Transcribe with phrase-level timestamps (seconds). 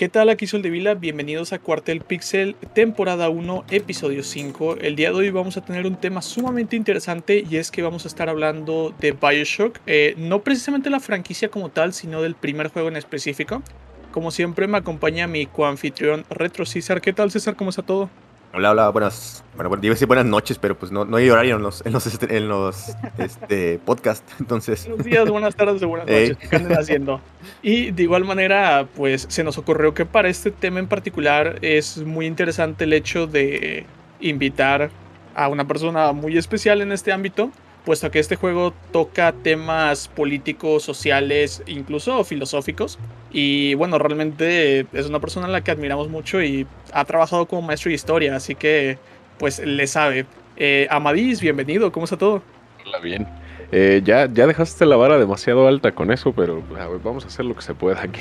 [0.00, 0.30] ¿Qué tal?
[0.30, 4.76] Aquí soy de Vila, bienvenidos a Cuartel Pixel, temporada 1, episodio 5.
[4.76, 8.06] El día de hoy vamos a tener un tema sumamente interesante y es que vamos
[8.06, 12.68] a estar hablando de Bioshock, eh, no precisamente la franquicia como tal, sino del primer
[12.68, 13.62] juego en específico.
[14.10, 17.02] Como siempre me acompaña mi coanfitrión Retro César.
[17.02, 17.54] ¿Qué tal César?
[17.54, 18.08] ¿Cómo está todo?
[18.52, 21.54] Hola, hola, buenas, bueno, iba a decir buenas noches, pero pues no, no hay horario
[21.54, 24.88] en los, en los, este, en los este, podcast, entonces...
[24.88, 27.20] Buenos días, buenas tardes buenas noches, ¿qué andan haciendo?
[27.62, 31.98] Y de igual manera, pues se nos ocurrió que para este tema en particular es
[31.98, 33.86] muy interesante el hecho de
[34.18, 34.90] invitar
[35.36, 37.52] a una persona muy especial en este ámbito,
[37.84, 42.98] puesto que este juego toca temas políticos, sociales, incluso filosóficos.
[43.30, 47.62] Y bueno, realmente es una persona a la que admiramos mucho y ha trabajado como
[47.62, 48.98] maestro de historia, así que
[49.38, 50.26] pues le sabe.
[50.56, 52.42] Eh, Amadís, bienvenido, ¿cómo está todo?
[52.86, 53.26] Hola, bien.
[53.72, 56.62] Eh, ya, ya dejaste la vara demasiado alta con eso, pero
[57.04, 58.20] vamos a hacer lo que se pueda aquí.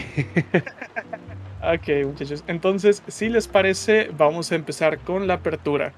[1.64, 2.44] ok, muchachos.
[2.48, 5.94] Entonces, si les parece, vamos a empezar con la apertura.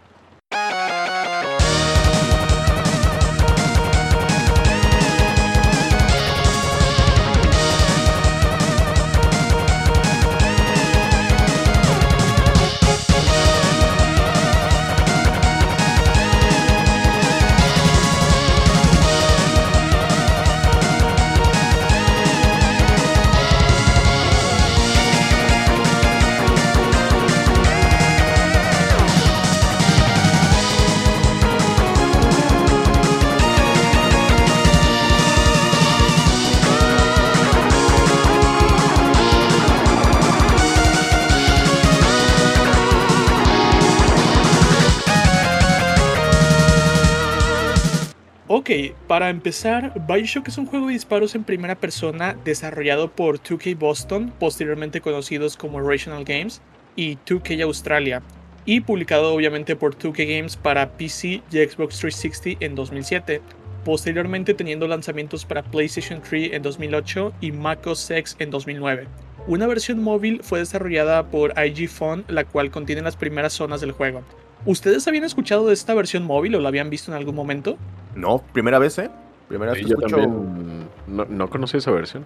[49.08, 54.32] Para empezar, Bioshock es un juego de disparos en primera persona desarrollado por 2K Boston,
[54.40, 56.62] posteriormente conocidos como Rational Games,
[56.96, 58.22] y 2K Australia,
[58.66, 63.42] y publicado obviamente por 2K Games para PC y Xbox 360 en 2007,
[63.84, 69.06] posteriormente teniendo lanzamientos para PlayStation 3 en 2008 y Mac OS X en 2009.
[69.48, 73.92] Una versión móvil fue desarrollada por IG Phone, la cual contiene las primeras zonas del
[73.92, 74.24] juego.
[74.66, 77.78] ¿Ustedes habían escuchado de esta versión móvil o la habían visto en algún momento?
[78.16, 79.10] No, primera vez, ¿eh?
[79.48, 82.26] Primera vez que yo también no, no conocí esa versión.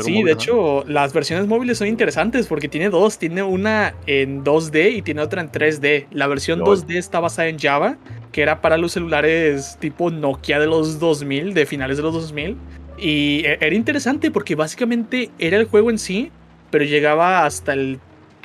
[0.00, 3.18] Sí, de hecho, las versiones móviles son interesantes porque tiene dos.
[3.18, 6.06] Tiene una en 2D y tiene otra en 3D.
[6.10, 7.96] La versión 2D está basada en Java,
[8.32, 12.56] que era para los celulares tipo Nokia de los 2000, de finales de los 2000.
[12.98, 16.32] Y e, era interesante porque básicamente era el juego en sí,
[16.70, 18.00] pero llegaba hasta el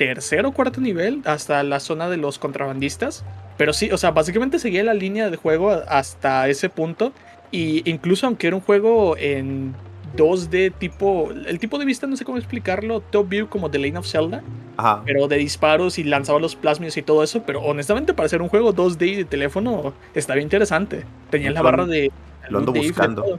[0.06, 3.24] tercer o cuarto nivel, hasta la zona de los contrabandistas.
[3.56, 7.12] Pero sí, o sea, básicamente seguía la línea de juego hasta ese punto.
[7.52, 9.74] Y incluso aunque era un juego en
[10.16, 13.98] 2D tipo, el tipo de vista no sé cómo explicarlo, top view como The Lane
[13.98, 14.42] of Zelda,
[14.76, 15.02] Ajá.
[15.04, 18.48] pero de disparos y lanzaba los plasmios y todo eso, pero honestamente para ser un
[18.48, 21.04] juego 2D de teléfono estaba interesante.
[21.30, 22.10] Tenía la barra de...
[22.48, 23.38] Lo ando buscando.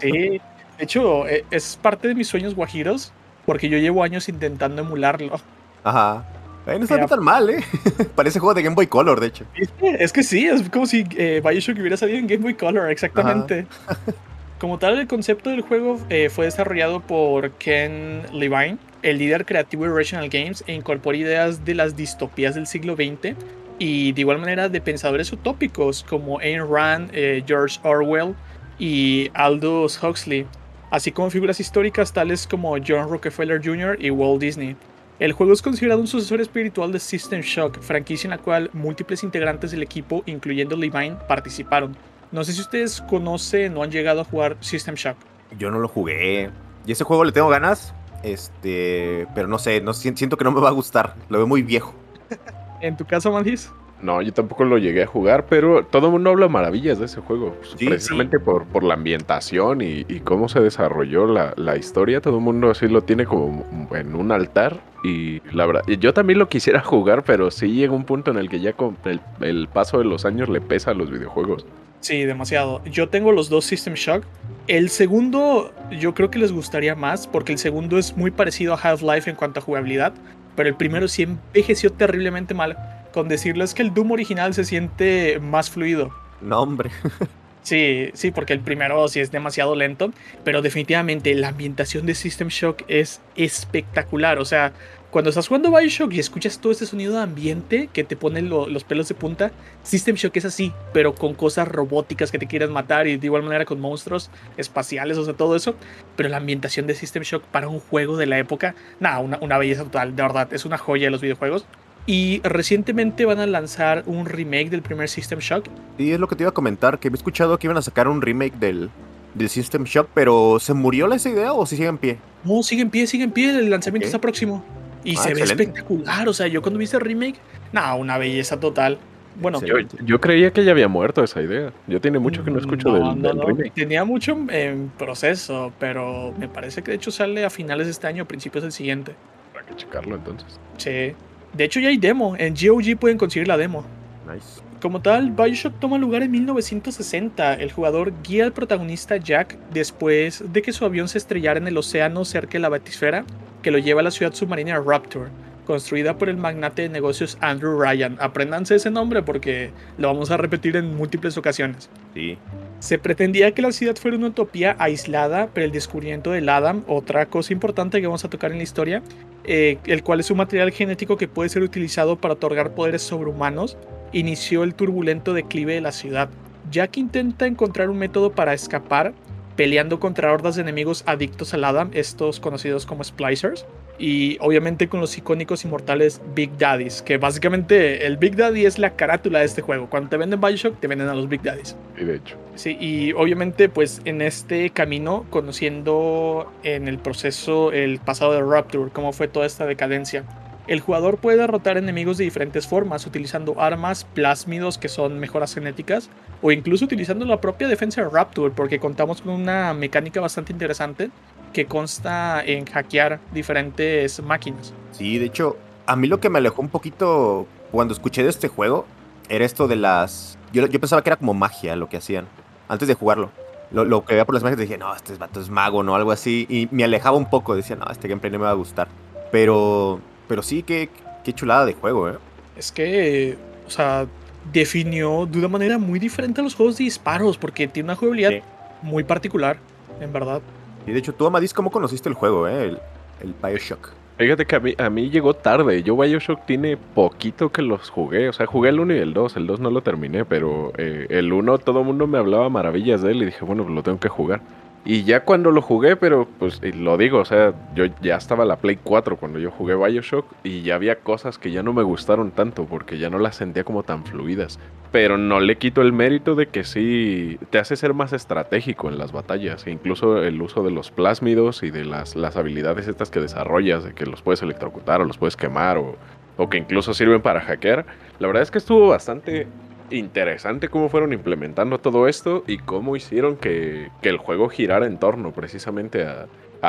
[0.00, 0.40] Sí, de
[0.78, 3.12] hecho e, es parte de mis sueños guajiros
[3.46, 5.40] porque yo llevo años intentando emularlo.
[5.84, 6.24] Ajá.
[6.66, 7.64] no está tan mal, ¿eh?
[8.14, 9.44] Parece juego de Game Boy Color, de hecho.
[9.80, 13.66] Es que sí, es como si eh, Bioshock hubiera salido en Game Boy Color, exactamente.
[14.58, 19.84] como tal, el concepto del juego eh, fue desarrollado por Ken Levine, el líder creativo
[19.84, 23.36] de Rational Games, e incorporó ideas de las distopías del siglo XX
[23.78, 28.36] y de igual manera de pensadores utópicos como Ayn Rand, eh, George Orwell
[28.78, 30.46] y Aldous Huxley,
[30.90, 33.96] así como figuras históricas tales como John Rockefeller Jr.
[33.98, 34.76] y Walt Disney.
[35.22, 39.22] El juego es considerado un sucesor espiritual de System Shock, franquicia en la cual múltiples
[39.22, 41.96] integrantes del equipo, incluyendo Levine, participaron.
[42.32, 45.16] No sé si ustedes conocen o han llegado a jugar System Shock.
[45.56, 46.50] Yo no lo jugué.
[46.84, 47.94] Y ese juego le tengo ganas,
[48.24, 51.14] este, pero no sé, no siento que no me va a gustar.
[51.28, 51.94] Lo veo muy viejo.
[52.80, 53.70] ¿En tu caso, Mandis?
[54.02, 57.20] No, yo tampoco lo llegué a jugar, pero todo el mundo habla maravillas de ese
[57.20, 57.56] juego.
[57.78, 62.20] precisamente Por, por la ambientación y, cómo se desarrolló la, la, historia.
[62.20, 63.64] Todo el mundo así lo tiene como
[63.94, 64.80] en un altar.
[65.04, 68.48] Y la verdad, yo también lo quisiera jugar, pero sí llega un punto en el
[68.48, 71.64] que ya con el, el paso de los años le pesa a los videojuegos.
[72.00, 72.84] Sí, demasiado.
[72.84, 74.24] Yo tengo los dos System Shock.
[74.66, 78.76] El segundo yo creo que les gustaría más porque el segundo es muy parecido a
[78.76, 80.12] Half-Life en cuanto a jugabilidad,
[80.56, 82.76] pero el primero sí envejeció terriblemente mal
[83.12, 86.10] con decirles que el Doom original se siente más fluido.
[86.40, 86.90] No, hombre.
[87.62, 90.12] Sí, sí, porque el primero sí es demasiado lento,
[90.42, 94.40] pero definitivamente la ambientación de System Shock es espectacular.
[94.40, 94.72] O sea,
[95.12, 98.82] cuando estás jugando Bioshock y escuchas todo ese sonido de ambiente que te pone los
[98.82, 99.52] pelos de punta,
[99.84, 103.44] System Shock es así, pero con cosas robóticas que te quieras matar y de igual
[103.44, 105.76] manera con monstruos espaciales, o sea, todo eso.
[106.16, 109.58] Pero la ambientación de System Shock para un juego de la época, nada, una, una
[109.58, 111.64] belleza total, de verdad, es una joya de los videojuegos.
[112.06, 115.66] Y recientemente van a lanzar un remake del primer System Shock.
[115.98, 118.08] Y es lo que te iba a comentar, que he escuchado que iban a sacar
[118.08, 118.90] un remake del,
[119.34, 122.18] del System Shock, pero ¿se murió esa idea o si sigue en pie?
[122.44, 124.64] No, sigue en pie, sigue en pie, el lanzamiento está próximo.
[125.04, 127.36] Y ah, se ve espectacular, o sea, yo cuando vi ese remake,
[127.72, 128.98] nada, una belleza total.
[129.40, 129.60] Bueno,
[130.04, 131.72] yo, creía que ya había muerto esa idea.
[131.86, 133.72] Yo tiene mucho que no escucho del, remake.
[133.72, 138.06] Tenía mucho en proceso, pero me parece que de hecho sale a finales de este
[138.06, 139.14] año, principios del siguiente.
[139.50, 140.60] Habrá que checarlo entonces.
[140.76, 141.14] Sí.
[141.54, 142.36] De hecho ya hay demo.
[142.38, 143.84] En GOG pueden conseguir la demo.
[144.32, 144.60] Nice.
[144.80, 147.54] Como tal, Bioshock toma lugar en 1960.
[147.54, 151.76] El jugador guía al protagonista Jack después de que su avión se estrellara en el
[151.76, 153.24] océano cerca de la batisfera
[153.62, 155.30] que lo lleva a la ciudad submarina Rapture,
[155.66, 158.16] construida por el magnate de negocios Andrew Ryan.
[158.20, 161.88] Apréndanse ese nombre porque lo vamos a repetir en múltiples ocasiones.
[162.12, 162.36] Sí.
[162.82, 167.26] Se pretendía que la ciudad fuera una utopía aislada, pero el descubrimiento del Adam, otra
[167.26, 169.04] cosa importante que vamos a tocar en la historia,
[169.44, 173.76] eh, el cual es un material genético que puede ser utilizado para otorgar poderes sobrehumanos,
[174.12, 176.28] inició el turbulento declive de la ciudad.
[176.72, 179.14] Jack intenta encontrar un método para escapar,
[179.54, 183.64] peleando contra hordas de enemigos adictos al Adam, estos conocidos como Splicers,
[184.02, 188.96] y obviamente con los icónicos inmortales Big Daddies, que básicamente el Big Daddy es la
[188.96, 189.88] carátula de este juego.
[189.88, 191.76] Cuando te venden Bioshock, te venden a los Big Daddies.
[191.96, 192.36] Y de hecho.
[192.56, 198.90] Sí, y obviamente pues en este camino, conociendo en el proceso el pasado de Rapture,
[198.92, 200.24] cómo fue toda esta decadencia,
[200.66, 206.08] el jugador puede derrotar enemigos de diferentes formas, utilizando armas, plásmidos que son mejoras genéticas,
[206.40, 211.10] o incluso utilizando la propia defensa de Rapture, porque contamos con una mecánica bastante interesante
[211.52, 214.72] que consta en hackear diferentes máquinas.
[214.92, 215.56] Sí, de hecho,
[215.86, 218.86] a mí lo que me alejó un poquito cuando escuché de este juego
[219.28, 220.38] era esto de las...
[220.52, 222.26] Yo, pensaba que era como magia lo que hacían
[222.68, 223.30] antes de jugarlo.
[223.70, 225.94] Lo, que veía por las imágenes dije, no, este vato es mago, ¿no?
[225.94, 226.46] Algo así.
[226.50, 228.88] Y me alejaba un poco, decía, no, este gameplay no me va a gustar.
[229.30, 229.98] Pero
[230.32, 230.88] pero sí, qué,
[231.24, 232.14] qué chulada de juego, ¿eh?
[232.56, 233.36] Es que,
[233.66, 234.06] o sea,
[234.50, 238.42] definió de una manera muy diferente a los juegos de disparos, porque tiene una jugabilidad
[238.80, 239.58] muy particular,
[240.00, 240.40] en verdad.
[240.86, 242.64] Y de hecho, tú, Amadis, ¿cómo conociste el juego, eh?
[242.64, 242.78] El,
[243.20, 243.90] el Bioshock.
[244.16, 245.82] Fíjate que a mí, a mí llegó tarde.
[245.82, 248.30] Yo Bioshock tiene poquito que los jugué.
[248.30, 249.36] O sea, jugué el 1 y el 2.
[249.36, 253.02] El 2 no lo terminé, pero eh, el 1 todo el mundo me hablaba maravillas
[253.02, 254.40] de él y dije, bueno, pues lo tengo que jugar.
[254.84, 258.56] Y ya cuando lo jugué, pero pues lo digo, o sea, yo ya estaba la
[258.56, 262.32] Play 4 cuando yo jugué Bioshock y ya había cosas que ya no me gustaron
[262.32, 264.58] tanto porque ya no las sentía como tan fluidas.
[264.90, 268.98] Pero no le quito el mérito de que sí te hace ser más estratégico en
[268.98, 269.66] las batallas.
[269.66, 273.84] E incluso el uso de los plásmidos y de las, las habilidades estas que desarrollas,
[273.84, 275.96] de que los puedes electrocutar o los puedes quemar o,
[276.36, 277.86] o que incluso sirven para hackear.
[278.18, 279.46] La verdad es que estuvo bastante
[279.92, 285.32] interesante cómo fueron implementando todo esto y cómo hicieron que, el juego girara en torno
[285.32, 286.26] precisamente a,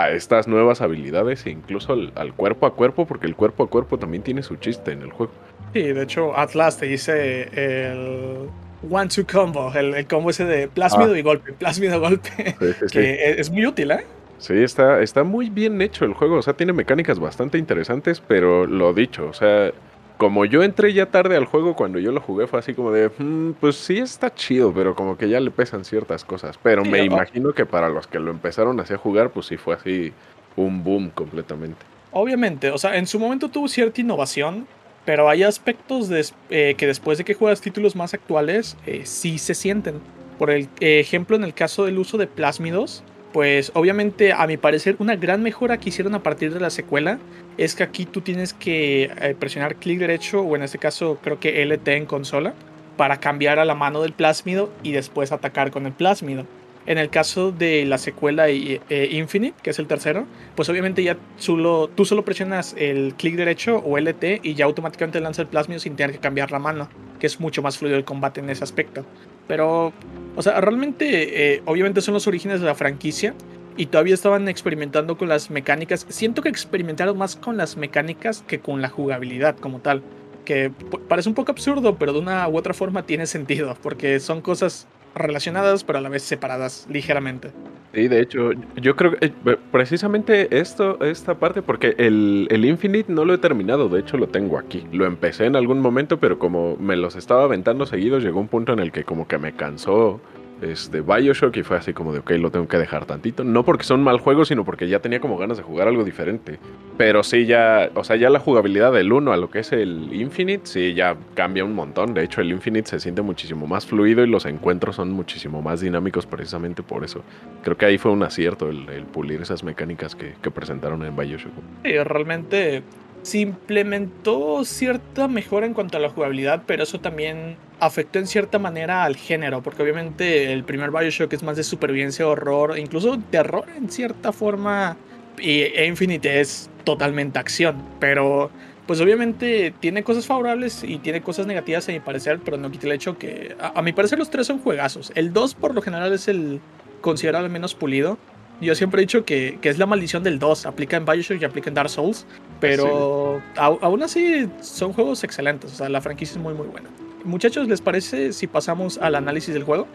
[0.10, 4.24] estas nuevas habilidades e incluso al, cuerpo a cuerpo, porque el cuerpo a cuerpo también
[4.24, 5.32] tiene su chiste en el juego.
[5.74, 8.50] Sí, de hecho, Atlas te dice el
[8.90, 11.20] one-two combo, el, combo ese de plásmido ah.
[11.20, 12.56] y golpe, plásmido golpe,
[12.92, 14.04] que es muy útil, ¿eh?
[14.44, 18.66] Sí, está, está muy bien hecho el juego, o sea, tiene mecánicas bastante interesantes, pero
[18.66, 19.72] lo dicho, o sea,
[20.18, 23.10] como yo entré ya tarde al juego, cuando yo lo jugué fue así como de,
[23.10, 26.58] mm, pues sí está chido, pero como que ya le pesan ciertas cosas.
[26.62, 29.76] Pero me imagino que para los que lo empezaron así a jugar, pues sí fue
[29.76, 30.14] así
[30.56, 31.86] un boom completamente.
[32.12, 34.68] Obviamente, o sea, en su momento tuvo cierta innovación,
[35.06, 36.10] pero hay aspectos
[36.50, 39.96] eh, que después de que juegas títulos más actuales, eh, sí se sienten.
[40.38, 44.96] Por el ejemplo, en el caso del uso de plásmidos, pues obviamente a mi parecer
[45.00, 47.18] una gran mejora que hicieron a partir de la secuela
[47.58, 51.40] es que aquí tú tienes que eh, presionar clic derecho o en este caso creo
[51.40, 52.54] que LT en consola
[52.96, 56.46] para cambiar a la mano del plásmido y después atacar con el plásmido.
[56.86, 60.26] En el caso de la secuela eh, Infinite, que es el tercero,
[60.56, 65.42] pues obviamente ya tú solo presionas el clic derecho o LT y ya automáticamente lanza
[65.42, 68.42] el plásmido sin tener que cambiar la mano, que es mucho más fluido el combate
[68.42, 69.06] en ese aspecto.
[69.48, 69.94] Pero,
[70.36, 73.34] o sea, realmente, eh, obviamente son los orígenes de la franquicia
[73.76, 76.06] y todavía estaban experimentando con las mecánicas.
[76.10, 80.04] Siento que experimentaron más con las mecánicas que con la jugabilidad como tal.
[80.46, 80.72] Que
[81.08, 84.88] parece un poco absurdo, pero de una u otra forma tiene sentido, porque son cosas
[85.16, 87.52] relacionadas, pero a la vez separadas ligeramente.
[87.94, 88.52] Sí, de hecho,
[88.82, 93.38] yo creo que eh, precisamente esto, esta parte, porque el, el, Infinite no lo he
[93.38, 94.88] terminado, de hecho lo tengo aquí.
[94.92, 98.74] Lo empecé en algún momento, pero como me los estaba aventando seguidos, llegó un punto
[98.74, 100.20] en el que como que me cansó
[100.64, 103.44] este, Bioshock y fue así como de, ok, lo tengo que dejar tantito.
[103.44, 106.60] No porque son mal juegos, sino porque ya tenía como ganas de jugar algo diferente.
[106.98, 110.14] Pero sí, ya, o sea, ya la jugabilidad del 1 a lo que es el
[110.14, 112.14] Infinite, sí, ya cambia un montón.
[112.14, 115.82] De hecho, el Infinite se siente muchísimo más fluido y los encuentros son muchísimo más
[115.82, 117.24] dinámicos precisamente por eso.
[117.64, 121.52] Creo que ahí fue un acierto el, pulir esas mecánicas que, que presentaron en Bioshock.
[121.84, 122.84] Sí, realmente
[123.24, 128.60] se implementó cierta mejora en cuanto a la jugabilidad, pero eso también afectó en cierta
[128.60, 133.66] manera al género, porque obviamente el primer Bioshock es más de supervivencia, horror, incluso terror
[133.76, 134.98] en cierta forma,
[135.40, 138.52] y Infinite es totalmente acción, pero
[138.86, 142.88] pues obviamente tiene cosas favorables y tiene cosas negativas a mi parecer, pero no quita
[142.88, 145.12] el hecho que a, mi parecer los tres son juegazos.
[145.16, 146.60] El 2 por lo general es el
[147.02, 148.18] considerado menos pulido,
[148.64, 150.66] yo siempre he dicho que, es la maldición del 2.
[150.66, 152.26] Aplica en Bioshock y aplica en Dark Souls.
[152.60, 155.74] Pero aún así son juegos excelentes.
[155.74, 156.90] O sea, la franquicia es muy, muy buena.
[157.24, 159.88] Muchachos, ¿les parece si pasamos al análisis del juego?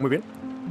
[0.00, 0.22] Muy bien.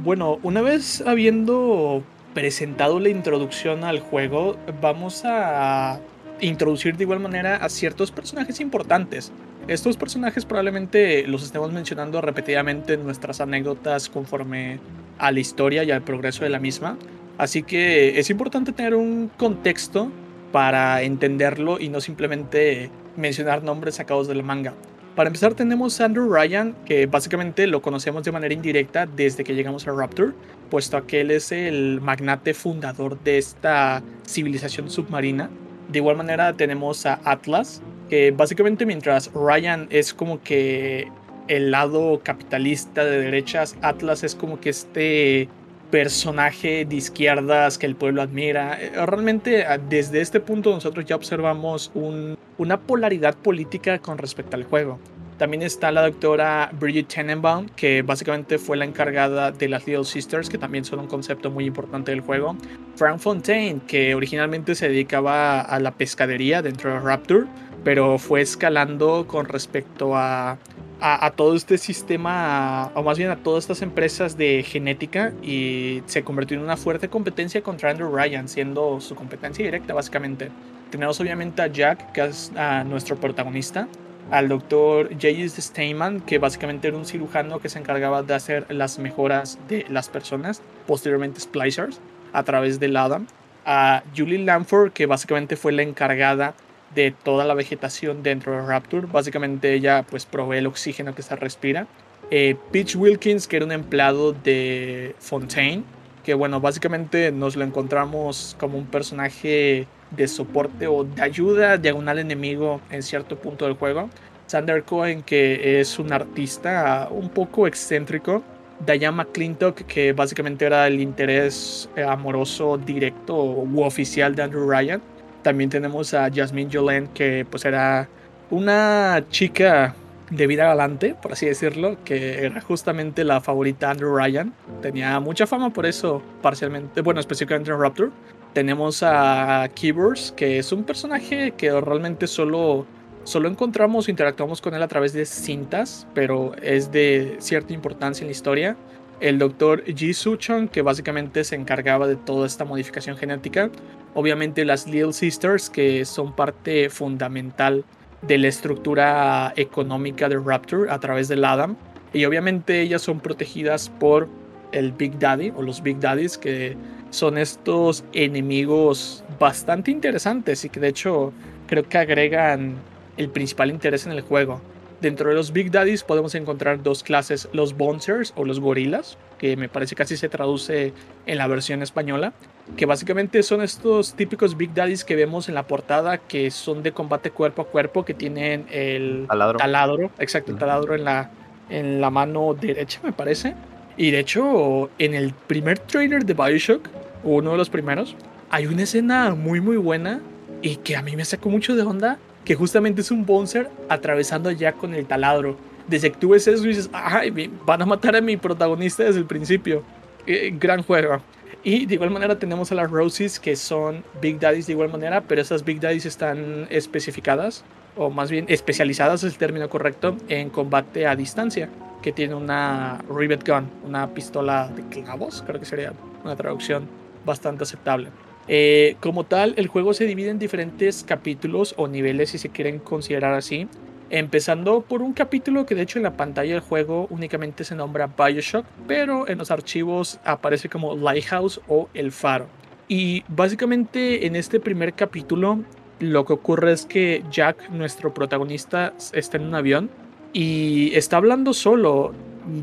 [0.02, 2.02] Bueno, una vez habiendo
[2.34, 6.00] presentado la introducción al juego, vamos a
[6.40, 9.32] introducir de igual manera a ciertos personajes importantes.
[9.68, 14.78] Estos personajes probablemente los estemos mencionando repetidamente en nuestras anécdotas conforme
[15.18, 16.96] a la historia y al progreso de la misma.
[17.38, 20.10] Así que es importante tener un contexto
[20.52, 24.74] para entenderlo y no simplemente mencionar nombres sacados del manga.
[25.14, 29.54] Para empezar tenemos a Andrew Ryan, que básicamente lo conocemos de manera indirecta desde que
[29.54, 30.34] llegamos a Raptor,
[30.70, 35.48] puesto que él es el magnate fundador de esta civilización submarina.
[35.88, 41.08] De igual manera tenemos a Atlas, que básicamente mientras Ryan es como que
[41.48, 45.48] el lado capitalista de derechas, Atlas es como que este
[45.90, 48.78] personaje de izquierdas que el pueblo admira.
[48.80, 54.64] Eh, realmente ah, desde este punto nosotros ya observamos una polaridad política con respecto al
[54.64, 54.98] juego.
[55.38, 60.48] También está la doctora Bridget Tenenbaum, que básicamente fue la encargada de las Little Sisters,
[60.48, 62.56] que también son un concepto muy importante del juego.
[62.94, 67.46] Frank Fontaine, que originalmente se dedicaba a la pescadería dentro de Rapture,
[67.84, 70.56] pero fue escalando con respecto a
[71.00, 76.24] a, todo este sistema, o más bien a todas estas empresas de genética y se
[76.24, 80.50] convirtió en una fuerte competencia contra Andrew Ryan, siendo su competencia directa básicamente.
[80.90, 82.52] Tenemos obviamente a Jack, que es
[82.86, 83.88] nuestro protagonista,
[84.30, 85.60] al doctor J.S.
[85.60, 90.08] Steinman, que básicamente era un cirujano que se encargaba de hacer las mejoras de las
[90.08, 92.00] personas, posteriormente splicers,
[92.32, 93.26] a través del Adam,
[93.64, 96.54] a Julie Lamford, que básicamente fue la encargada
[96.94, 99.06] de toda la vegetación dentro de Rapture.
[99.06, 101.86] Básicamente ella pues provee el oxígeno que se respira.
[102.30, 105.84] Eh, Peach Wilkins, que era un empleado de Fontaine,
[106.24, 112.18] que bueno, básicamente nos lo encontramos como un personaje de soporte o de ayuda diagonal
[112.18, 114.10] enemigo en cierto punto del juego.
[114.46, 118.42] Sander Cohen, que es un artista un poco excéntrico.
[118.84, 125.00] Diane McClintock, que básicamente era el interés amoroso directo u oficial de Andrew Ryan.
[125.46, 128.08] También tenemos a Jasmine Jolene, que pues era
[128.50, 129.94] una chica
[130.28, 134.52] de vida galante, por así decirlo, que era justamente la favorita de Andrew Ryan.
[134.82, 138.10] Tenía mucha fama por eso, parcialmente, bueno, específicamente en Raptor.
[138.54, 142.84] Tenemos a Keyboards, que es un personaje que realmente solo,
[143.22, 148.26] solo encontramos interactuamos con él a través de cintas, pero es de cierta importancia en
[148.26, 148.76] la historia.
[149.20, 153.70] El doctor Ji Suchon, que básicamente se encargaba de toda esta modificación genética.
[154.14, 157.84] Obviamente las Little Sisters, que son parte fundamental
[158.22, 161.76] de la estructura económica de Rapture a través del Adam.
[162.12, 164.28] Y obviamente ellas son protegidas por
[164.72, 166.76] el Big Daddy o los Big Daddies, que
[167.10, 171.32] son estos enemigos bastante interesantes y que de hecho
[171.66, 172.74] creo que agregan
[173.16, 174.60] el principal interés en el juego.
[175.00, 179.54] Dentro de los Big Daddies podemos encontrar dos clases, los Bouncers o los gorilas, que
[179.56, 180.94] me parece casi se traduce
[181.26, 182.32] en la versión española,
[182.78, 186.92] que básicamente son estos típicos Big Daddies que vemos en la portada, que son de
[186.92, 189.26] combate cuerpo a cuerpo, que tienen el
[189.58, 191.30] taladro, exacto, el taladro en la,
[191.68, 193.54] en la mano derecha, me parece.
[193.98, 196.88] Y de hecho, en el primer trailer de Bioshock,
[197.22, 198.16] uno de los primeros,
[198.50, 200.20] hay una escena muy muy buena
[200.62, 204.50] y que a mí me sacó mucho de onda, que justamente es un Bouncer atravesando
[204.52, 205.56] ya con el taladro
[205.88, 209.18] desde que tú ves eso y dices, ay, van a matar a mi protagonista desde
[209.18, 209.82] el principio.
[210.26, 211.20] Eh, gran juego.
[211.62, 215.22] Y de igual manera tenemos a las Roses que son Big Daddies de igual manera,
[215.22, 217.64] pero esas Big Daddies están especificadas,
[217.96, 221.68] o más bien especializadas es el término correcto, en combate a distancia,
[222.02, 225.92] que tiene una Rivet Gun, una pistola de clavos, creo que sería
[226.24, 226.88] una traducción
[227.24, 228.10] bastante aceptable.
[228.48, 232.78] Eh, como tal, el juego se divide en diferentes capítulos o niveles, si se quieren
[232.78, 233.68] considerar así,
[234.08, 238.06] Empezando por un capítulo que de hecho en la pantalla del juego únicamente se nombra
[238.06, 242.46] Bioshock, pero en los archivos aparece como Lighthouse o El Faro.
[242.86, 245.58] Y básicamente en este primer capítulo
[245.98, 249.90] lo que ocurre es que Jack, nuestro protagonista, está en un avión
[250.32, 252.12] y está hablando solo.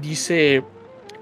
[0.02, 0.64] Dice,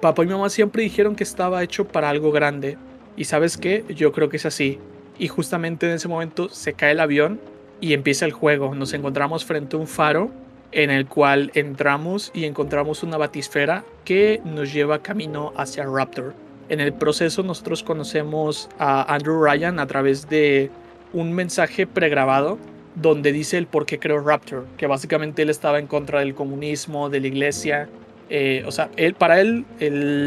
[0.01, 2.77] papá y mamá siempre dijeron que estaba hecho para algo grande.
[3.15, 4.79] Y sabes qué, yo creo que es así.
[5.19, 7.39] Y justamente en ese momento se cae el avión
[7.79, 8.73] y empieza el juego.
[8.75, 10.31] Nos encontramos frente a un faro
[10.71, 16.33] en el cual entramos y encontramos una batisfera que nos lleva camino hacia Raptor.
[16.69, 20.71] En el proceso nosotros conocemos a Andrew Ryan a través de
[21.11, 22.57] un mensaje pregrabado
[22.95, 27.09] donde dice el por qué creó Raptor, que básicamente él estaba en contra del comunismo,
[27.09, 27.89] de la iglesia.
[28.33, 29.65] Eh, o sea, él, para él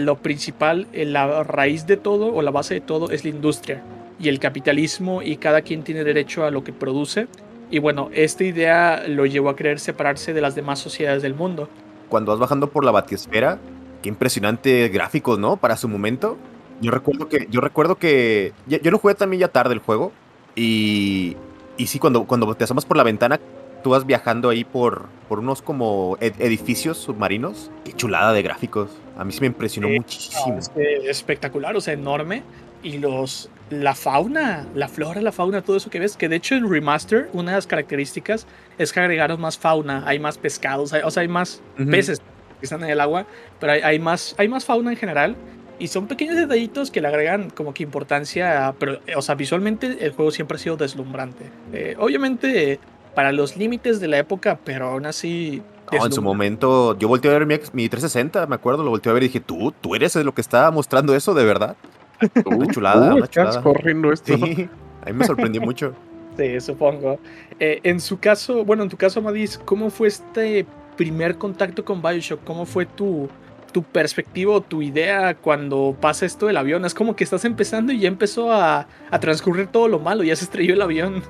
[0.04, 3.82] lo principal, la raíz de todo o la base de todo es la industria
[4.20, 7.28] y el capitalismo y cada quien tiene derecho a lo que produce.
[7.70, 11.70] Y bueno, esta idea lo llevó a querer separarse de las demás sociedades del mundo.
[12.10, 13.58] Cuando vas bajando por la batisfera,
[14.02, 15.56] qué impresionante gráficos, ¿no?
[15.56, 16.36] Para su momento.
[16.82, 20.12] Yo recuerdo que, yo recuerdo que, yo, yo lo jugué también ya tarde el juego,
[20.54, 21.38] y,
[21.78, 23.40] y sí, cuando, cuando te asomas por la ventana,
[23.82, 27.70] tú vas viajando ahí por, por unos como edificios submarinos.
[27.84, 28.90] Qué chulada de gráficos.
[29.16, 30.58] A mí sí me impresionó muchísimo.
[30.58, 30.70] Es
[31.06, 32.42] espectacular, o sea, enorme.
[32.82, 36.54] Y los, la fauna, la flora, la fauna, todo eso que ves, que de hecho
[36.54, 41.10] en Remaster, una de las características es que agregaron más fauna, hay más pescados, o
[41.10, 42.20] sea, hay más peces
[42.60, 43.26] que están en el agua,
[43.58, 45.36] pero hay, hay, más, hay más fauna en general.
[45.76, 50.12] Y son pequeños detallitos que le agregan como que importancia, pero, o sea, visualmente el
[50.12, 51.46] juego siempre ha sido deslumbrante.
[51.72, 52.78] Eh, obviamente
[53.14, 55.62] para los límites de la época, pero aún así...
[55.90, 59.14] en su momento, yo volteé a ver mi, mi, 360, me acuerdo, lo volteé a
[59.14, 61.76] ver y dije, ¿tú, tú eres lo que está mostrando eso de verdad?
[62.44, 63.62] una chulada, una chulada.
[63.62, 64.36] corriendo esto.
[64.36, 64.68] Sí,
[65.02, 65.94] a mí me sorprendió mucho.
[66.36, 67.20] Sí, supongo.
[67.60, 70.66] Eh, en su caso, bueno, en tu caso, Madis, ¿cómo fue este
[70.96, 72.42] primer contacto con Bioshock?
[72.42, 73.28] ¿Cómo fue tu,
[73.74, 76.84] tu perspectiva o tu idea cuando pasa esto del avión.
[76.84, 78.86] Es como que estás empezando y ya empezó a,
[79.20, 81.22] transcurrir todo lo malo, ya se estrelló el avión.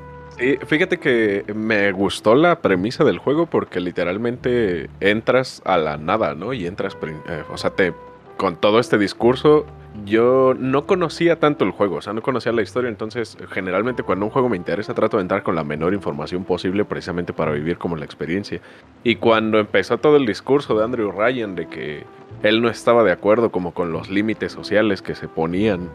[0.66, 6.52] Fíjate que me gustó la premisa del juego porque literalmente entras a la nada, ¿no?
[6.52, 6.96] Y entras,
[7.28, 7.94] eh, o sea, te,
[8.36, 9.64] con todo este discurso
[10.04, 14.26] yo no conocía tanto el juego, o sea, no conocía la historia, entonces generalmente cuando
[14.26, 17.78] un juego me interesa trato de entrar con la menor información posible precisamente para vivir
[17.78, 18.60] como la experiencia.
[19.04, 22.04] Y cuando empezó todo el discurso de Andrew Ryan de que
[22.42, 25.88] él no estaba de acuerdo como con los límites sociales que se ponían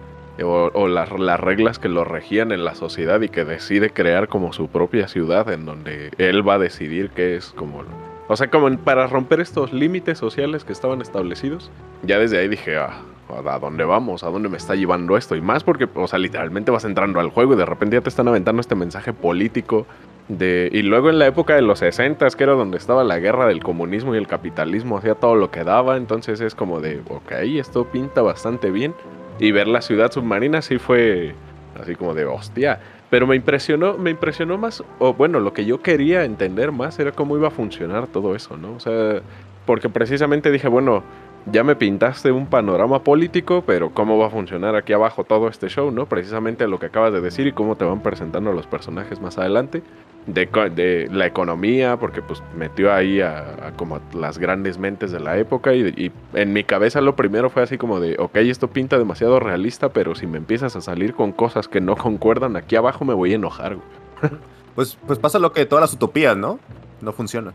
[0.43, 4.54] o, las, las, reglas que lo regían en la sociedad y que decide crear como
[4.54, 7.84] su propia ciudad en donde él va a decidir qué es como...
[8.28, 11.71] O sea, como para romper estos límites sociales que estaban establecidos,
[12.04, 14.23] ya desde ahí dije, ah, ¿a dónde vamos?
[14.23, 15.36] ¿A dónde me está llevando esto?
[15.36, 18.10] Y más porque, o sea, literalmente vas entrando al juego y de repente ya te
[18.10, 19.86] están aventando este mensaje político
[20.28, 20.69] de...
[20.71, 23.63] Y luego en la época de los 60, que era donde estaba la guerra del
[23.63, 27.86] comunismo y el capitalismo, hacía todo lo que daba, entonces es como de, ok, esto
[27.86, 28.93] pinta bastante bien.
[29.39, 31.34] Y ver la ciudad submarina sí fue
[31.80, 32.80] así como de, hostia.
[33.10, 37.12] Pero me impresionó, me impresionó más, o bueno, lo que yo quería entender más era
[37.12, 38.73] cómo iba a funcionar todo eso, ¿no?
[38.73, 39.21] O sea,
[39.65, 41.04] porque precisamente dije, bueno,
[41.45, 45.69] ya me pintaste un panorama político, pero cómo va a funcionar aquí abajo todo este
[45.69, 46.06] show, ¿no?
[46.06, 49.84] Precisamente lo que acabas de decir y cómo te van presentando los personajes más adelante.
[50.25, 55.39] De, de la economía, porque pues metió ahí a, como las grandes mentes de la
[55.39, 58.99] época y, y, en mi cabeza lo primero fue así como de, ok, esto pinta
[58.99, 63.06] demasiado realista, pero si me empiezas a salir con cosas que no concuerdan aquí abajo
[63.06, 63.78] me voy a enojar.
[64.75, 66.58] Pues, pues pasa lo que todas las utopías, ¿no?
[67.02, 67.54] No funcionan.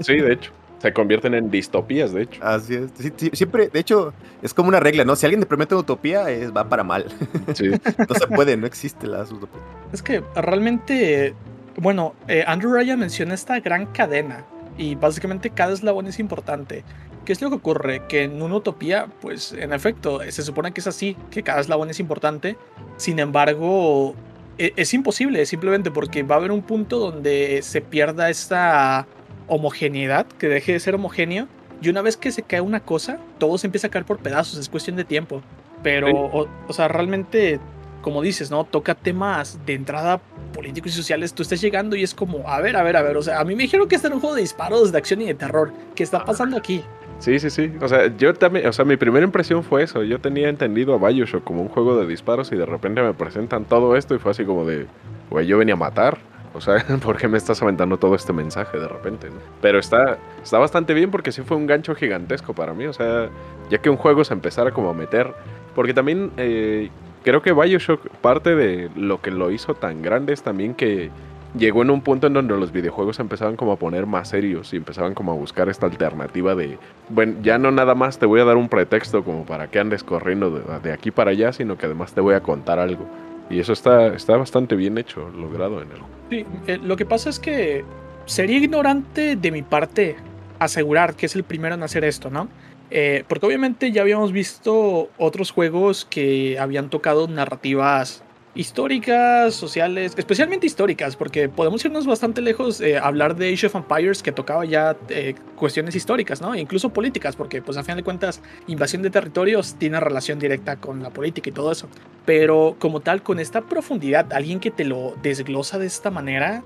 [0.00, 0.50] Sí, de hecho.
[0.78, 2.40] Se convierten en distopías, de hecho.
[2.42, 2.92] Así es.
[3.32, 4.12] siempre, de hecho,
[4.42, 5.16] es como una regla, ¿no?
[5.16, 7.06] Si alguien te promete una utopía, va para mal.
[7.54, 7.70] Sí.
[7.70, 9.60] no se puede, no existe la utopía.
[9.92, 11.34] Es que realmente,
[11.76, 14.44] bueno, eh, Andrew Ryan menciona esta gran cadena
[14.76, 16.84] y básicamente cada eslabón es importante.
[17.24, 18.02] ¿Qué es lo que ocurre?
[18.06, 21.90] Que en una utopía, pues en efecto, se supone que es así, que cada eslabón
[21.90, 22.56] es importante.
[22.96, 24.14] Sin embargo,
[24.56, 29.06] e, es imposible, simplemente porque va a haber un punto donde se pierda esta
[29.48, 31.48] homogeneidad, que deje de ser homogéneo.
[31.80, 34.58] Y una vez que se cae una cosa, todo se empieza a caer por pedazos,
[34.58, 35.42] es cuestión de tiempo.
[35.82, 37.60] Pero, o, sea, realmente,
[38.02, 38.64] como dices, ¿no?
[38.64, 40.20] Toca temas de entrada
[40.52, 41.32] políticos y sociales.
[41.32, 43.16] Tú estás llegando y es como, a ver, a ver, a ver.
[43.16, 45.22] O sea, a mí me dijeron que este era un juego de disparos, de acción
[45.22, 45.72] y de terror.
[45.94, 46.82] ¿Qué está pasando aquí?
[47.20, 47.72] Sí, sí, sí.
[47.80, 50.02] O sea, yo también, o sea, mi primera impresión fue eso.
[50.02, 53.64] Yo tenía entendido a Bioshock como un juego de disparos y de repente me presentan
[53.64, 54.86] todo esto y fue así como de,
[55.30, 56.18] güey, yo venía a matar.
[56.58, 59.28] O sea, ¿por qué me estás aventando todo este mensaje de repente?
[59.62, 62.86] Pero está, está bastante bien porque sí fue un gancho gigantesco para mí.
[62.86, 63.30] O sea,
[63.70, 65.32] ya que un juego se empezara como a meter.
[65.74, 66.90] Porque también eh,
[67.22, 71.10] creo que Bioshock, parte de lo que lo hizo tan grande es también que
[71.56, 74.76] llegó en un punto en donde los videojuegos empezaban como a poner más serios y
[74.76, 78.44] empezaban como a buscar esta alternativa de, bueno, ya no nada más te voy a
[78.44, 82.12] dar un pretexto como para que andes corriendo de, aquí para allá, sino que además
[82.12, 83.06] te voy a contar algo.
[83.50, 85.98] Y eso está, está bastante bien hecho, logrado en el.
[86.30, 87.84] Sí, eh, lo que pasa es que
[88.26, 90.16] sería ignorante de mi parte
[90.58, 92.48] asegurar que es el primero en hacer esto, ¿no?
[92.90, 98.22] Eh, porque obviamente ya habíamos visto otros juegos que habían tocado narrativas
[98.58, 104.20] históricas, sociales, especialmente históricas, porque podemos irnos bastante lejos, eh, hablar de Age of Empires
[104.20, 106.56] que tocaba ya eh, cuestiones históricas, ¿no?
[106.56, 111.04] Incluso políticas, porque pues a fin de cuentas invasión de territorios tiene relación directa con
[111.04, 111.88] la política y todo eso.
[112.26, 116.64] Pero como tal, con esta profundidad, alguien que te lo desglosa de esta manera,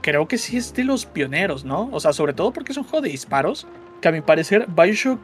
[0.00, 1.90] creo que sí es de los pioneros, ¿no?
[1.92, 3.68] O sea, sobre todo porque es un juego de disparos,
[4.00, 5.20] que a mi parecer Bioshock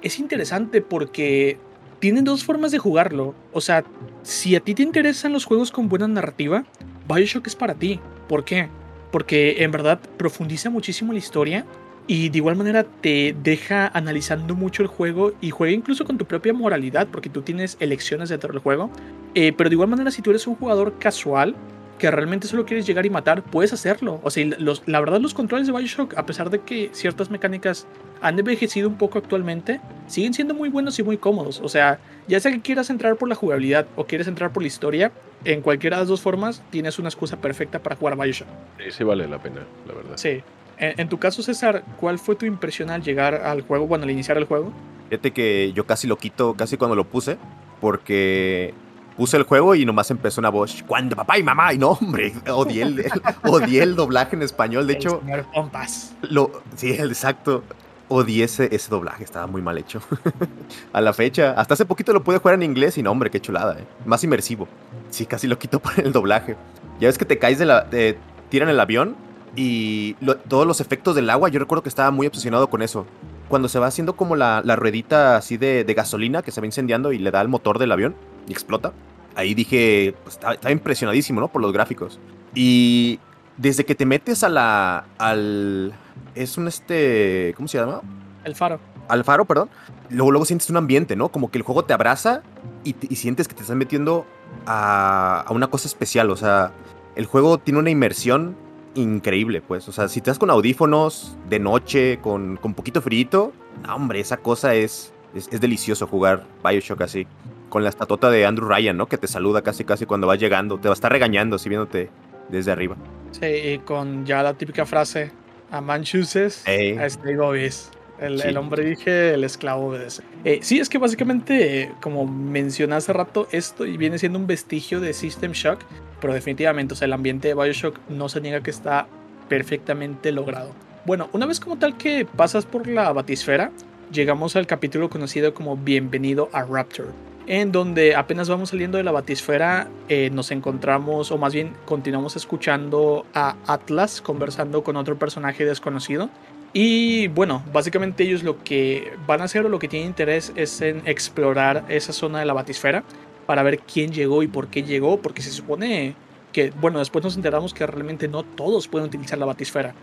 [0.00, 1.58] es interesante porque
[1.98, 3.34] tienen dos formas de jugarlo.
[3.52, 3.84] O sea,
[4.22, 6.64] si a ti te interesan los juegos con buena narrativa,
[7.08, 8.00] Bioshock es para ti.
[8.28, 8.68] ¿Por qué?
[9.10, 11.64] Porque en verdad profundiza muchísimo la historia
[12.06, 16.26] y de igual manera te deja analizando mucho el juego y juega incluso con tu
[16.26, 18.90] propia moralidad porque tú tienes elecciones dentro del juego.
[19.34, 21.54] Eh, pero de igual manera si tú eres un jugador casual
[21.98, 24.20] que realmente solo quieres llegar y matar, puedes hacerlo.
[24.22, 24.46] O sea,
[24.86, 27.86] la verdad los controles de Bioshock, a pesar de que ciertas mecánicas
[28.20, 31.60] han envejecido un poco actualmente, siguen siendo muy buenos y muy cómodos.
[31.60, 34.66] O sea, ya sea que quieras entrar por la jugabilidad o quieres entrar por la
[34.66, 35.12] historia,
[35.44, 38.48] en cualquiera de las dos formas tienes una excusa perfecta para jugar Bioshock.
[38.78, 40.16] Sí, sí vale la pena, la verdad.
[40.16, 40.42] Sí.
[40.78, 44.36] En, tu caso, César, ¿cuál fue tu impresión al llegar al juego, bueno, al iniciar
[44.38, 44.72] el juego?
[45.08, 47.38] Fíjate que yo casi lo quito, casi cuando lo puse,
[47.80, 48.74] porque
[49.16, 52.32] puse el juego y nomás empezó una voz, cuando papá y mamá, y no, hombre,
[52.48, 53.04] odié el,
[53.44, 55.22] odié el doblaje en español, de hecho...
[55.52, 56.14] Pompas.
[56.22, 57.62] Lo, sí, exacto.
[58.08, 60.00] Odié ese, doblaje, estaba muy mal hecho.
[60.92, 63.40] a la fecha, hasta hace poquito lo pude jugar en inglés y no, hombre, qué
[63.40, 63.84] chulada, eh.
[64.04, 64.68] Más inmersivo.
[65.10, 66.56] Sí, casi lo quito por el doblaje.
[67.00, 67.88] Ya ves que te caes de la...
[67.88, 68.18] Te
[68.50, 69.16] tiran el avión
[69.56, 70.14] y
[70.48, 73.06] todos los efectos del agua, yo recuerdo que estaba muy obsesionado con eso.
[73.54, 77.12] Cuando se va haciendo como la, ruedita así de, de gasolina que se va incendiando
[77.12, 78.16] y le da al motor del avión
[78.48, 78.92] y explota.
[79.36, 81.46] Ahí dije, pues, estaba, impresionadísimo, ¿no?
[81.46, 82.18] Por los gráficos.
[82.52, 83.20] Y
[83.56, 85.04] desde que te metes a la.
[85.18, 85.94] al.
[86.34, 87.54] Es un este.
[87.56, 88.00] ¿Cómo se llama?
[88.42, 88.80] El faro.
[89.06, 89.70] Al faro, perdón.
[90.10, 91.28] Luego, luego sientes un ambiente, ¿no?
[91.28, 92.42] Como que el juego te abraza
[92.82, 94.26] y, sientes que te estás metiendo
[94.66, 96.28] a, a, una cosa especial.
[96.30, 96.72] O sea,
[97.14, 98.56] el juego tiene una inmersión
[98.94, 99.88] increíble, pues.
[99.88, 103.52] O sea, si te das con audífonos de noche, con, con poquito frío,
[103.82, 107.26] no, hombre, esa cosa es, es, es delicioso jugar Bioshock así
[107.68, 109.06] con la estatuota de Andrew Ryan, ¿no?
[109.06, 112.08] Que te saluda casi casi cuando vas llegando, te va a estar regañando así viéndote
[112.48, 112.96] desde arriba.
[113.32, 115.32] Sí, y con ya la típica frase,
[115.72, 117.90] a man chooses, a stay obvious.
[118.20, 120.22] El, hombre dije, el esclavo obedece.
[120.44, 125.12] Eh, sí, es que básicamente, como mencioné hace rato, esto viene siendo un vestigio de
[125.12, 125.80] System Shock,
[126.24, 129.06] pero definitivamente, o sea, el ambiente de Bioshock no se niega que está
[129.50, 130.70] perfectamente logrado.
[131.04, 133.70] Bueno, una vez como tal que pasas por la batisfera,
[134.10, 137.10] llegamos al capítulo conocido como Bienvenido a Rapture
[137.46, 142.36] en donde apenas vamos saliendo de la batisfera, eh, nos encontramos, o más bien continuamos
[142.36, 146.30] escuchando a Atlas conversando con otro personaje desconocido.
[146.72, 150.80] Y bueno, básicamente ellos lo que van a hacer o lo que tienen interés es
[150.80, 153.04] en explorar esa zona de la batisfera
[153.44, 156.14] para ver quién llegó y por qué llegó, porque se supone
[156.52, 159.94] que, bueno, después nos enteramos que realmente no todos pueden utilizar la batisfera.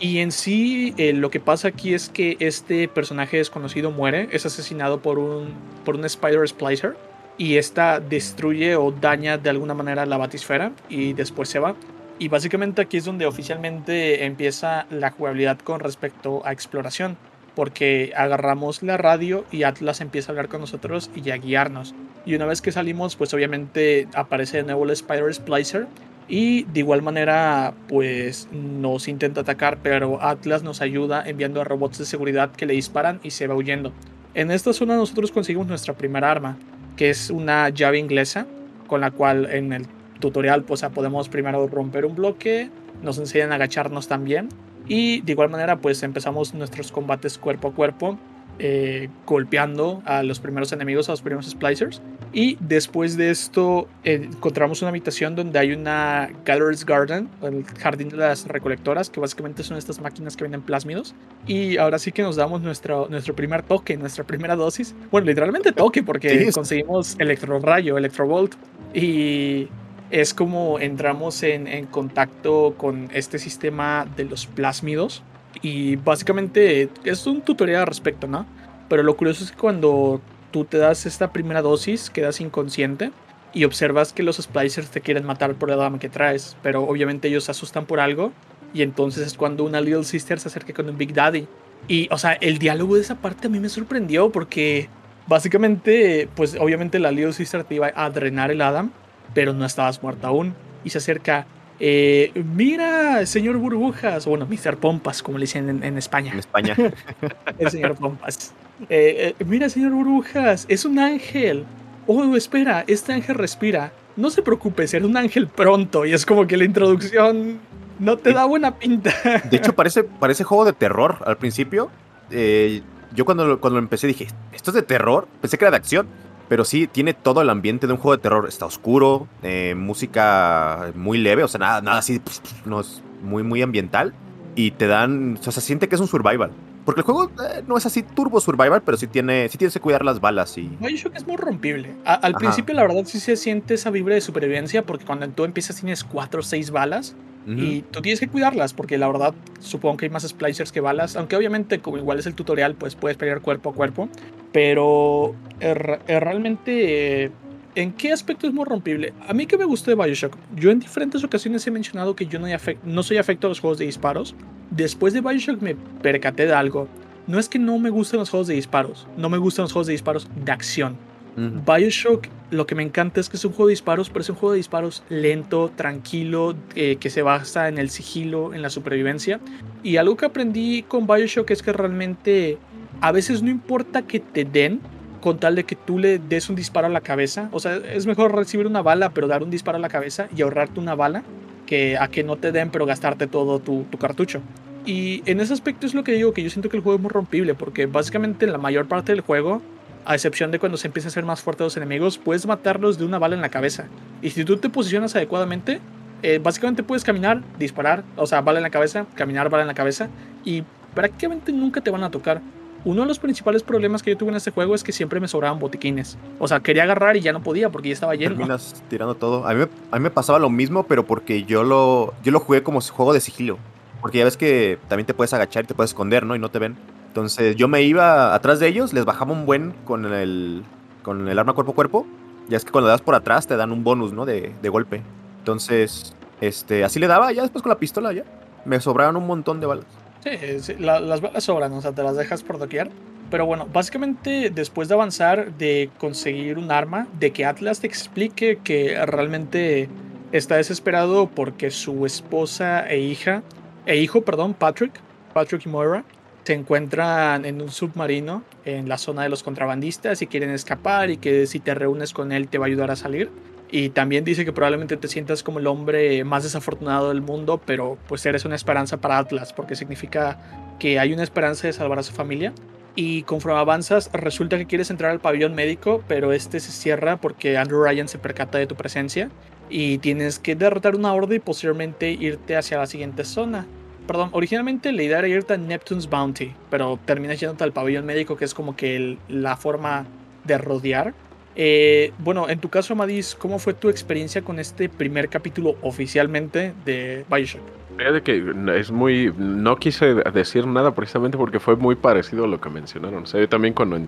[0.00, 4.44] Y en sí, eh, lo que pasa aquí es que este personaje desconocido muere, es
[4.44, 6.96] asesinado por un, por un Spider Splicer.
[7.38, 11.76] Y esta destruye o daña de alguna manera la batisfera y después se va.
[12.18, 17.16] Y básicamente aquí es donde oficialmente empieza la jugabilidad con respecto a exploración.
[17.54, 21.94] Porque agarramos la radio y Atlas empieza a hablar con nosotros y a guiarnos.
[22.24, 25.86] Y una vez que salimos, pues obviamente aparece de nuevo el Spider Splicer
[26.28, 31.98] y de igual manera, pues nos intenta atacar, pero Atlas nos ayuda enviando a robots
[31.98, 33.92] de seguridad que le disparan y se va huyendo.
[34.34, 36.56] En esta zona nosotros conseguimos nuestra primera arma,
[36.96, 38.46] que es una llave inglesa,
[38.86, 39.86] con la cual en el
[40.20, 42.70] tutorial pues podemos primero romper un bloque,
[43.02, 44.48] nos enseñan a agacharnos también
[44.88, 48.18] y de igual manera pues empezamos nuestros combates cuerpo a cuerpo
[48.58, 52.02] eh, golpeando a los primeros enemigos, a los primeros splicers.
[52.34, 58.10] Y después de esto eh, encontramos una habitación donde hay una Gallery's Garden, el jardín
[58.10, 61.14] de las recolectoras, que básicamente son estas máquinas que venden plásmidos.
[61.46, 64.94] Y ahora sí que nos damos nuestro, nuestro primer toque, nuestra primera dosis.
[65.10, 68.54] Bueno, literalmente toque, porque conseguimos electro rayo, electrovolt.
[68.94, 69.68] Y
[70.12, 75.22] es como entramos en, contacto con este sistema de los plásmidos
[75.62, 78.46] y básicamente es un tutorial al respecto, ¿no?
[78.90, 80.20] Pero lo curioso es que cuando
[80.50, 83.10] tú te das esta primera dosis, quedas inconsciente
[83.54, 87.28] y observas que los splicers te quieren matar por el dama que traes, pero obviamente
[87.28, 88.32] ellos se asustan por algo
[88.74, 91.46] y entonces es cuando una Little Sister se acerca con un Big Daddy.
[91.88, 94.90] Y, o sea, el diálogo de esa parte a mí me sorprendió porque
[95.26, 98.92] básicamente, pues obviamente la Little Sister te iba a drenar el Adam,
[99.34, 100.54] pero no estabas muerta aún.
[100.84, 101.46] Y se acerca,
[101.80, 104.76] eh, mira, señor Burbujas, o bueno, Mr.
[104.76, 106.32] Pompas, como le dicen en, España.
[106.32, 106.76] En España.
[107.58, 108.52] el señor Pompas.
[108.88, 111.64] Eh, eh, mira, señor Burbujas, es un ángel.
[112.06, 113.92] Oh, espera, este ángel respira.
[114.16, 116.04] No se preocupe, será un ángel pronto.
[116.04, 117.60] Y es como que la introducción
[117.98, 119.14] no te da buena pinta.
[119.48, 121.90] De hecho, parece, parece juego de terror al principio.
[122.30, 122.82] Eh,
[123.14, 125.28] yo cuando, cuando empecé dije, ¿esto es de terror?
[125.40, 126.08] Pensé que era de acción.
[126.48, 128.48] Pero sí, tiene todo el ambiente de un juego de terror.
[128.48, 132.20] Está oscuro, eh, música muy leve, o sea, nada, nada así,
[132.64, 134.12] no es muy, muy ambiental.
[134.54, 136.50] Y te dan, o sea, se siente que es un survival.
[136.84, 139.80] Porque el juego eh, no es así turbo survival, pero sí tiene, sí tienes que
[139.80, 140.68] cuidar las balas y.
[140.80, 141.94] Bioshock es muy rompible.
[142.04, 145.76] al principio, la verdad, sí se siente esa vibra de supervivencia, porque cuando tú empiezas
[145.76, 147.14] tienes cuatro o seis balas.
[147.46, 151.16] Y tú tienes que cuidarlas, porque la verdad supongo que hay más splicers que balas.
[151.16, 154.08] Aunque obviamente, como igual es el tutorial, pues puedes pelear cuerpo a cuerpo.
[154.52, 157.32] Pero er, er, realmente,
[157.74, 159.12] ¿en qué aspecto es muy rompible?
[159.26, 162.38] A mí que me gusta de Bioshock, yo en diferentes ocasiones he mencionado que yo
[162.38, 162.46] no,
[162.84, 164.34] no soy afecto a los juegos de disparos.
[164.70, 166.86] Después de Bioshock me percaté de algo.
[167.26, 169.86] No es que no me gusten los juegos de disparos, no me gustan los juegos
[169.86, 170.96] de disparos de acción
[171.36, 174.36] Bioshock, lo que me encanta es que es un juego de disparos, pero es un
[174.36, 179.40] juego de disparos lento, tranquilo, eh, que se basa en el sigilo, en la supervivencia.
[179.82, 182.58] Y algo que aprendí con Bioshock es que realmente
[183.00, 184.80] a veces no importa que te den,
[185.20, 187.48] con tal de que tú le des un disparo a la cabeza.
[187.52, 190.42] O sea, es mejor recibir una bala, pero dar un disparo a la cabeza y
[190.42, 191.22] ahorrarte una bala,
[191.64, 194.42] que a que no te den, pero gastarte todo tu, tu cartucho.
[194.84, 197.02] Y en ese aspecto es lo que digo, que yo siento que el juego es
[197.02, 199.62] muy rompible, porque básicamente en la mayor parte del juego
[200.04, 203.04] a excepción de cuando se empieza a ser más fuerte los enemigos, puedes matarlos de
[203.04, 203.86] una bala en la cabeza.
[204.20, 205.80] Y si tú te posicionas adecuadamente,
[206.22, 209.74] eh, básicamente puedes caminar, disparar, o sea, bala en la cabeza, caminar, bala en la
[209.74, 210.08] cabeza,
[210.44, 212.40] y prácticamente nunca te van a tocar.
[212.84, 215.28] Uno de los principales problemas que yo tuve en este juego es que siempre me
[215.28, 216.18] sobraban botiquines.
[216.40, 218.34] O sea, quería agarrar y ya no podía porque ya estaba lleno.
[218.34, 219.46] Terminas tirando todo.
[219.46, 222.64] A mí, a mí me pasaba lo mismo, pero porque yo lo, yo lo jugué
[222.64, 223.58] como juego de sigilo.
[224.00, 226.34] Porque ya ves que también te puedes agachar y te puedes esconder, ¿no?
[226.34, 226.76] Y no te ven.
[227.12, 230.62] Entonces yo me iba atrás de ellos, les bajaba un buen con el,
[231.02, 232.06] con el arma cuerpo a cuerpo.
[232.48, 234.24] Ya es que cuando das por atrás te dan un bonus, ¿no?
[234.24, 235.02] De, de golpe.
[235.40, 238.24] Entonces, este, así le daba, ya después con la pistola ya.
[238.64, 239.84] Me sobraron un montón de balas.
[240.24, 242.90] Sí, las balas sobran, o sea, te las dejas por doquier.
[243.30, 248.58] Pero bueno, básicamente después de avanzar, de conseguir un arma, de que Atlas te explique
[248.64, 249.90] que realmente
[250.32, 253.42] está desesperado porque su esposa e hija,
[253.84, 254.98] e hijo, perdón, Patrick,
[255.34, 256.04] Patrick y Moira,
[256.44, 261.16] se encuentran en un submarino en la zona de los contrabandistas y quieren escapar y
[261.16, 263.30] que si te reúnes con él te va a ayudar a salir.
[263.70, 267.96] Y también dice que probablemente te sientas como el hombre más desafortunado del mundo, pero
[268.06, 272.02] pues eres una esperanza para Atlas, porque significa que hay una esperanza de salvar a
[272.02, 272.52] su familia.
[272.94, 277.56] Y conforme avanzas, resulta que quieres entrar al pabellón médico, pero este se cierra porque
[277.56, 279.30] Andrew Ryan se percata de tu presencia.
[279.70, 283.66] Y tienes que derrotar una horda y posteriormente irte hacia la siguiente zona
[284.06, 288.36] perdón, originalmente la idea era irte a Neptune's Bounty, pero terminas yéndote al pabellón médico,
[288.36, 290.06] que es como que la forma
[290.44, 291.14] de rodear.
[291.54, 296.72] Eh, bueno, en tu caso, Amadis, ¿cómo fue tu experiencia con este primer capítulo oficialmente
[296.84, 297.62] de Bioshock?
[297.98, 299.32] de que es muy.
[299.36, 303.24] No quise decir nada precisamente porque fue muy parecido a lo que mencionaron.
[303.24, 304.00] O también cuando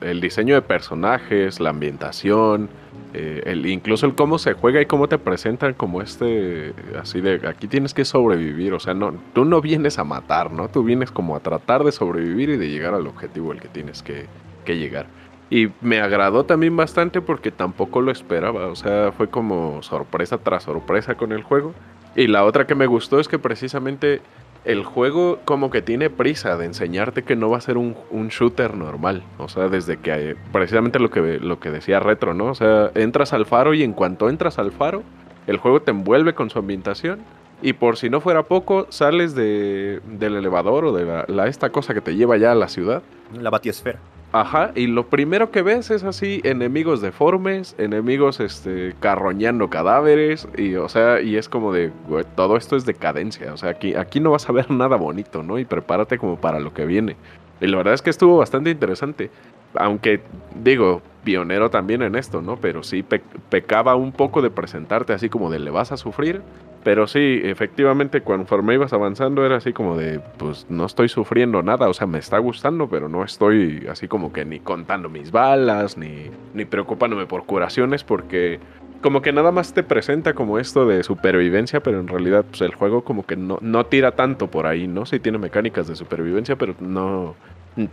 [0.00, 2.68] el diseño de personajes, la ambientación,
[3.14, 7.46] eh, el, incluso el cómo se juega y cómo te presentan como este, así de,
[7.46, 10.68] aquí tienes que sobrevivir, o sea, no, tú no vienes a matar, ¿no?
[10.68, 14.02] Tú vienes como a tratar de sobrevivir y de llegar al objetivo al que tienes
[14.02, 14.26] que,
[14.64, 15.06] que llegar.
[15.50, 20.62] Y me agradó también bastante porque tampoco lo esperaba, o sea, fue como sorpresa tras
[20.62, 21.74] sorpresa con el juego.
[22.16, 24.22] Y la otra que me gustó es que precisamente
[24.64, 27.94] el juego como que tiene prisa de enseñarte que no va a ser un,
[28.28, 29.22] shooter normal.
[29.38, 32.46] O sea, desde que precisamente lo que, lo que decía Retro, ¿no?
[32.46, 35.02] O sea, entras al faro y en cuanto entras al faro,
[35.46, 37.20] el juego te envuelve con su ambientación.
[37.60, 41.94] Y por si no fuera poco, sales de, del elevador o de la, esta cosa
[41.94, 43.02] que te lleva ya a la ciudad.
[43.40, 44.00] La batiesfera.
[44.32, 50.74] Ajá, y lo primero que ves es así, enemigos deformes, enemigos este carroñando cadáveres, y
[50.76, 51.92] o sea, y es como de,
[52.34, 55.58] todo esto es decadencia, o sea, aquí, aquí no vas a ver nada bonito, ¿no?
[55.58, 57.16] Y prepárate como para lo que viene.
[57.60, 59.30] Y la verdad es que estuvo bastante interesante,
[59.74, 60.22] aunque
[60.64, 62.56] digo, pionero también en esto, ¿no?
[62.56, 63.04] Pero sí
[63.50, 66.42] pecaba un poco de presentarte así como de le vas a sufrir,
[66.84, 71.88] Pero sí, efectivamente, conforme ibas avanzando era así como de, pues no estoy sufriendo nada,
[71.88, 75.96] o sea, me está gustando, pero no estoy así como que ni contando mis balas,
[75.96, 78.58] ni, ni preocupándome por curaciones, porque
[79.00, 82.74] como que nada más te presenta como esto de supervivencia, pero en realidad pues, el
[82.74, 85.06] juego como que no, no tira tanto por ahí, ¿no?
[85.06, 87.34] Sí tiene mecánicas de supervivencia, pero no...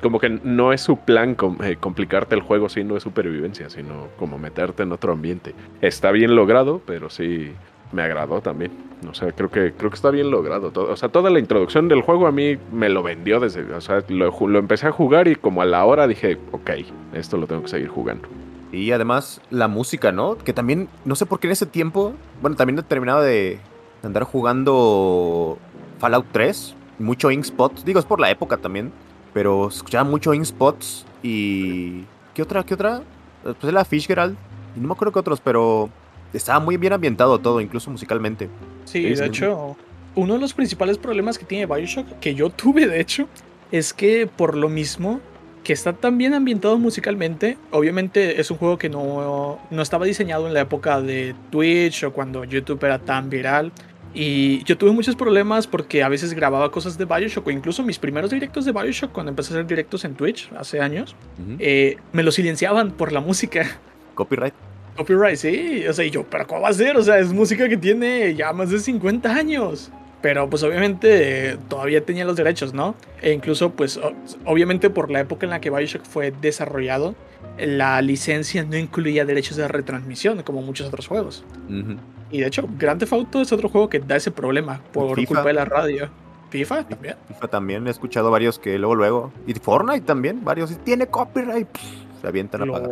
[0.01, 4.09] Como que no es su plan eh, complicarte el juego, sí, no es supervivencia, sino
[4.17, 5.55] como meterte en otro ambiente.
[5.79, 7.53] Está bien logrado, pero sí
[7.91, 8.71] me agradó también.
[9.09, 10.71] O sea, creo que, creo que está bien logrado.
[10.71, 10.91] Todo.
[10.91, 13.61] O sea, toda la introducción del juego a mí me lo vendió desde.
[13.73, 16.71] O sea, lo, lo, empecé a jugar y como a la hora dije, ok,
[17.13, 18.27] esto lo tengo que seguir jugando.
[18.71, 20.37] Y además la música, ¿no?
[20.37, 23.59] Que también, no sé por qué en ese tiempo, bueno, también he terminado de
[24.03, 25.57] andar jugando
[25.97, 27.83] Fallout 3, mucho Inkspot.
[27.83, 28.91] Digo, es por la época también,
[29.33, 32.03] pero escuchaba mucho Inkspots y.
[32.33, 32.63] ¿Qué otra?
[32.63, 33.01] ¿Qué otra?
[33.59, 34.37] Pues la Fishgerald.
[34.75, 35.89] Y no me acuerdo qué otros, pero
[36.33, 38.49] estaba muy bien ambientado todo, incluso musicalmente.
[38.85, 39.75] Sí, de hecho,
[40.15, 43.27] uno de los principales problemas que tiene Bioshock, que yo tuve de hecho,
[43.71, 45.19] es que por lo mismo
[45.63, 50.47] que está tan bien ambientado musicalmente, obviamente es un juego que no, no estaba diseñado
[50.47, 53.71] en la época de Twitch o cuando YouTube era tan viral.
[54.11, 57.99] Y yo tuve muchos problemas porque a veces grababa cosas de Bioshock o incluso mis
[57.99, 61.15] primeros directos de Bioshock cuando empecé a hacer directos en Twitch hace años,
[61.59, 63.79] eh, me lo silenciaban por la música.
[64.15, 64.68] Copyright.
[64.97, 65.85] Copyright, sí.
[65.87, 66.97] O sea, y yo, ¿pero cómo va a ser?
[66.97, 69.91] O sea, es música que tiene ya más de 50 años.
[70.21, 72.93] Pero pues obviamente todavía tenía los derechos, ¿no?
[73.21, 73.97] E incluso pues
[74.43, 77.15] obviamente por la época en la que Bioshock fue desarrollado,
[77.57, 81.45] la licencia no incluía derechos de retransmisión como muchos otros juegos.
[82.31, 85.43] Y de hecho, Grand Theft Auto es otro juego que da ese problema por culpa
[85.43, 86.09] de la radio.
[86.49, 87.15] FIFA también.
[87.27, 89.31] FIFA también, he escuchado varios que luego, luego.
[89.47, 90.77] Y Fortnite también, varios.
[90.83, 91.67] Tiene copyright.
[92.21, 92.89] Se avientan a pagar.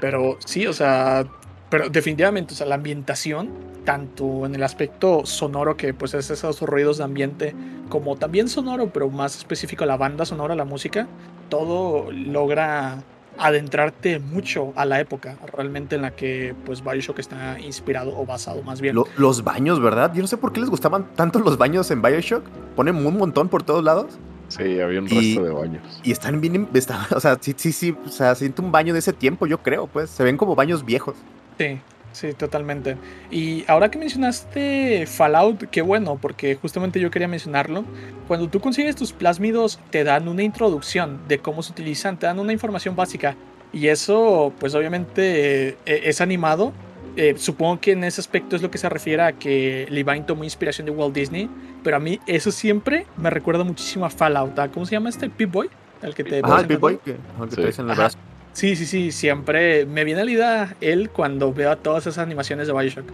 [0.00, 1.26] Pero sí, o sea,
[1.70, 3.50] pero definitivamente, o sea, la ambientación,
[3.84, 7.54] tanto en el aspecto sonoro, que pues es esos ruidos de ambiente,
[7.88, 11.08] como también sonoro, pero más específico la banda sonora, la música,
[11.48, 13.02] todo logra
[13.38, 18.62] adentrarte mucho a la época realmente en la que pues Bioshock está inspirado o basado
[18.62, 18.96] más bien.
[19.16, 20.12] los baños, ¿verdad?
[20.14, 22.44] Yo no sé por qué les gustaban tanto los baños en Bioshock.
[22.76, 24.18] Ponen un montón por todos lados.
[24.56, 26.00] Sí, había un resto de baños.
[26.04, 26.68] Y están bien,
[27.14, 29.86] o sea, sí, sí, sí, o sea, siento un baño de ese tiempo, yo creo,
[29.86, 31.16] pues, se ven como baños viejos.
[31.58, 31.80] Sí,
[32.12, 32.96] sí, totalmente.
[33.30, 37.84] Y ahora que mencionaste Fallout, qué bueno, porque justamente yo quería mencionarlo.
[38.28, 42.38] Cuando tú consigues tus plásmidos, te dan una introducción de cómo se utilizan, te dan
[42.38, 43.36] una información básica.
[43.72, 46.72] Y eso, pues obviamente, eh, es animado.
[47.16, 50.42] Eh, supongo que en ese aspecto es lo que se refiere a que Levine tomó
[50.44, 51.48] inspiración de Walt Disney
[51.84, 54.58] pero a mí eso siempre me recuerda muchísimo a Fallout.
[54.72, 55.28] ¿Cómo se llama este?
[55.28, 55.68] Pip-Boy.
[56.02, 57.12] El que te ah, el Pip-Boy, que,
[57.50, 57.80] sí.
[57.80, 58.18] en el brazo.
[58.52, 62.66] Sí, sí, sí, siempre me viene a la idea él cuando veo todas esas animaciones
[62.66, 63.06] de Bioshock.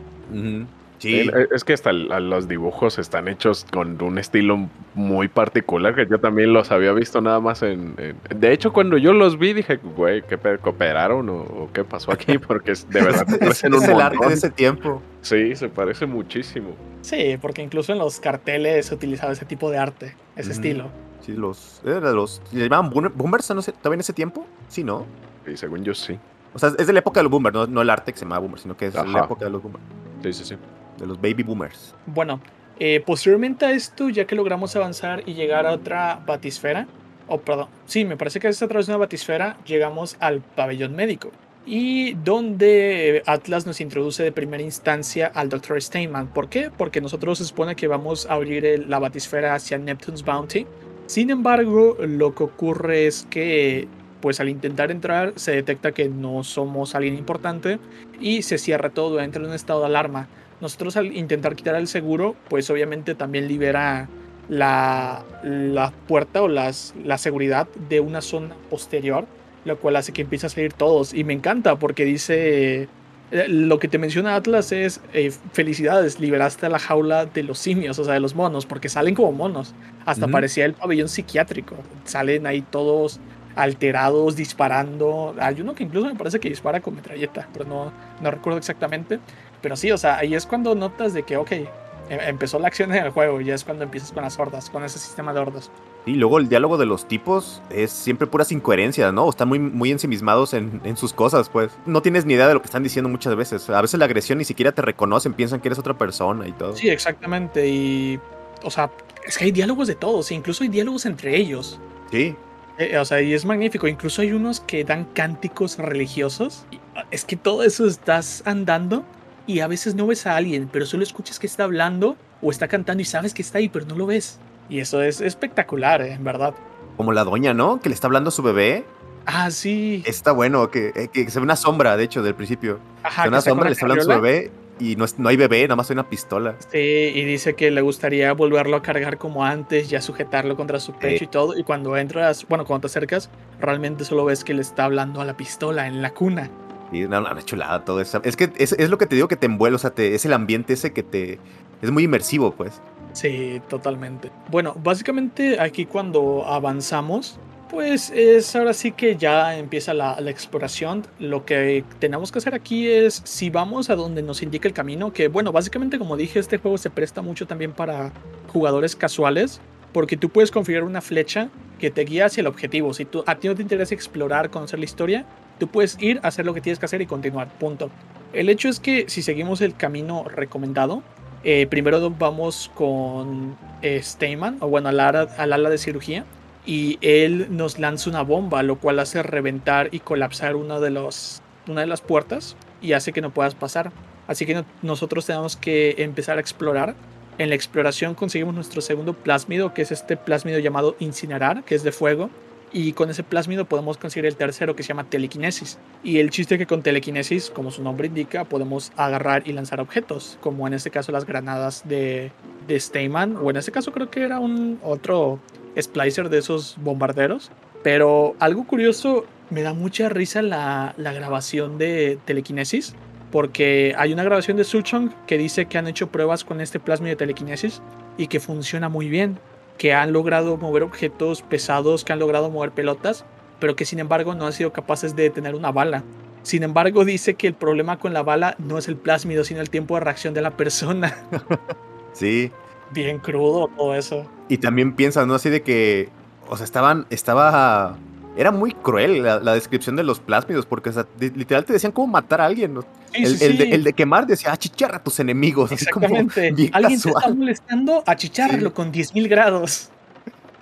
[1.00, 1.30] Sí.
[1.50, 6.52] Es que hasta los dibujos están hechos con un estilo muy particular que yo también
[6.52, 7.96] los había visto nada más en...
[8.28, 12.36] De hecho, cuando yo los vi dije, güey, ¿qué cooperaron o, qué pasó aquí?
[12.46, 15.00] Porque de verdad es el arte de ese tiempo.
[15.22, 16.76] Sí, se parece muchísimo.
[17.00, 20.90] Sí, porque incluso en los carteles se utilizaba ese tipo de arte, ese estilo.
[21.20, 21.80] Sí, los...
[21.82, 24.46] los ¿Le llamaban boomers no sé, todavía en ese tiempo?
[24.68, 25.06] Sí, ¿no?
[25.46, 26.18] Sí, según yo sí.
[26.52, 28.38] O sea, es de la época de los boomers, no, el arte que se llama
[28.38, 29.84] boomer, sino que es de la época de los boomers.
[30.22, 30.56] Sí, sí, sí
[31.00, 31.94] de los baby boomers.
[32.06, 32.40] Bueno,
[32.78, 36.86] eh, posteriormente a esto, ya que logramos avanzar y llegar a otra batisfera,
[37.26, 40.94] o perdón, sí, me parece que es a través de una batisfera, llegamos al pabellón
[40.94, 41.30] médico.
[41.66, 45.80] Y donde Atlas nos introduce de primera instancia al Dr.
[45.80, 46.28] Steinman.
[46.28, 46.70] ¿Por qué?
[46.76, 50.66] Porque nosotros se supone que vamos a abrir la batisfera hacia Neptune's Bounty.
[51.06, 53.88] Sin embargo, lo que ocurre es que
[54.20, 57.78] pues al intentar entrar se detecta que no somos alguien importante
[58.20, 60.28] y se cierra todo, entra en un estado de alarma.
[60.60, 64.08] Nosotros al intentar quitar el seguro, pues obviamente también libera
[64.48, 69.26] la, la puerta o las, la seguridad de una zona posterior,
[69.64, 71.14] lo cual hace que empiece a salir todos.
[71.14, 72.88] Y me encanta porque dice,
[73.30, 77.58] eh, lo que te menciona Atlas es, eh, felicidades, liberaste a la jaula de los
[77.58, 79.74] simios, o sea, de los monos, porque salen como monos.
[80.04, 81.76] Hasta parecía el pabellón psiquiátrico.
[82.04, 83.20] Salen ahí todos
[83.54, 85.34] alterados, disparando.
[85.38, 89.20] Hay uno que incluso me parece que dispara con metralleta, pero no, no recuerdo exactamente.
[89.60, 91.68] Pero sí, o sea, ahí es cuando notas de que, ok, em,
[92.08, 94.84] empezó la acción en el juego y ya es cuando empiezas con las hordas, con
[94.84, 95.70] ese sistema de hordas.
[96.06, 99.28] Y luego el diálogo de los tipos es siempre puras incoherencias, ¿no?
[99.28, 101.70] Están muy, muy ensimismados en, en, sus cosas, pues.
[101.84, 103.68] No tienes ni idea de lo que están diciendo muchas veces.
[103.68, 106.74] A veces la agresión ni siquiera te reconocen, piensan que eres otra persona y todo.
[106.74, 107.68] Sí, exactamente.
[107.68, 108.18] Y,
[108.62, 108.90] o sea,
[109.26, 111.78] es que hay diálogos de todos, incluso hay diálogos entre ellos.
[112.10, 112.34] Sí.
[112.78, 113.86] Eh, o sea, y es magnífico.
[113.86, 116.64] Incluso hay unos que dan cánticos religiosos.
[117.10, 119.04] Es que todo eso estás andando
[119.46, 122.68] y a veces no ves a alguien, pero solo escuchas que está hablando o está
[122.68, 124.38] cantando y sabes que está ahí, pero no lo ves.
[124.68, 126.54] Y eso es espectacular, eh, en verdad.
[126.96, 127.80] Como la doña, ¿no?
[127.80, 128.84] Que le está hablando a su bebé.
[129.26, 130.02] Ah, sí.
[130.06, 132.78] Está bueno, que, eh, que se ve una sombra, de hecho, del principio.
[133.02, 135.76] Ajá, una sombra, le está hablando a su bebé y no, no, hay bebé, nada
[135.76, 136.56] más hay una pistola.
[136.72, 140.94] Sí, y dice que le gustaría volverlo a cargar como antes, ya sujetarlo contra su
[140.94, 141.56] pecho y todo.
[141.56, 143.28] Y cuando entras, bueno, cuando te acercas,
[143.60, 146.50] realmente solo ves que le está hablando a la pistola en la cuna.
[146.90, 148.20] Sí, una, una chulada todo eso.
[148.24, 150.32] Es que es, es, lo que te digo que te envuelve, o sea, es el
[150.32, 151.38] ambiente ese que te...
[151.82, 152.80] Es muy inmersivo, pues.
[153.12, 154.30] Sí, totalmente.
[154.50, 157.38] Bueno, básicamente aquí cuando avanzamos,
[157.70, 161.06] pues es ahora sí que ya empieza la, la, exploración.
[161.18, 165.12] Lo que tenemos que hacer aquí es si vamos a donde nos indica el camino,
[165.12, 168.12] que bueno, básicamente como dije, este juego se presta mucho también para
[168.48, 169.60] jugadores casuales,
[169.92, 172.92] porque tú puedes configurar una flecha que te guía hacia el objetivo.
[172.94, 175.26] Si tú, a ti no te interesa explorar, conocer la historia,
[175.60, 177.48] tú puedes ir, hacer lo que tienes que hacer y continuar.
[177.58, 177.90] Punto.
[178.32, 181.04] El hecho es que si seguimos el camino recomendado,
[181.44, 186.24] eh, primero vamos con eh, Steyman, o bueno, al ala, al ala de cirugía,
[186.66, 191.42] y él nos lanza una bomba, lo cual hace reventar y colapsar una de, los,
[191.66, 193.92] una de las puertas y hace que no puedas pasar.
[194.26, 196.94] Así que no, nosotros tenemos que empezar a explorar.
[197.38, 201.82] En la exploración conseguimos nuestro segundo plásmido, que es este plásmido llamado incinerar, que es
[201.82, 202.30] de fuego.
[202.72, 205.78] Y con ese plásmido podemos conseguir el tercero, que se llama telequinesis.
[206.04, 209.80] Y el chiste es que con telequinesis, como su nombre indica, podemos agarrar y lanzar
[209.80, 212.30] objetos, como en este caso las granadas de,
[212.68, 215.40] de Steyman, o en este caso creo que era un otro
[215.76, 217.50] splicer de esos bombarderos.
[217.82, 222.94] Pero algo curioso, me da mucha risa la, grabación de telequinesis.
[223.30, 227.06] Porque hay una grabación de Suchong que dice que han hecho pruebas con este plasma
[227.06, 227.80] de telequinesis
[228.18, 229.38] y que funciona muy bien.
[229.80, 233.24] Que han logrado mover objetos pesados, que han logrado mover pelotas,
[233.60, 236.04] pero que sin embargo no han sido capaces de detener una bala.
[236.42, 239.70] Sin embargo, dice que el problema con la bala no es el plásmido, sino el
[239.70, 241.16] tiempo de reacción de la persona.
[242.12, 242.52] sí.
[242.90, 244.26] Bien crudo todo eso.
[244.48, 245.34] Y también piensas, ¿no?
[245.34, 246.10] Así de que,
[246.46, 247.96] o sea, estaban, estaba,
[248.36, 251.72] era muy cruel la, la descripción de los plásmidos, porque, o sea, de, literal te
[251.72, 252.82] decían cómo matar a alguien, ¿no?
[253.12, 253.58] Sí, el, sí, el, sí.
[253.58, 255.72] de, el, de, quemar decía, achicharra a tus enemigos.
[255.72, 256.48] Exactamente.
[256.48, 258.74] Así como Alguien te está molestando, achicharlo sí.
[258.74, 259.90] con 10.000 grados.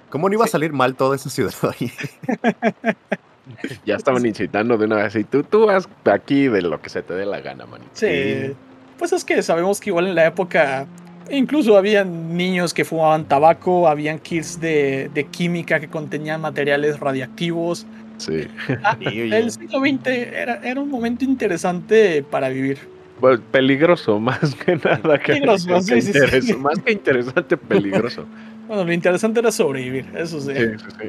[0.09, 1.93] ¿Cómo no iba a salir mal toda esa ciudad ahí?
[3.85, 5.15] ya estaban incitando de una vez.
[5.17, 7.91] Y tú, tú vas aquí de lo que se te dé la gana, manito.
[7.93, 8.55] Sí.
[8.99, 10.87] Pues es que sabemos que igual en la época
[11.31, 17.87] Incluso habían niños que fumaban tabaco, habían kits de, de química que contenían materiales radiactivos.
[18.19, 18.49] Sí.
[18.83, 22.79] Ah, el siglo XX era, era, un momento interesante para vivir.
[23.21, 25.19] Pues peligroso, más que nada.
[25.19, 26.55] Que, peligroso, que, sí, que sí, sí.
[26.55, 28.27] Más que interesante, peligroso.
[28.67, 30.53] bueno, lo interesante era sobrevivir, eso sí.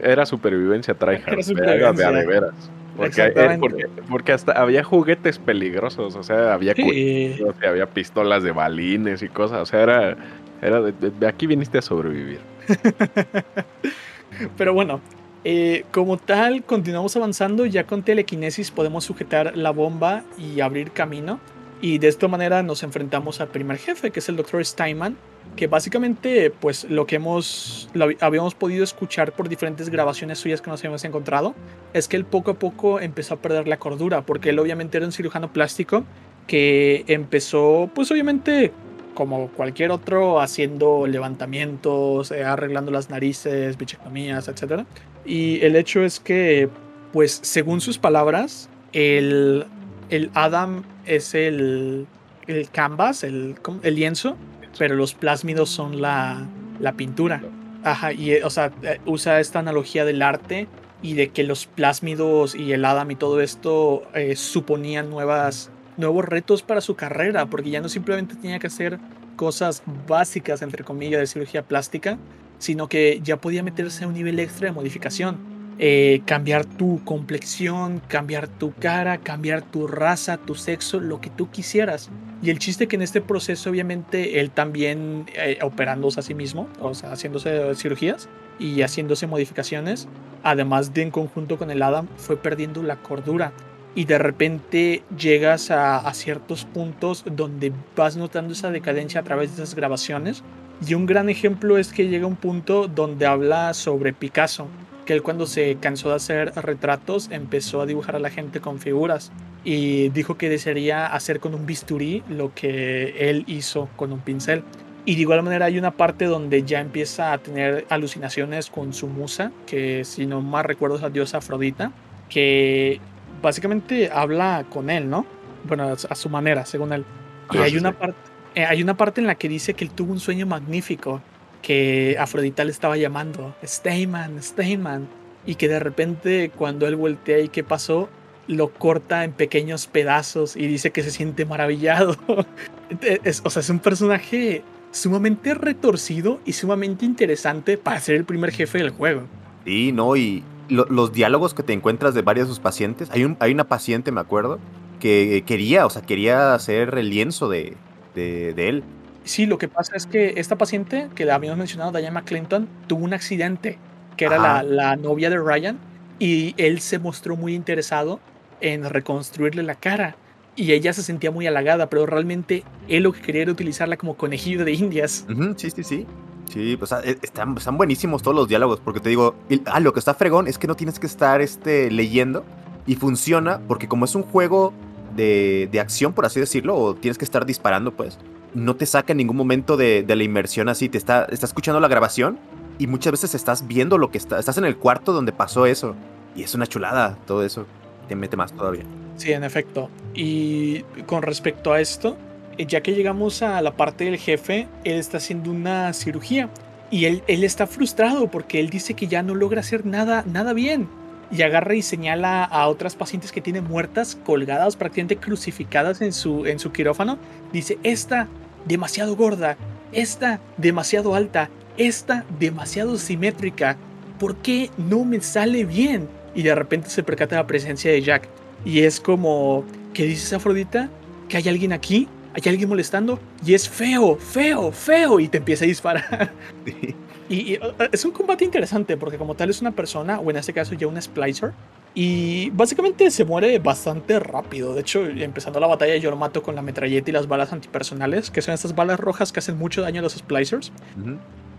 [0.03, 1.33] Era supervivencia tryhard.
[1.33, 2.09] Era supervivencia.
[2.09, 2.53] Era de, de veras.
[2.99, 6.83] Porque, porque, porque, hasta había juguetes peligrosos, o sea, había sí.
[6.83, 10.17] cuchillos, había pistolas de balines y cosas, o sea, era,
[10.61, 12.39] era de, de, de aquí viniste a sobrevivir.
[14.57, 15.01] Pero bueno,
[15.45, 21.39] eh, como tal, continuamos avanzando, ya con telequinesis podemos sujetar la bomba y abrir camino.
[21.81, 24.65] Y de esta manera nos enfrentamos al primer jefe, que es el Dr.
[24.65, 25.15] Steinman,
[25.55, 30.81] que básicamente, pues lo que hemos, habíamos podido escuchar por diferentes grabaciones suyas que nos
[30.81, 31.55] habíamos encontrado,
[31.93, 35.05] es que él poco a poco empezó a perder la cordura, porque él obviamente era
[35.05, 36.03] un cirujano plástico
[36.47, 38.73] que empezó, pues obviamente,
[39.13, 44.83] como cualquier otro, haciendo levantamientos, eh, arreglando las narices, bichectomías, etc.
[45.25, 46.69] Y el hecho es que,
[47.13, 49.65] pues según sus palabras, el,
[50.09, 52.07] el Adam es el,
[52.47, 54.37] el canvas, el, el lienzo,
[54.77, 56.47] pero los plásmidos son la,
[56.79, 57.41] la pintura.
[57.83, 58.71] Ajá, y o sea,
[59.05, 60.67] usa esta analogía del arte
[61.01, 66.25] y de que los plásmidos y el Adam y todo esto eh, suponían nuevas, nuevos
[66.25, 68.99] retos para su carrera, porque ya no simplemente tenía que hacer
[69.37, 72.17] cosas básicas, entre comillas, de cirugía plástica,
[72.57, 75.58] sino que ya podía meterse a un nivel extra de modificación.
[75.81, 81.49] Eh, cambiar tu complexión, cambiar tu cara, cambiar tu raza, tu sexo, lo que tú
[81.49, 82.09] quisieras.
[82.41, 86.67] Y el chiste que en este proceso, obviamente, él también eh, operándose a sí mismo,
[86.81, 88.27] o sea, haciéndose cirugías
[88.59, 90.09] y haciéndose modificaciones,
[90.43, 93.53] además de en conjunto con el Adam, fue perdiendo la cordura.
[93.95, 99.55] Y de repente llegas a, a ciertos puntos donde vas notando esa decadencia a través
[99.55, 100.43] de esas grabaciones.
[100.85, 104.67] Y un gran ejemplo es que llega un punto donde habla sobre Picasso,
[105.09, 108.77] que él cuando se cansó de hacer retratos empezó a dibujar a la gente con
[108.77, 109.31] figuras
[109.63, 114.63] y dijo que desearía hacer con un bisturí lo que él hizo con un pincel.
[115.05, 119.07] Y de igual manera hay una parte donde ya empieza a tener alucinaciones con su
[119.07, 121.91] musa, que si no más recuerdo es la diosa Afrodita,
[122.29, 122.99] que
[123.41, 125.25] básicamente habla con él, ¿no?
[125.63, 127.03] Bueno, a su manera, según él.
[127.51, 128.19] Y hay, una parte,
[128.53, 131.19] eh, hay una parte en la que dice que él tuvo un sueño magnífico,
[131.61, 135.07] que Afrodita le estaba llamando, Stayman, Stayman,
[135.45, 138.09] y que de repente cuando él voltea y qué pasó,
[138.47, 142.15] lo corta en pequeños pedazos y dice que se siente maravillado.
[142.27, 148.79] o sea, es un personaje sumamente retorcido y sumamente interesante para ser el primer jefe
[148.79, 149.23] del juego.
[149.65, 153.37] Sí, no, y los diálogos que te encuentras de varios de sus pacientes, hay, un,
[153.39, 154.59] hay una paciente, me acuerdo,
[154.99, 157.75] que quería, o sea, quería hacer el lienzo de,
[158.15, 158.83] de, él.
[159.29, 163.05] Sí, lo que pasa es que esta paciente, que la habíamos mencionado, Diana Clinton, tuvo
[163.05, 163.77] un accidente,
[164.17, 165.77] que era la, la novia de Ryan,
[166.17, 168.19] y él se mostró muy interesado
[168.59, 170.15] en reconstruirle la cara
[170.55, 174.15] y ella se sentía muy halagada, pero realmente él lo que quería era utilizarla como
[174.15, 175.27] conejillo de indias.
[175.57, 176.07] sí, sí, sí.
[176.51, 180.15] Sí, pues están, están, buenísimos todos los diálogos, porque te digo, ah, lo que está
[180.15, 182.43] fregón es que no tienes que estar este, leyendo
[182.87, 184.73] y funciona porque como es un juego
[185.15, 188.17] de, de, acción, por así decirlo, o tienes que estar disparando, pues,
[188.53, 191.79] no te saca en ningún momento de, de la inmersión así, te está, está escuchando
[191.79, 192.39] la grabación
[192.77, 195.95] y muchas veces estás viendo lo que está, estás en el cuarto donde pasó eso
[196.35, 197.65] y es una chulada todo eso,
[198.07, 198.83] te mete más todavía.
[199.17, 199.89] Sí, en efecto.
[200.13, 202.17] Y con respecto a esto,
[202.57, 206.49] eh, ya que llegamos a la parte del jefe, él está haciendo una cirugía
[206.89, 210.53] y él, él está frustrado porque él dice que ya no logra hacer nada, nada
[210.53, 210.87] bien.
[211.31, 216.45] Y agarra y señala a otras pacientes que tiene muertas, colgadas, prácticamente crucificadas en su,
[216.45, 217.19] en su quirófano.
[217.53, 218.27] Dice, esta
[218.65, 219.57] demasiado gorda,
[219.91, 223.77] esta demasiado alta, esta demasiado simétrica.
[224.19, 226.09] ¿Por qué no me sale bien?
[226.35, 228.27] Y de repente se percata la presencia de Jack.
[228.65, 229.63] Y es como,
[229.93, 230.89] ¿qué dices Afrodita?
[231.27, 232.07] ¿Que hay alguien aquí?
[232.33, 233.19] ¿Hay alguien molestando?
[233.45, 235.19] Y es feo, feo, feo.
[235.19, 236.33] Y te empieza a disparar.
[237.29, 240.51] Y, uh, es un combate interesante porque como tal es una persona, o en este
[240.51, 241.53] caso ya un splicer.
[241.95, 244.73] Y básicamente se muere bastante rápido.
[244.73, 248.29] De hecho, empezando la batalla yo lo mato con la metralleta y las balas antipersonales,
[248.29, 250.71] que son estas balas rojas que hacen mucho daño a los splicers.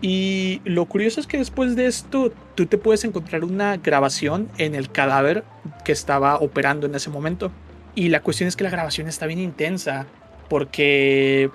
[0.01, 4.73] Y lo curioso es que después de esto tú te puedes encontrar una grabación en
[4.73, 5.43] el cadáver
[5.85, 7.51] que estaba operando en ese momento.
[7.93, 10.07] Y la cuestión es que la grabación está bien intensa
[10.49, 11.51] porque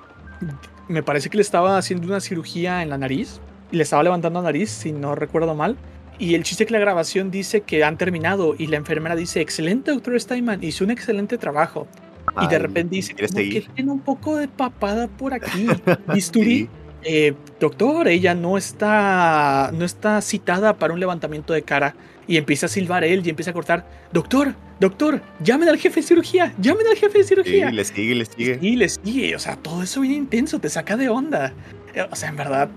[0.88, 4.40] me parece que le estaba haciendo una cirugía en la nariz y le estaba levantando
[4.40, 5.76] la nariz, si no recuerdo mal.
[6.18, 9.90] Y el chiste que la grabación dice que han terminado y la enfermera dice, excelente
[9.90, 11.86] doctor Steinman, hizo un excelente trabajo.
[12.40, 15.66] y de repente dice, que tiene un poco de papada por aquí.
[16.12, 16.68] Bisturí.
[17.08, 21.94] Eh, doctor, ella no está, no está citada para un levantamiento de cara.
[22.26, 23.86] Y empieza a silbar él y empieza a cortar.
[24.12, 27.70] Doctor, doctor, llamen al jefe de cirugía, llamen al jefe de cirugía.
[27.70, 28.58] Y le sigue, le sigue.
[28.60, 29.36] Y le sigue.
[29.36, 31.52] O sea, todo eso bien intenso, te saca de onda.
[31.94, 32.68] Eh, o sea, en verdad,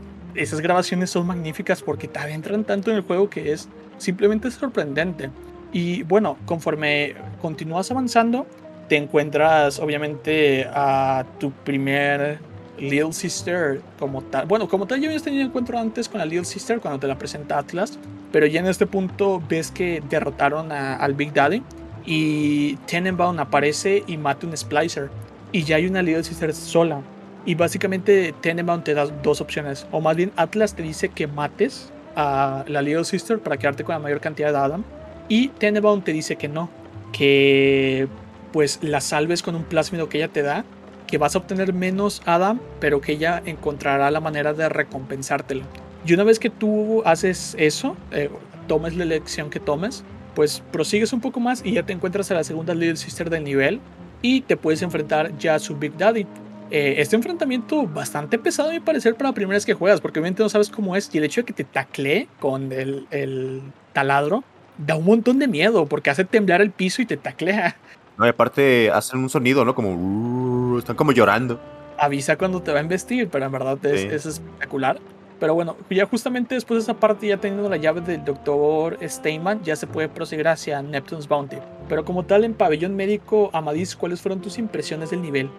[0.41, 3.67] esas grabaciones son magníficas porque te adentran tanto en el juego que es
[3.97, 5.29] simplemente sorprendente.
[5.71, 8.47] Y bueno, conforme continúas avanzando,
[8.87, 12.39] te encuentras obviamente a tu primer
[12.79, 14.47] Little Sister como tal.
[14.47, 17.17] Bueno, como tal, ya habías tenido encuentro antes con la Little Sister cuando te la
[17.17, 17.99] presenta Atlas,
[18.31, 21.61] pero ya en este punto ves que derrotaron al Big Daddy
[22.05, 25.09] y Tenenbaum aparece y mata un Splicer.
[25.51, 27.01] Y ya hay una Little Sister sola.
[27.49, 29.87] Y básicamente Tenenbaum te da dos opciones.
[29.91, 33.93] O más bien Atlas te dice que mates a la Little Sister para quedarte con
[33.93, 34.83] la mayor cantidad de Adam.
[35.29, 36.69] Y Tenenbaum te dice que no.
[37.11, 38.07] Que
[38.53, 40.63] pues la salves con un plásmido que ella te da
[41.07, 45.63] que vas a obtener menos Adam, pero que ella encontrará la manera de recompensártelo.
[46.05, 48.29] Y una vez que tú haces eso, eh,
[48.67, 50.03] tomes la elección que tomes,
[50.35, 53.43] pues prosigues un poco más y ya te encuentras a la segunda Little Sister del
[53.43, 53.79] nivel
[54.21, 56.27] y te puedes enfrentar ya a su Big Daddy.
[56.71, 60.19] Eh, este enfrentamiento bastante pesado a mi parecer para la primera vez que juegas, porque
[60.19, 63.61] obviamente no sabes cómo es y el hecho de que te taclee con el, el
[63.93, 64.43] taladro
[64.77, 67.75] da un montón de miedo porque hace temblar el piso y te taclea.
[68.17, 69.73] No, y aparte hacen un sonido, ¿no?
[69.73, 69.93] Como.
[69.93, 71.57] Uh, están como llorando.
[71.97, 74.99] Avisa cuando te va a investir, pero en verdad es, espectacular.
[75.39, 79.63] Pero bueno, ya justamente después de esa parte, ya teniendo la llave del doctor Steinman,
[79.63, 81.57] ya se puede proseguir hacia Neptune's Bounty.
[81.89, 85.49] Pero como tal, en pabellón médico, Amadis, ¿cuáles fueron tus impresiones del nivel?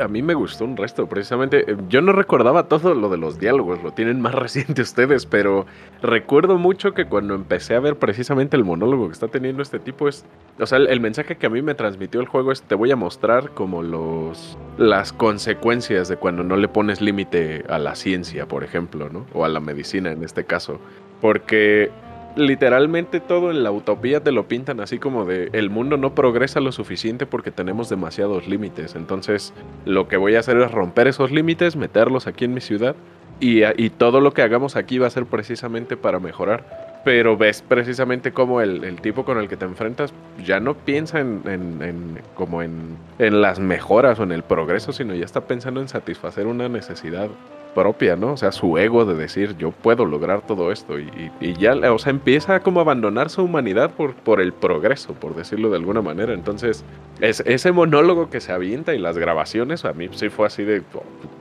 [0.00, 1.70] A mí me gustó un resto, precisamente.
[1.70, 5.66] Eh, yo no recordaba todo lo de los diálogos, lo tienen más reciente ustedes, pero
[6.00, 10.08] recuerdo mucho que cuando empecé a ver precisamente el monólogo que está teniendo este tipo
[10.08, 10.24] es,
[10.58, 12.96] o sea, el, mensaje que a mí me transmitió el juego es te voy a
[12.96, 18.64] mostrar como los las consecuencias de cuando no le pones límite a la ciencia, por
[18.64, 19.26] ejemplo, ¿no?
[19.34, 20.80] O a la medicina en este caso,
[21.20, 21.90] porque
[22.36, 26.60] literalmente todo en la utopía te lo pintan así como de el mundo no progresa
[26.60, 28.94] lo suficiente porque tenemos demasiados límites.
[28.94, 29.52] Entonces
[29.84, 32.96] lo que voy a hacer es romper esos límites, meterlos aquí en mi ciudad
[33.40, 37.02] y, y, todo lo que hagamos aquí va a ser precisamente para mejorar.
[37.04, 42.18] pero ves precisamente como el, tipo con el que te enfrentas ya no piensa en,
[42.34, 46.46] como en, en, las mejoras o en el progreso, sino ya está pensando en satisfacer
[46.46, 47.28] una necesidad
[47.74, 48.32] propia, ¿no?
[48.32, 52.10] O sea, su ego de decir yo puedo lograr todo esto y, ya, o sea,
[52.10, 56.32] empieza como a abandonar su humanidad por, por el progreso, por decirlo de alguna manera.
[56.32, 56.84] Entonces,
[57.20, 60.82] es, ese monólogo que se avienta y las grabaciones, a mí sí fue así de,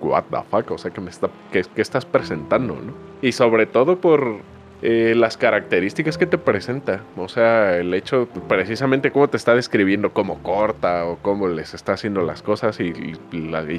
[0.02, 1.30] what the fuck, o sea, que me está,
[1.76, 2.94] estás presentando, ¿no?
[3.22, 4.38] Y sobre todo por,
[4.86, 7.04] eh, las características que te presenta.
[7.16, 11.94] O sea, el hecho, precisamente cómo te está describiendo, cómo corta o cómo les está
[11.94, 12.92] haciendo las cosas y,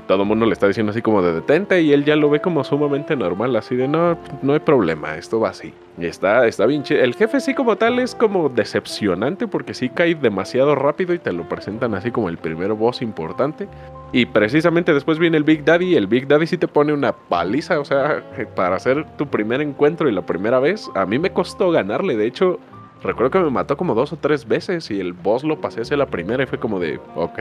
[0.06, 2.40] todo el mundo le está diciendo así como de detente y él ya lo ve
[2.40, 5.74] como sumamente normal, así de no, no hay problema, esto va así.
[5.96, 6.82] Y está, está bien.
[6.88, 11.32] El jefe sí como tal es como decepcionante porque sí cae demasiado rápido y te
[11.32, 13.68] lo presentan así como el primer boss importante.
[14.12, 17.12] Y precisamente después viene el Big Daddy y el Big Daddy sí te pone una
[17.12, 18.22] paliza, o sea,
[18.54, 22.26] para hacer tu primer encuentro y la primera vez, a mí me costó ganarle, de
[22.26, 22.58] hecho,
[23.02, 25.96] recuerdo que me mató como dos o tres veces y el boss lo pasé hacia
[25.96, 27.40] la primera y fue como de, ok.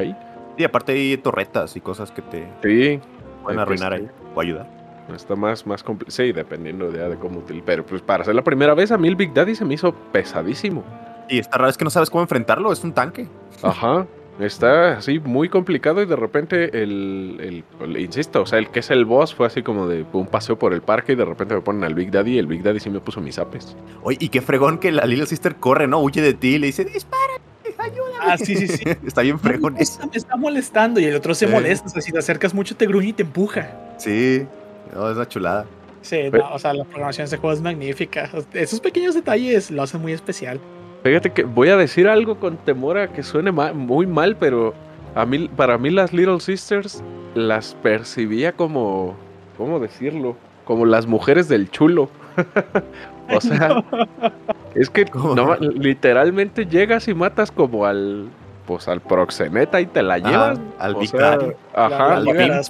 [0.57, 2.99] Y aparte hay torretas y cosas que te sí,
[3.43, 4.67] pueden arruinar ahí o ayudar.
[5.13, 6.15] Está más, más complicado.
[6.15, 7.65] Sí, dependiendo de, de cómo utilizar.
[7.65, 9.93] Pero pues para hacer la primera vez a mí el Big Daddy se me hizo
[10.11, 10.83] pesadísimo.
[11.29, 13.27] Y está raro es que no sabes cómo enfrentarlo, es un tanque.
[13.61, 14.05] Ajá.
[14.39, 17.63] Está así muy complicado y de repente el,
[17.97, 20.73] insisto, o sea, el que es el boss fue así como de un paseo por
[20.73, 22.89] el parque y de repente me ponen al Big Daddy y el Big Daddy sí
[22.89, 23.75] me puso mis apes.
[24.01, 25.99] Oye, y qué fregón que la Little Sister corre, ¿no?
[26.01, 27.33] Huye de ti y le dice, dispara,
[27.77, 28.17] ayúdame.
[28.21, 28.83] Ah, sí, sí, sí.
[29.05, 29.75] está bien fregón.
[29.75, 32.55] Me está, me está molestando y el otro se molesta, o sea, si te acercas
[32.55, 33.69] mucho te gruñe y te empuja.
[33.97, 34.47] Sí,
[34.95, 35.65] no, es una chulada.
[36.01, 38.29] Sí, no, o sea, la programación de este juego es magnífica.
[38.53, 40.59] Esos pequeños detalles lo hacen muy especial.
[41.03, 44.73] Fíjate que voy a decir algo con temor a que suene muy mal, pero
[45.15, 47.03] a mí, para mí las Little Sisters
[47.35, 49.15] las percibía como,
[49.57, 50.37] ¿cómo decirlo?
[50.63, 52.09] Como las mujeres del chulo.
[53.35, 53.83] o sea,
[54.75, 58.29] es que no, literalmente llegas y matas como al
[58.65, 60.59] pues al proxeneta y te la llevas.
[60.79, 61.55] al vicario.
[61.73, 62.21] Ajá,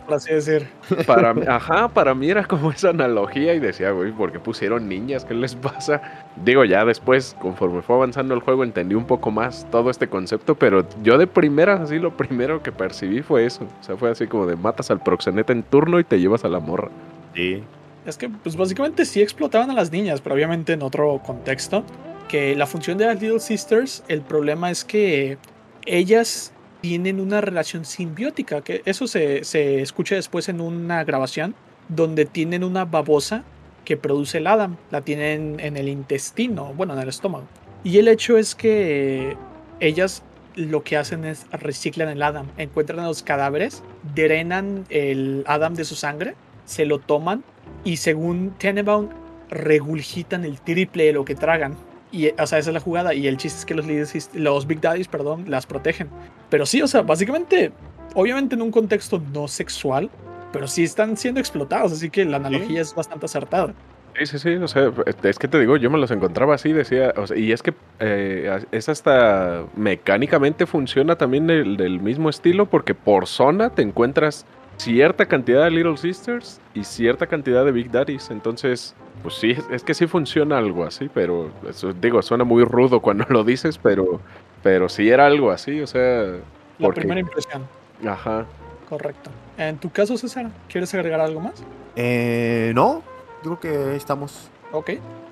[0.05, 0.67] por así decir.
[1.05, 5.25] Para, ajá, para mí era como esa analogía y decía, güey, ¿por qué pusieron niñas?
[5.25, 6.01] ¿Qué les pasa?
[6.43, 10.55] Digo, ya después, conforme fue avanzando el juego, entendí un poco más todo este concepto,
[10.55, 13.65] pero yo de primeras, así lo primero que percibí fue eso.
[13.81, 16.49] O sea, fue así como de matas al proxeneta en turno y te llevas a
[16.49, 16.89] la morra.
[17.35, 17.63] Sí.
[18.05, 21.83] Es que, pues básicamente sí explotaban a las niñas, pero obviamente en otro contexto.
[22.27, 25.37] Que la función de las Little Sisters, el problema es que
[25.85, 31.55] ellas tienen una relación simbiótica, que eso se, se, escucha después en una grabación,
[31.89, 33.43] donde tienen una babosa
[33.85, 37.45] que produce el Adam, la tienen en el intestino, bueno, en el estómago.
[37.83, 39.35] Y el hecho es que
[39.79, 40.23] ellas
[40.55, 43.83] lo que hacen es reciclan el Adam, encuentran los cadáveres,
[44.15, 47.43] drenan el Adam de su sangre, se lo toman
[47.83, 49.09] y según Tenenbaum
[49.49, 51.75] regurgitan el triple de lo que tragan.
[52.13, 53.13] Y, o sea, esa es la jugada.
[53.13, 53.85] Y el chiste es que los,
[54.33, 56.07] los Big Daddies, perdón, las protegen.
[56.49, 57.71] Pero sí, o sea, básicamente,
[58.13, 60.09] obviamente en un contexto no sexual,
[60.51, 61.91] pero sí están siendo explotados.
[61.91, 63.73] Así que la analogía es bastante acertada.
[64.17, 64.91] Sí, sí, sí, o sea,
[65.23, 67.73] es que te digo, yo me los encontraba así, decía, o sea, y es que
[67.99, 74.45] eh, es hasta mecánicamente funciona también del, mismo estilo, porque por zona te encuentras
[74.77, 79.83] cierta cantidad de Little Sisters y cierta cantidad de Big Daddies, entonces pues sí, es
[79.83, 84.19] que sí funciona algo así, pero eso, digo, suena muy rudo cuando lo dices, pero,
[84.61, 86.39] pero sí era algo así, o sea...
[86.79, 87.63] La primera impresión.
[88.05, 88.45] Ajá.
[88.89, 89.29] Correcto.
[89.57, 91.63] En tu caso, César, ¿quieres agregar algo más?
[91.95, 93.01] Eh, no,
[93.43, 94.49] digo que estamos.
[94.71, 94.91] Ok.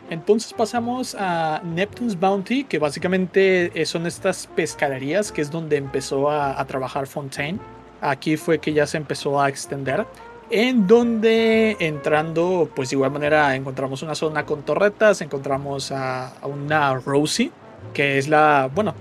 [0.10, 6.30] Entonces pasamos a Neptune's Bounty, que básicamente eh, son estas pescaderías, que es donde empezó
[6.30, 7.60] a, a trabajar Fontaine.
[8.02, 10.06] Aquí fue que ya se empezó a extender
[10.52, 16.94] en donde entrando, pues de igual manera encontramos una zona con torretas, encontramos a, una
[16.96, 17.52] Rosie,
[17.94, 18.94] que es la, bueno,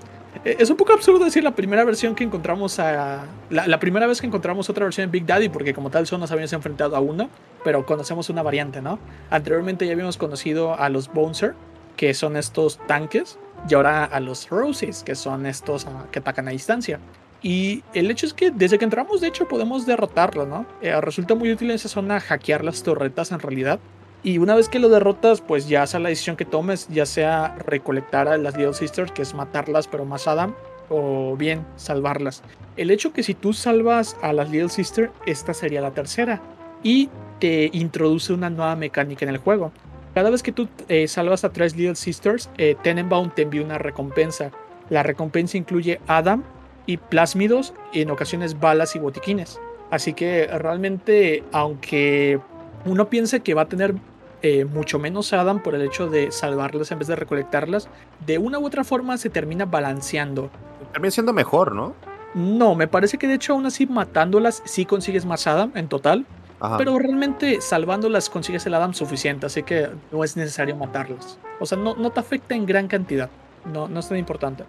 [0.45, 4.21] e, es un poco absurdo decir la primera versión que encontramos a, la, primera vez
[4.21, 7.01] que encontramos otra versión de Big Daddy, porque como tal solo nos habíamos enfrentado a
[7.01, 7.29] una,
[7.65, 9.01] pero conocemos una variante, ¿no?
[9.29, 11.55] Anteriormente ya habíamos conocido a los Boneser,
[11.97, 16.47] que son estos tanques, y ahora a los Rosies, que son estos ah, que atacan
[16.47, 17.01] a distancia.
[17.43, 20.67] Y el hecho es que desde que entramos, de hecho, podemos derrotarlo, ¿no?
[20.83, 23.81] Eh, resulta muy útil en esa zona hackear las torretas en realidad.
[24.23, 27.57] Y una vez que lo derrotas, pues ya sea la decisión que tomes, ya sea
[27.65, 30.55] recolectar a las Little Sisters, que es matarlas pero más Adam,
[30.91, 32.43] o bien salvarlas.
[32.77, 36.43] El hecho que si tú salvas a las Little Sisters, esta sería la tercera.
[36.83, 39.73] Y te introduce una nueva mecánica en el juego.
[40.15, 43.79] Cada vez que tú eh, salvas a tres Little Sisters, eh, Tenenbaum te envía una
[43.79, 44.51] recompensa.
[44.91, 46.45] La recompensa incluye Adam,
[46.87, 49.61] y plásmidos y en ocasiones balas y botiquines.
[49.91, 52.41] Así que realmente, aunque
[52.85, 53.95] uno piense que va a tener
[54.43, 57.89] eh, mucho menos Adam por el hecho de salvarlas en vez de recolectarlas,
[58.25, 60.51] de una u otra forma se termina balanceando.
[60.93, 61.95] Termina siendo mejor, ¿no?
[62.35, 66.25] No, me parece que de hecho aún así matándolas sí consigues más Adam en total,
[66.79, 71.39] pero realmente salvándolas consigues el Adam suficiente, así que no es necesario matarlas.
[71.59, 73.31] O sea, no, no te afecta en gran cantidad.
[73.65, 74.65] No, no es tan importante.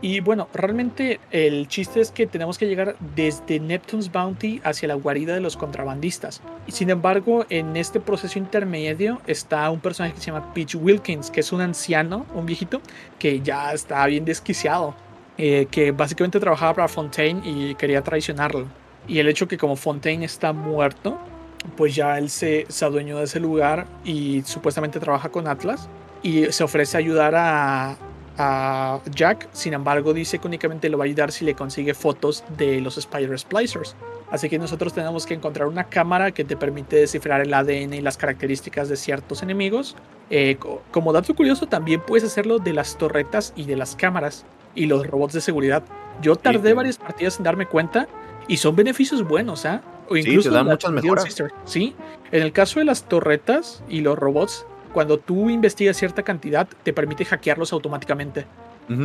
[0.00, 4.94] Y bueno, realmente el chiste es que tenemos que llegar desde Neptune's Bounty hacia la
[4.94, 6.42] guarida de los contrabandistas.
[6.66, 11.30] Y sin embargo, en este proceso intermedio está un personaje que se llama Peach Wilkins,
[11.30, 12.80] que es un anciano, un viejito,
[13.18, 14.94] que ya está bien desquiciado.
[15.38, 18.66] Eh, que básicamente trabajaba para Fontaine y quería traicionarlo.
[19.08, 21.18] Y el hecho que como Fontaine está muerto,
[21.76, 25.88] pues ya él se, se adueñó de ese lugar y supuestamente trabaja con Atlas
[26.22, 27.96] y se ofrece a ayudar a,
[28.38, 32.44] a Jack, sin embargo dice que únicamente lo va a ayudar si le consigue fotos
[32.56, 33.96] de los Spider Splicers.
[34.30, 38.00] Así que nosotros tenemos que encontrar una cámara que te permite descifrar el ADN y
[38.00, 39.94] las características de ciertos enemigos.
[40.30, 40.56] Eh,
[40.90, 45.06] como dato curioso, también puedes hacerlo de las torretas y de las cámaras y los
[45.06, 45.84] robots de seguridad.
[46.22, 48.08] Yo tardé varias partidas en darme cuenta
[48.48, 49.82] y son beneficios buenos, ¿ah?
[50.08, 51.42] O incluso sí, te dan muchas mejoras.
[51.66, 51.94] Sí,
[52.30, 56.92] en el caso de las torretas y los robots, cuando tú investigas cierta cantidad, te
[56.92, 58.46] permite hackearlos automáticamente.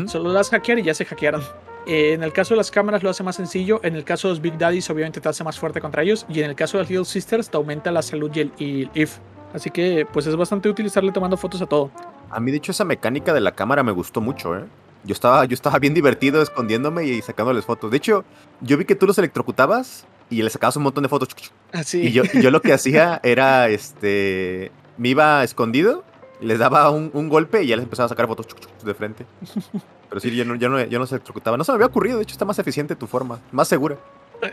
[0.08, 1.42] Solo las hackear y ya se hackearon.
[1.88, 3.80] Eh, en el caso de las cámaras lo hace más sencillo.
[3.84, 6.26] En el caso de los Big Daddies, obviamente te hace más fuerte contra ellos.
[6.28, 9.20] Y en el caso de las Little Sisters, te aumenta la salud y el, IF.
[9.54, 11.90] Así que, pues es bastante utilizarle tomando fotos a todo.
[12.30, 14.66] A mí, de hecho, esa mecánica de la cámara me gustó mucho, ¿eh?
[15.06, 17.90] Yo estaba, yo estaba bien divertido escondiéndome y sacándoles fotos.
[17.92, 18.26] De hecho,
[18.60, 21.30] yo vi que tú los electrocutabas y les sacabas un montón de fotos.
[21.72, 22.02] Así.
[22.02, 26.04] Ah, y yo, y yo lo que hacía era, este, me iba escondido,
[26.42, 28.48] les daba un, golpe y ya les empezaba a sacar fotos
[28.84, 29.26] de frente.
[30.10, 31.58] Pero sí, yo no, yo, no, yo no se electrocutaba.
[31.58, 33.98] No se me había ocurrido, de hecho está más eficiente tu forma, más segura.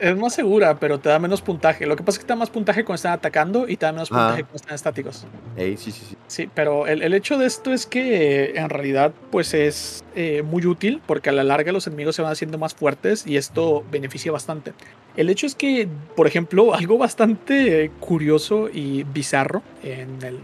[0.01, 1.87] Es más segura, pero te da menos puntaje.
[1.87, 3.93] Lo que pasa es que te da más puntaje cuando están atacando y te da
[3.93, 5.27] menos puntaje cuando están estáticos.
[5.57, 6.17] sí, sí, sí.
[6.27, 11.03] Sí, pero el, hecho de esto es que en realidad pues es eh, muy útil
[11.07, 14.73] porque a la larga los enemigos se van haciendo más fuertes y esto beneficia bastante.
[15.17, 20.39] El hecho es que, por ejemplo, algo bastante curioso y bizarro en el,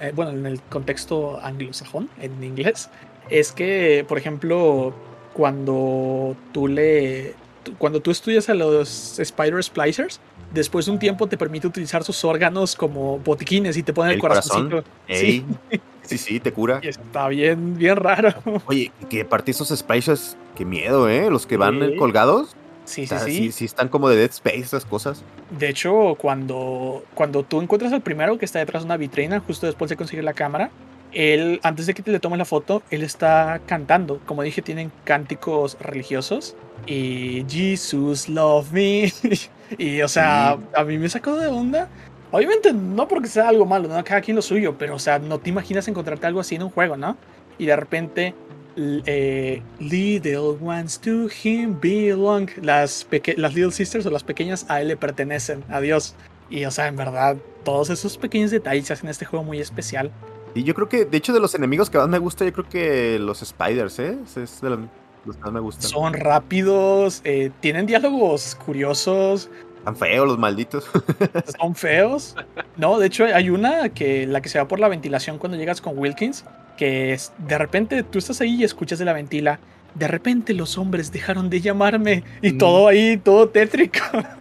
[0.00, 2.88] eh, bueno, en el contexto anglosajón, en inglés,
[3.30, 4.94] es que, por ejemplo,
[5.34, 7.34] cuando tú le
[7.78, 10.20] cuando tú estudias a los Spider Splicers,
[10.52, 14.18] después de un tiempo te permite utilizar sus órganos como botiquines y te pone el,
[14.18, 14.84] corazón.
[15.08, 15.44] Sí.
[16.02, 16.18] sí.
[16.18, 16.80] sí, te cura.
[16.82, 18.34] Y está bien, bien raro.
[18.66, 21.30] Oye, que parte esos Splicers, qué miedo, ¿eh?
[21.30, 22.56] Los que van colgados.
[22.84, 23.52] Sí, sí, sí.
[23.52, 23.64] sí.
[23.66, 25.22] están como de Dead Space, esas cosas.
[25.50, 29.66] De hecho, cuando, cuando tú encuentras al primero que está detrás de una vitrina, justo
[29.66, 30.70] después de conseguir la cámara,
[31.12, 34.20] él, antes de que te le tomes la foto, él está cantando.
[34.26, 36.56] Como dije, tienen cánticos religiosos.
[36.86, 39.12] Y Jesus love me.
[39.78, 41.88] y o sea, a mí me sacó de onda.
[42.30, 44.02] Obviamente no porque sea algo malo, ¿no?
[44.04, 46.70] Cada quien lo suyo, pero o sea, no te imaginas encontrarte algo así en un
[46.70, 47.16] juego, ¿no?
[47.56, 48.34] Y de repente,
[48.76, 52.50] eh, Little ones to him belong.
[52.62, 53.06] Las,
[53.36, 55.64] las Little Sisters o las pequeñas a él le pertenecen.
[55.68, 56.14] Adiós.
[56.50, 60.10] Y o sea, en verdad, todos esos pequeños detalles hacen este juego muy especial.
[60.58, 62.68] Y yo creo que, de hecho, de los enemigos que más me gusta, yo creo
[62.68, 64.18] que los Spiders, ¿eh?
[64.34, 65.88] Es de los, que más me gustan.
[65.88, 69.50] Son rápidos, eh, tienen diálogos curiosos.
[69.78, 70.90] Están feos los malditos.
[71.60, 72.34] Son feos.
[72.76, 75.80] No, de hecho, hay una que la que se va por la ventilación cuando llegas
[75.80, 76.44] con Wilkins,
[76.76, 79.60] que es, de repente tú estás ahí y escuchas de la ventila.
[79.94, 82.58] De repente los hombres dejaron de llamarme y mm.
[82.58, 84.00] todo ahí, todo tétrico.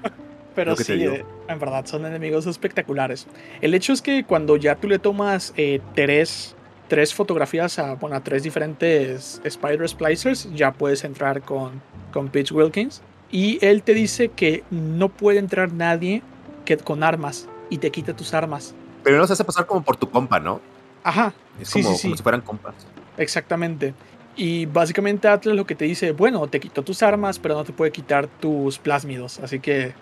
[0.56, 1.08] Pero sí,
[1.48, 3.28] en verdad son enemigos espectaculares.
[3.62, 6.56] El hecho es que cuando ya tú le tomas eh, tres,
[6.88, 11.82] tres, fotografías a, bueno, a tres diferentes Spider Splicers, ya puedes entrar con,
[12.12, 13.02] con Pitch Wilkins.
[13.32, 16.22] Y él te dice que no puede entrar nadie
[16.66, 18.74] que, con armas y te quita tus armas.
[19.04, 20.62] Pero no se hace pasar como por tu compa, ¿no?
[21.04, 21.34] Ajá.
[21.60, 22.76] Es como, como si fueran compas.
[23.18, 23.94] Exactamente.
[24.36, 27.74] Y básicamente Atlas lo que te dice, bueno, te quitó tus armas, pero no te
[27.74, 29.40] puede quitar tus plásmidos.
[29.40, 29.94] Así que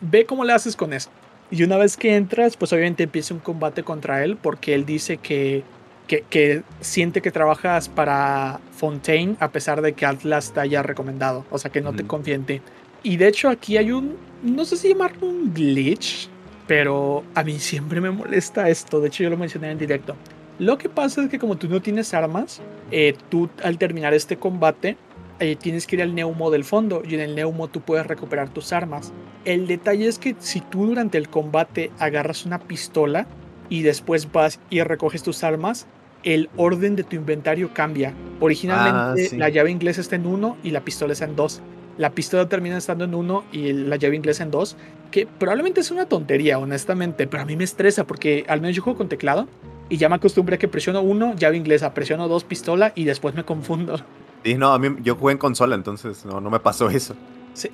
[0.00, 1.10] ve cómo le haces con eso.
[1.50, 5.16] Y una vez que entras, pues obviamente empieza un combate contra él porque él dice
[5.16, 5.64] que,
[6.06, 11.46] que, siente que trabajas para Fontaine a pesar de que Atlas te haya recomendado.
[11.50, 12.60] O sea, que no te confía en ti.
[13.02, 16.28] Y de hecho aquí hay un, no sé si llamarlo un glitch,
[16.66, 19.00] pero a mí siempre me molesta esto.
[19.00, 20.16] De hecho yo lo mencioné en directo.
[20.58, 22.60] Lo que pasa es que como tú no tienes armas,
[22.90, 24.96] eh, tú al terminar este combate
[25.40, 28.48] eh, tienes que ir al neumo del fondo y en el neumo tú puedes recuperar
[28.48, 29.12] tus armas.
[29.44, 33.26] El detalle es que si tú durante el combate agarras una pistola
[33.68, 35.86] y después vas y recoges tus armas,
[36.24, 38.12] el orden de tu inventario cambia.
[38.40, 41.62] Originalmente ah, la llave inglesa está en uno y la pistola está en dos.
[41.96, 44.76] la pistola termina estando en uno y la llave inglesa en dos,
[45.10, 48.82] que probablemente es una tontería, honestamente, pero a mí me estresa porque al menos yo
[48.82, 49.48] juego con teclado
[49.88, 53.34] y ya me acostumbré a que presiono uno, llave inglesa, presiono dos, pistola y después
[53.34, 54.00] me confundo.
[54.44, 57.14] Sí, no, a mí yo jugué en consola, entonces no, no me pasó eso.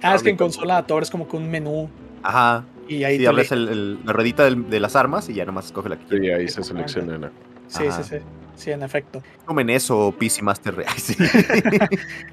[0.03, 1.89] ah, es que en consola todo es como que un menú.
[2.23, 2.65] Ajá.
[2.89, 6.05] Y ahí sí, abres la ruedita de las armas y ya nomás escoge la que
[6.05, 6.27] quieres.
[6.27, 7.31] Sí, ahí se selecciona.
[7.69, 8.17] Sí, sí, sí.
[8.57, 9.23] Sí, en efecto.
[9.45, 10.95] Comen eso, PC Master Real.
[10.97, 11.17] Sí.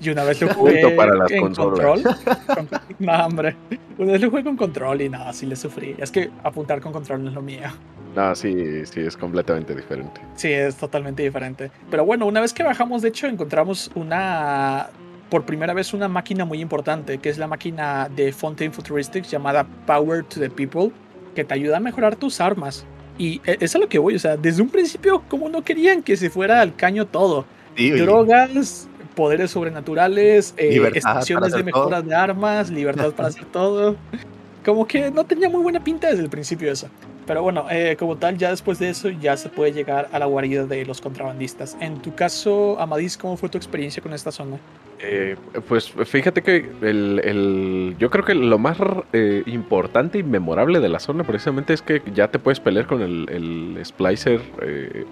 [0.02, 2.04] y una vez lo jugué para las en control.
[3.00, 3.56] no, hombre.
[3.98, 5.96] Una vez lo jugué con control y nada, sí le sufrí.
[5.98, 7.70] Es que apuntar con control no es lo mío.
[8.16, 10.22] No, sí, sí, es completamente diferente.
[10.36, 11.72] Sí, es totalmente diferente.
[11.90, 14.90] Pero bueno, una vez que bajamos, de hecho, encontramos una.
[15.30, 19.66] Por primera vez, una máquina muy importante, que es la máquina de Fontaine Futuristics llamada
[19.86, 20.92] Power to the People,
[21.34, 22.86] que te ayuda a mejorar tus armas.
[23.22, 26.02] Y e, es a lo que voy, o sea, desde un principio, como no querían
[26.02, 27.46] que se fuera al caño todo.
[27.78, 33.96] Drogas, poderes sobrenaturales, eh, estaciones de mejoras de armas, libertad para hacer todo.
[34.66, 36.88] Como que no tenía muy buena pinta desde el principio eso.
[37.32, 40.26] Pero bueno, eh, como tal, ya después de eso ya se puede llegar a la
[40.26, 41.78] guarida de los contrabandistas.
[41.80, 44.58] En tu caso, Amadís, ¿cómo fue tu experiencia con esta zona?
[45.00, 45.38] Eh,
[45.70, 48.78] pues fíjate que el, yo creo que lo más
[49.14, 53.02] eh, importante y memorable de la zona precisamente es que ya te puedes pelear con
[53.02, 54.42] el, el Splicer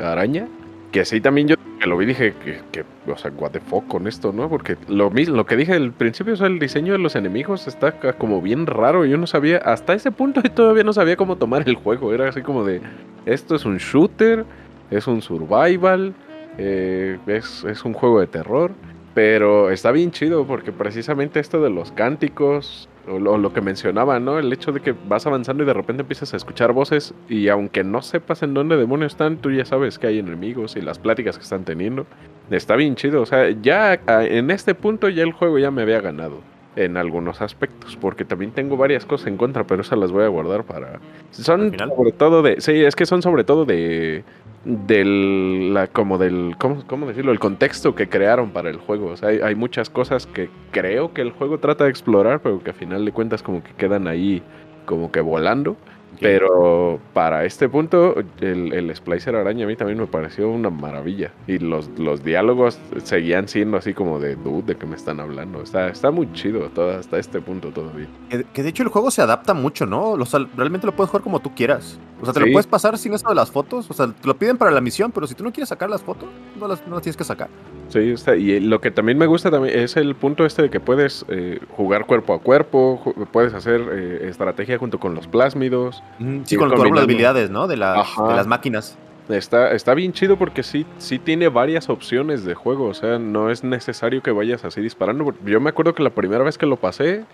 [0.02, 0.50] araña.
[0.92, 2.34] Que así también yo que lo vi dije
[2.72, 4.50] que, o sea, what the fuck con esto, ¿no?
[4.50, 7.68] Porque lo mismo, lo que dije al principio, o sea, el diseño de los enemigos
[7.68, 9.06] está como bien raro.
[9.06, 12.14] Yo no sabía, hasta ese punto todavía no sabía cómo tomar el juego.
[12.14, 12.82] Era así como de,
[13.26, 14.46] esto es un shooter,
[14.92, 16.14] es un survival,
[16.58, 18.72] eh, es, es un juego de terror.
[19.14, 24.40] Pero está bien chido porque precisamente esto de los cánticos, o lo, que mencionaba, ¿no?
[24.40, 27.84] El hecho de que vas avanzando y de repente empiezas a escuchar voces y aunque
[27.84, 31.38] no sepas en dónde demonios están, tú ya sabes que hay enemigos y las pláticas
[31.38, 32.06] que están teniendo.
[32.50, 36.02] Está bien chido, o sea, ya en este punto ya el juego ya me había
[36.02, 36.42] ganado
[36.86, 40.28] en algunos aspectos, porque también tengo varias cosas en contra, pero esas las voy a
[40.28, 41.00] guardar para...
[41.32, 42.62] Son sobre todo de...
[42.62, 44.24] Sí, es que son sobre todo de
[44.66, 49.08] del la, como del ¿cómo, ¿cómo, decirlo el contexto que crearon para el juego.
[49.08, 52.62] O sea hay, hay, muchas cosas que creo que el juego trata de explorar pero
[52.62, 54.44] que a final de cuentas como que quedan ahí
[54.86, 55.78] como que volando
[56.20, 61.32] pero para este punto, el, el, Splicer Araña a mí también me pareció una maravilla.
[61.48, 65.62] Y los, los diálogos seguían siendo así como de dude, de que me están hablando.
[65.62, 68.08] Está, está muy chido todo, hasta este punto todavía.
[68.30, 70.12] Que, que, de hecho el juego se adapta mucho, ¿no?
[70.12, 72.00] O sea, realmente lo puedes jugar como tú quieras.
[72.22, 73.90] O sea, te lo puedes pasar sin eso de las fotos.
[73.90, 76.02] O sea, te lo piden para la misión, pero si tú no quieres sacar las
[76.02, 77.50] fotos, no las, no las tienes que sacar.
[77.90, 78.36] Sí, está.
[78.36, 81.60] y lo que también me gusta también es el punto este de que puedes eh,
[81.76, 86.04] jugar cuerpo a cuerpo, puedes hacer eh, estrategia junto con los plásmidos.
[86.46, 87.68] sí, con, con las habilidades, ¿no?
[87.68, 88.98] De, las máquinas.
[89.28, 93.52] Está, está bien chido porque sí, sí tiene varias opciones de juego, o sea, no
[93.52, 95.36] es necesario que vayas así disparando.
[95.46, 97.26] Yo me acuerdo que la primera vez que lo pasé,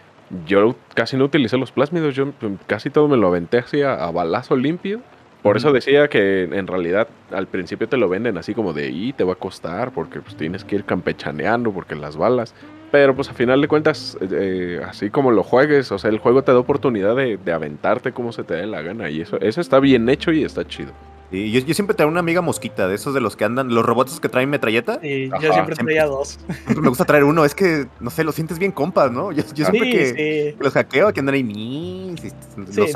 [0.45, 2.34] yo casi no utilicé los plásmidos, yo
[2.68, 5.01] casi todo me lo aventé así a balazo limpio.
[5.46, 9.14] Por eso decía que en realidad al principio te lo venden así como de, y
[9.14, 12.56] te va a costar porque pues tienes que ir campechaneando porque las balas.
[12.91, 16.43] Pero pues a final de cuentas, eh, así como lo juegues, o sea, el juego
[16.43, 19.62] te da oportunidad de, de, aventarte como se te dé la gana y eso, eso
[19.62, 20.93] está bien hecho y está chido.
[21.32, 24.20] Sí, yo, siempre tengo una amiga mosquita, de esos de los que andan, los robots
[24.20, 25.00] que traen metralleta.
[25.02, 26.40] Sí, yo siempre traía dos.
[26.68, 29.32] Me gusta traer uno, es que, no sé, lo sientes bien compas, ¿no?
[29.32, 32.92] Yo, siempre que, los hackeo, que andan ahí, mis, los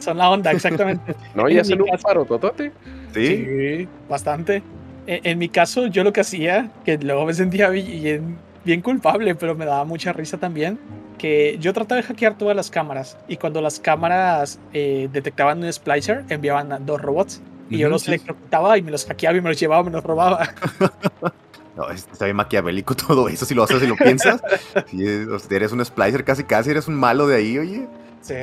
[0.00, 1.14] son, la onda, exactamente.
[1.34, 2.72] no, y hacen un paro, totote.
[3.14, 3.88] ¿Sí?
[4.08, 4.62] bastante.
[5.06, 9.34] En, en, mi caso, yo lo que hacía, que luego me sentía bien, bien culpable,
[9.34, 10.78] pero me daba mucha risa también,
[11.18, 15.72] que yo trataba de hackear todas las cámaras y cuando las cámaras eh, detectaban un
[15.72, 17.40] splicer, enviaban a dos robots
[17.72, 20.48] y yo los electrocutaba y me los hackeaba y me los llevaba, me los robaba.
[21.76, 24.42] No, está bien maquiavélico todo eso, si lo haces y lo piensas.
[24.90, 27.86] si eres un splicer casi casi, eres un malo de ahí, oye.
[28.20, 28.34] Sí.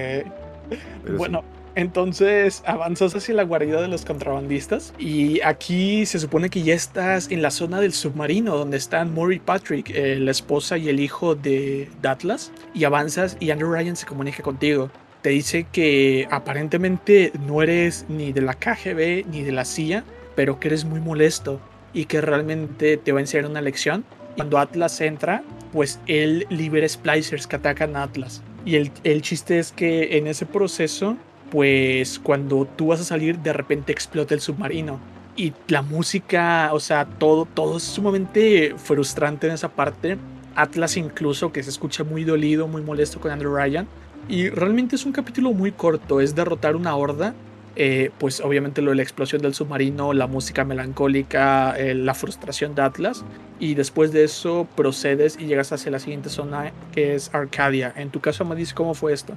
[1.16, 1.44] bueno,
[1.76, 7.32] entonces avanzas hacia la guarida de los contrabandistas y aquí se supone que ya estás
[7.32, 11.36] en la zona del submarino donde están Murray Patrick, eh, la esposa y el hijo
[11.36, 14.90] de Atlas, y avanzas y Andrew Ryan se comunica contigo
[15.22, 20.04] te dice que aparentemente no eres ni de la KGB ni de la CIA,
[20.36, 21.60] pero que eres muy molesto
[21.94, 24.06] y que realmente te va a enseñar una lección.
[24.38, 25.44] Cuando Atlas entra,
[25.74, 28.42] pues él libera splicers que atacan a Atlas.
[28.66, 31.18] Y el, el chiste es que en ese proceso,
[31.52, 35.00] pues cuando tú vas a salir, de repente explota el submarino.
[35.36, 40.18] Y la música, o sea, todo, todo es sumamente frustrante en esa parte.
[40.56, 43.88] Atlas incluso, que se escucha muy dolido, muy molesto con Andrew Ryan,
[44.30, 47.34] y realmente es un capítulo muy corto, es derrotar una horda.
[47.76, 52.76] eh, pues obviamente lo de la explosión del submarino, la música melancólica, eh, la frustración
[52.76, 53.24] de Atlas.
[53.58, 57.94] Y después de eso procedes y llegas hacia la siguiente zona que es Arcadia.
[57.96, 59.34] En tu caso, Amadis, ¿cómo fue esto?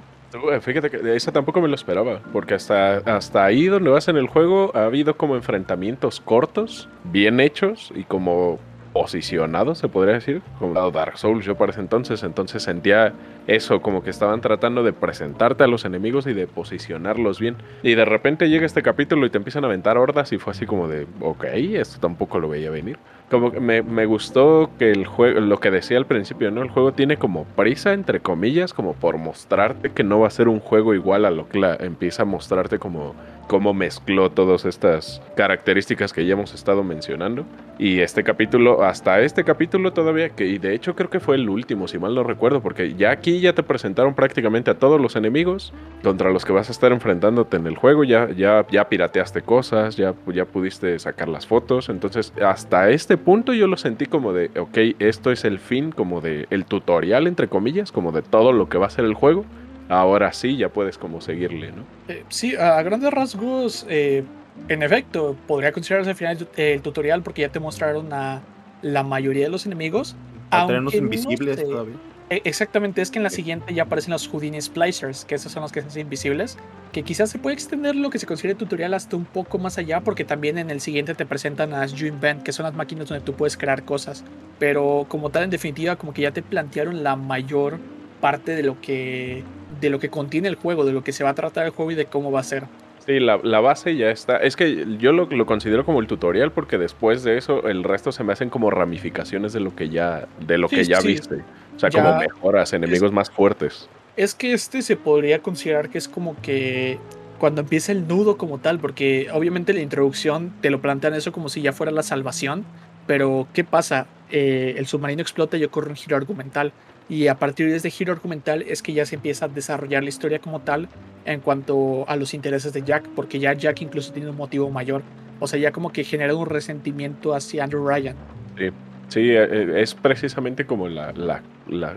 [0.61, 4.27] Fíjate que esa tampoco me lo esperaba, porque hasta, hasta ahí donde vas en el
[4.27, 8.59] juego ha habido como enfrentamientos cortos, bien hechos y como
[8.93, 13.13] posicionados, se podría decir, como Dark Souls yo para ese entonces, entonces sentía
[13.47, 17.57] eso, como que estaban tratando de presentarte a los enemigos y de posicionarlos bien.
[17.81, 20.65] Y de repente llega este capítulo y te empiezan a aventar hordas y fue así
[20.65, 22.97] como de, ok, esto tampoco lo veía venir.
[23.29, 26.61] Como que me, me gustó que el juego, lo que decía al principio, ¿no?
[26.61, 30.47] El juego tiene como prisa, entre comillas, como por mostrarte que no va a ser
[30.47, 33.15] un juego igual a lo que la, empieza a mostrarte como
[33.47, 37.45] cómo mezcló todas estas características que ya hemos estado mencionando.
[37.79, 41.49] Y este capítulo, hasta este capítulo todavía, que y de hecho creo que fue el
[41.49, 45.15] último, si mal no recuerdo, porque ya aquí ya te presentaron prácticamente a todos los
[45.15, 45.73] enemigos
[46.03, 49.95] contra los que vas a estar enfrentándote en el juego, ya, ya, ya pirateaste cosas,
[49.97, 54.51] ya, ya pudiste sacar las fotos, entonces hasta este punto yo lo sentí como de,
[54.59, 58.69] ok, esto es el fin, como de el tutorial, entre comillas, como de todo lo
[58.69, 59.45] que va a ser el juego
[59.89, 61.83] ahora sí ya puedes como seguirle, ¿no?
[62.07, 64.23] Eh, sí, a grandes rasgos, eh,
[64.67, 68.41] en efecto, podría considerarse al final el tutorial porque ya te mostraron a
[68.81, 70.15] la mayoría de los enemigos.
[70.51, 71.95] A tenernos invisibles todavía.
[72.29, 75.61] E, exactamente, es que en la siguiente ya aparecen los Houdini Splicers, que esos son
[75.61, 76.57] los que se hacen invisibles,
[76.91, 80.01] que quizás se puede extender lo que se considera tutorial hasta un poco más allá,
[80.01, 83.25] porque también en el siguiente te presentan las You Invent, que son las máquinas donde
[83.25, 84.23] tú puedes crear cosas,
[84.57, 87.79] pero como tal, en definitiva, como que ya te plantearon la mayor
[88.21, 89.43] parte de lo que
[89.79, 91.91] de lo que contiene el juego, de lo que se va a tratar el juego
[91.91, 92.63] y de cómo va a ser.
[93.05, 94.37] Sí, la, base ya está.
[94.37, 98.23] Es que yo lo, considero como el tutorial porque después de eso el resto se
[98.23, 101.43] me hacen como ramificaciones de lo que ya, de lo que ya viste.
[101.75, 103.89] O sea, como mejoras, enemigos más fuertes.
[104.15, 106.97] Es que este se podría considerar que es como que
[107.39, 111.49] cuando empieza el nudo como tal, porque obviamente la introducción te lo plantean eso como
[111.49, 112.63] si ya fuera la salvación,
[113.05, 114.07] pero ¿qué pasa?
[114.31, 116.71] Eh, el submarino explota y ocurre un giro argumental.
[117.09, 120.09] Y a partir de este giro argumental es que ya se empieza a desarrollar la
[120.09, 120.87] historia como tal
[121.25, 125.03] en cuanto a los intereses de Jack, porque ya Jack incluso tiene un motivo mayor.
[125.39, 128.15] O sea, ya como que genera un resentimiento hacia Andrew Ryan.
[128.57, 128.69] Sí,
[129.09, 131.41] sí eh, eh, es precisamente como la, la,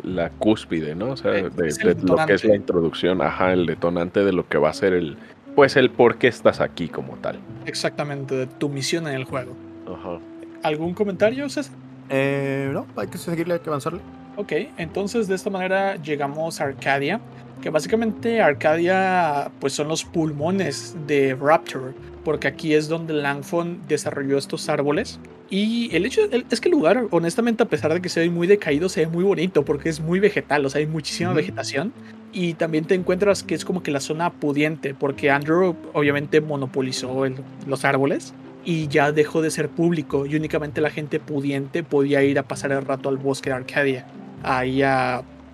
[0.03, 1.11] la, cúspide, ¿no?
[1.11, 4.59] O sea, eh, de, lo que es la introducción, ajá, el detonante de lo que
[4.59, 5.17] va a ser el,
[5.55, 7.39] pues el por qué estás aquí como tal.
[7.67, 9.55] Exactamente, de tu misión en el juego.
[9.87, 10.19] Ajá.
[10.63, 11.75] ¿Algún comentario, César?
[12.09, 14.01] Eh, no, hay que seguirle, hay que avanzarle.
[14.37, 17.21] Ok, entonces de esta manera llegamos a Arcadia,
[17.63, 24.37] que básicamente Arcadia pues son los pulmones de Raptor, porque aquí es donde Langfon desarrolló
[24.37, 25.19] estos árboles.
[25.49, 28.49] Y el hecho es que el lugar, honestamente, a pesar de que se ve muy
[28.49, 31.93] decaído, se ve muy bonito porque es muy vegetal, o sea, hay muchísima vegetación.
[32.33, 37.25] Y también te encuentras que es como que la zona pudiente, porque Andrew obviamente monopolizó
[37.67, 38.35] los árboles
[38.67, 42.73] y ya dejó de ser público y únicamente la gente pudiente podía ir a pasar
[42.73, 44.07] el rato al bosque de Arcadia
[44.43, 44.83] ahí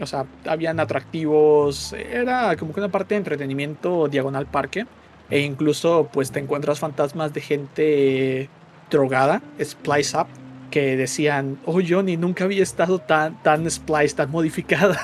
[0.00, 4.86] o sea, habían atractivos, era como que una parte de entretenimiento diagonal parque.
[5.30, 8.48] E incluso pues te encuentras fantasmas de gente
[8.90, 10.26] drogada, Splice Up,
[10.70, 14.98] que decían, oh Johnny, nunca había estado tan, tan splice, tan modificada.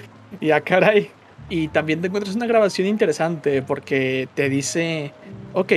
[0.40, 1.10] y a caray.
[1.50, 5.12] Y también te encuentras una grabación interesante porque te dice,
[5.52, 5.72] ok,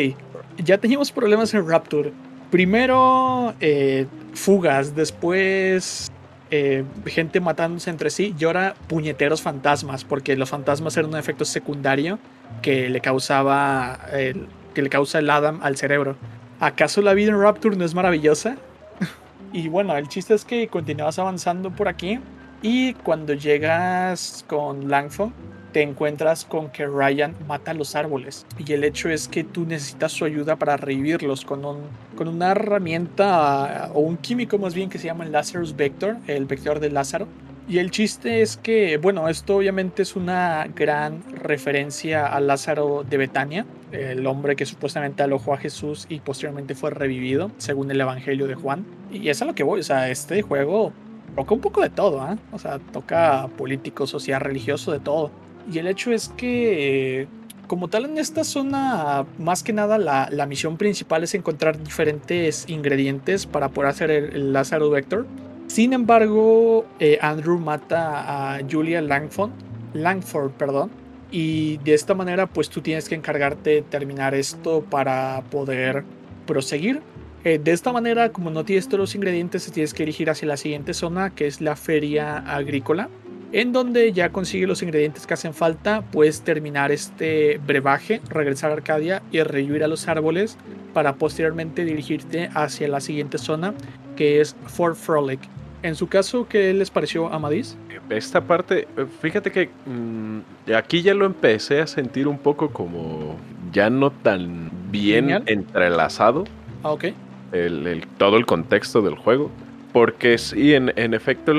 [0.63, 2.11] ya teníamos problemas en Rapture.
[2.49, 6.11] Primero eh, fugas, después
[6.49, 11.45] eh, gente matándose entre sí y ahora puñeteros fantasmas, porque los fantasmas eran un efecto
[11.45, 12.19] secundario
[12.61, 16.17] que le causaba el, que le causa el Adam al cerebro.
[16.59, 18.57] ¿Acaso la vida en Rapture no es maravillosa?
[19.53, 22.19] y bueno, el chiste es que continúas avanzando por aquí
[22.61, 25.31] y cuando llegas con Langford
[25.71, 30.11] te encuentras con que Ryan mata los árboles y el hecho es que tú necesitas
[30.11, 31.79] su ayuda para revivirlos con, un,
[32.15, 36.45] con una herramienta o un químico más bien que se llama el Lazarus Vector, el
[36.45, 37.27] vector de Lázaro.
[37.67, 43.17] Y el chiste es que, bueno, esto obviamente es una gran referencia a Lázaro de
[43.17, 48.47] Betania, el hombre que supuestamente alojó a Jesús y posteriormente fue revivido, según el Evangelio
[48.47, 48.85] de Juan.
[49.11, 50.91] Y es a lo que voy, o sea, este juego
[51.35, 52.37] toca un poco de todo, ¿eh?
[52.51, 55.31] O sea, toca político, social, religioso, de todo.
[55.71, 57.27] Y el hecho es que,
[57.67, 63.45] como tal, en esta zona, más que nada, la, misión principal es encontrar diferentes ingredientes
[63.45, 65.25] para poder hacer el, Lázaro Vector.
[65.67, 69.51] Sin embargo, eh, Andrew mata a Julia Langford,
[69.93, 70.91] Langford, perdón,
[71.31, 76.03] y de esta manera, pues tú tienes que encargarte de terminar esto para poder
[76.45, 77.01] proseguir.
[77.45, 80.47] Eh, de esta manera, como no tienes todos los ingredientes, te tienes que dirigir hacia
[80.47, 83.09] la siguiente zona, que es la feria agrícola
[83.53, 88.75] en donde ya consigue los ingredientes que hacen falta, puedes terminar este brebaje, regresar a
[88.75, 90.57] Arcadia y revivir a los árboles
[90.93, 93.73] para posteriormente dirigirte hacia la siguiente zona,
[94.15, 95.39] que es Fort Frolic.
[95.83, 97.75] En su caso, ¿qué les pareció a Amadis?
[98.09, 103.37] Esta parte, eh, fíjate que mm, aquí ya lo empecé a sentir un poco como
[103.71, 106.43] ya no tan bien entrelazado.
[106.83, 107.05] Ah, ok.
[107.51, 109.49] El, todo el contexto del juego.
[109.91, 111.53] Porque sí, en, en efecto,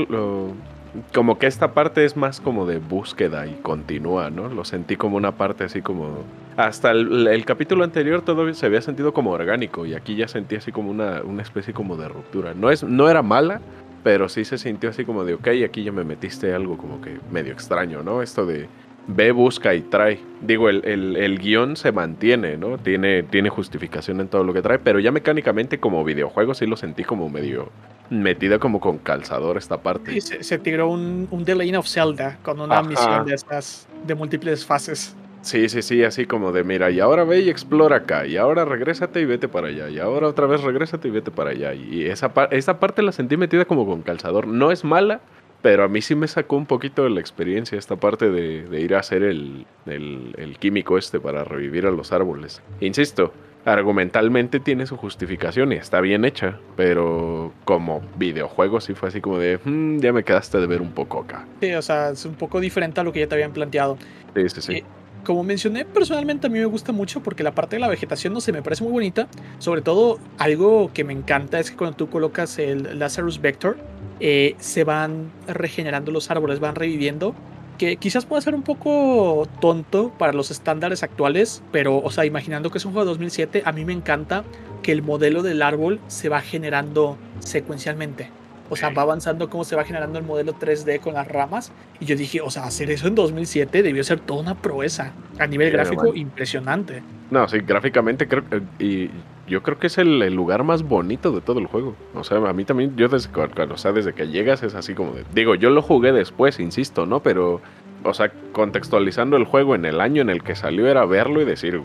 [1.15, 4.49] como que esta parte es más como de búsqueda y continúa, ¿no?
[4.49, 6.25] Lo sentí como una parte así como...
[6.57, 10.71] Hasta el, capítulo anterior todo se había sentido como orgánico y aquí ya sentí así
[10.71, 12.53] como una, una especie como de ruptura.
[12.53, 13.63] No, es, no era mala,
[14.03, 17.19] pero sí se sintió así como de, ok, aquí ya me metiste algo como que
[17.31, 18.21] medio extraño, ¿no?
[18.21, 18.69] Esto de
[19.07, 20.21] ve, busca y trae.
[20.41, 22.79] Digo, el, el, guion se mantiene, ¿no?
[22.79, 26.77] Tiene, tiene justificación en todo lo que trae, pero ya mecánicamente como videojuego sí lo
[26.77, 27.71] sentí como medio
[28.11, 30.15] metida como con calzador esta parte.
[30.15, 34.15] Y se, tiró un, un The Lane of Zelda con una misión de estas de
[34.15, 35.17] múltiples fases.
[35.43, 38.65] Sí, sí, sí, así como de mira, y ahora ve y explora acá, y ahora
[38.65, 41.75] regrésate y vete para allá, y ahora otra vez regrésate y vete para allá.
[41.75, 44.47] Y esa, esa parte la sentí metida como con calzador.
[44.47, 45.21] No es mala,
[45.63, 48.81] pero a mí sí me sacó un poquito de la experiencia esta parte de, de
[48.81, 52.61] ir a hacer el, el, el, químico este para revivir a los árboles.
[52.81, 53.33] Insisto,
[53.65, 59.39] argumentalmente tiene su justificación y está bien hecha, pero como videojuego sí fue así como
[59.39, 61.47] de, hmm, ya me quedaste de ver un poco acá.
[61.61, 63.97] Sí, o sea, es un poco diferente a lo que ya te habían planteado.
[64.35, 64.73] Sí, sí, sí.
[64.75, 64.85] Eh,
[65.25, 68.41] como mencioné, personalmente a mí me gusta mucho porque la parte de la vegetación no
[68.41, 69.29] se me parece muy bonita.
[69.59, 73.77] Sobre todo, algo que me encanta es que cuando tú colocas el Lazarus Vector,
[74.25, 77.35] eh, se van regenerando los árboles, van reviviendo
[77.77, 82.71] que quizás pueda ser un poco tonto para los estándares actuales, pero, o sea, imaginando
[82.71, 84.45] que es un juego de 2007, a mí me encanta
[84.81, 88.31] que el modelo del árbol se va generando secuencialmente.
[88.71, 91.73] O sea, va avanzando cómo se va generando el modelo 3D con las ramas.
[91.99, 95.13] Y yo dije, o sea, hacer eso en 2007 debió ser toda una proeza.
[95.41, 97.03] A nivel gráfico, impresionante.
[97.33, 98.45] No, sí, gráficamente creo
[98.79, 99.11] y
[99.53, 101.95] yo creo que es el, lugar más bonito de todo el juego.
[102.15, 105.13] O sea, a mí también, yo desde, o sea, desde que llegas es así como
[105.13, 105.25] de...
[105.35, 107.23] Digo, yo lo jugué después, insisto, ¿no?
[107.23, 107.61] Pero,
[108.03, 111.45] o sea, contextualizando el juego en el año en el que salió era verlo y
[111.45, 111.83] decir,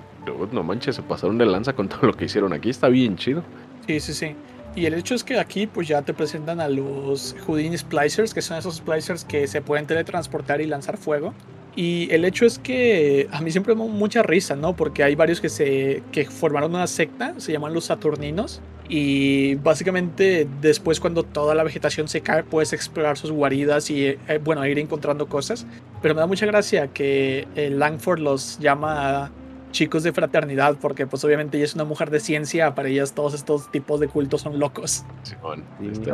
[0.54, 3.44] no manches, se pasaron de lanza con todo lo que hicieron aquí, está bien chido.
[3.86, 4.36] Sí, sí, sí.
[4.74, 8.42] Y el hecho es que aquí pues ya te presentan a los Houdini Splicers, que
[8.42, 11.34] son esos splicers que se pueden teletransportar y lanzar fuego.
[11.78, 14.76] Y el hecho es que a mí siempre me da mucha risa, ¿no?
[14.76, 18.62] Porque hay varios que se que formaron una secta, se llaman los Saturninos.
[18.90, 24.18] Y básicamente después cuando toda la vegetación se cae puedes explorar sus guaridas y eh,
[24.44, 25.68] bueno, ir encontrando cosas.
[26.02, 29.32] Pero me da mucha gracia que Langford los llama
[29.70, 33.36] chicos de fraternidad, porque pues obviamente ella es una mujer de ciencia, para ellas todos
[33.36, 35.06] estos tipos de cultos son locos.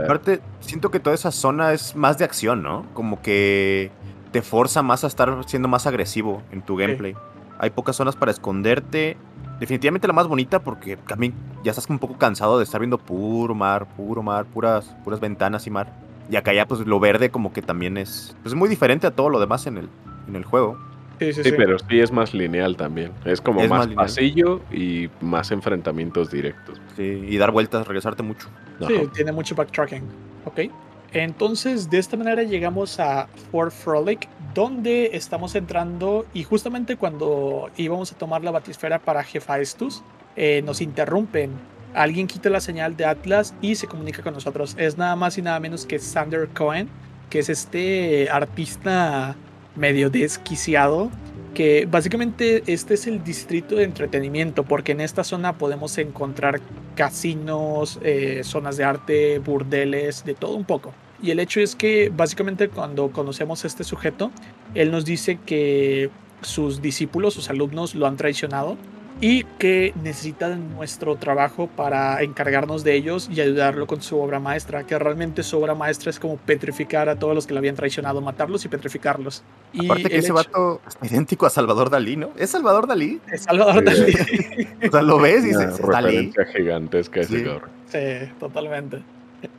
[0.04, 2.86] aparte, siento que toda esa zona es más de acción, ¿no?
[2.94, 3.92] Como que
[4.34, 7.16] te forza más a estar siendo más agresivo en tu gameplay.
[7.60, 9.16] Hay pocas zonas para esconderte.
[9.60, 13.54] Definitivamente la más bonita porque también ya estás un poco cansado de estar viendo puro
[13.54, 15.94] mar, puro mar, puras, puras ventanas y mar.
[16.32, 19.30] Y acá ya pues lo verde como que también es, pues, muy diferente a todo
[19.30, 19.90] lo demás en el,
[20.28, 20.80] en el juego.
[21.20, 23.12] Sí, pero sí es más lineal también.
[23.24, 26.82] Es como más, pasillo y más enfrentamientos directos.
[26.98, 28.50] Sí, y dar vueltas, regresarte mucho.
[28.88, 30.04] Sí, tiene mucho backtracking.
[30.46, 30.72] Ok.
[31.14, 38.12] Entonces, de esta manera llegamos a Fort Frolic, donde estamos entrando y justamente cuando íbamos
[38.12, 40.04] a tomar la batisfera para Hephaestus,
[40.36, 41.52] eh, nos interrumpen.
[41.94, 44.76] Alguien quita la señal de Atlas y se comunica con nosotros.
[44.80, 46.90] Es nada más y nada menos que Sander Cohen,
[47.30, 49.36] que es este artista
[49.76, 51.12] medio desquiciado,
[51.54, 56.62] que básicamente este es el distrito de entretenimiento, porque en esta zona podemos encontrar
[56.96, 60.94] casinos, eh, zonas de arte, burdeles, de todo un poco.
[61.22, 64.32] Y el hecho es que básicamente cuando conocemos a este sujeto,
[64.76, 66.10] él nos dice que
[66.42, 68.78] sus discípulos, sus alumnos lo han traicionado
[69.22, 74.86] y que necesitan nuestro trabajo para encargarnos de ellos y ayudarlo con su obra maestra,
[74.86, 78.22] que realmente su obra maestra es como petrificar a todos los que lo habían traicionado,
[78.22, 79.44] matarlos y petrificarlos.
[79.72, 82.32] Y Aparte que ese vato es idéntico a Salvador Dalí, ¿no?
[82.38, 83.22] ¿Es Salvador Dalí?
[83.32, 84.14] Es Salvador Dalí.
[84.88, 86.34] o sea, lo ves y dices, Dalí.
[86.54, 87.44] gigantesca sí.
[87.88, 89.04] Sí, totalmente.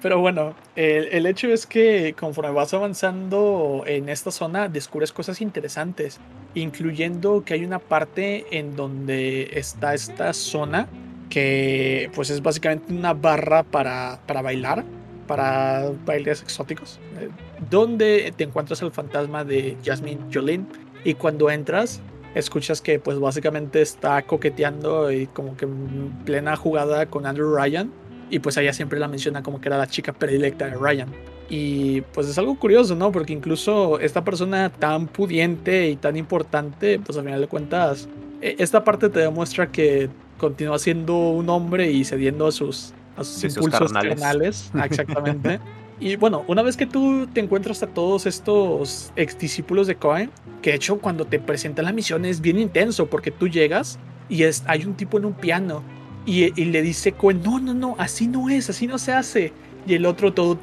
[0.00, 6.20] Pero bueno, el, hecho es que conforme vas avanzando en esta zona, descubres cosas interesantes,
[6.54, 10.88] incluyendo que hay una parte en donde está esta zona
[11.28, 14.84] que pues es básicamente una barra para, para bailar,
[15.26, 17.28] para bailes exóticos, eh,
[17.70, 20.66] donde te encuentras el fantasma de Jasmine Jolene
[21.02, 22.00] y cuando entras
[22.34, 27.90] escuchas que pues básicamente está coqueteando y como que en plena jugada con Andrew Ryan
[28.30, 31.08] y pues ella siempre la menciona como que era la chica predilecta de Ryan.
[31.48, 33.12] Y pues es algo curioso, ¿no?
[33.12, 38.08] Porque incluso esta persona tan pudiente y tan importante, pues al final de cuentas,
[38.40, 43.24] e, esta parte te demuestra que continúa siendo un hombre y cediendo a sus, a
[43.24, 44.70] sus impulsos carnales.
[44.84, 45.60] Exactamente.
[46.00, 50.30] y bueno, una vez que tú te encuentras a todos estos ex discípulos de Cohen,
[50.62, 53.98] que de hecho cuando te presentan la misión es bien intenso porque tú llegas
[54.30, 55.82] y es, hay un tipo en un piano
[56.26, 59.52] y, le dice Cohen, no, no, no, así no es, así no se hace.
[59.86, 60.58] Y el otro todo,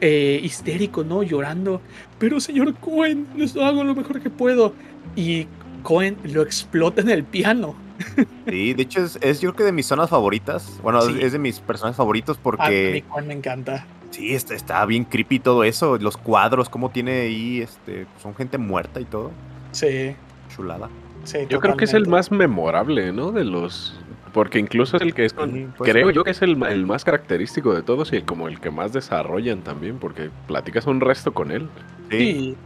[0.00, 1.22] eh, histérico, ¿no?
[1.22, 1.82] Llorando.
[2.18, 4.74] Pero señor Cohen, yo hago lo mejor que puedo.
[5.14, 5.46] Y
[5.82, 7.74] Cohen lo explota en el piano.
[8.48, 10.80] Sí, de hecho es, yo creo que de mis zonas favoritas.
[10.82, 13.04] Bueno, es de mis personajes favoritos porque...
[13.14, 13.86] A mí me encanta.
[14.10, 15.96] Sí, está, está bien creepy todo eso.
[15.98, 19.30] Los cuadros, cómo tiene ahí, este, son gente muerta y todo.
[19.70, 20.14] Sí.
[20.54, 20.90] Chulada.
[21.24, 23.30] Sí, yo creo que es el más memorable, ¿no?
[23.30, 23.96] De los,
[24.32, 25.34] porque incluso es el que es,
[25.78, 28.92] creo yo que es el, más característico de todos y el, como el que más
[28.92, 31.68] desarrollan también, porque platicas un resto con él.
[32.10, 32.56] Sí,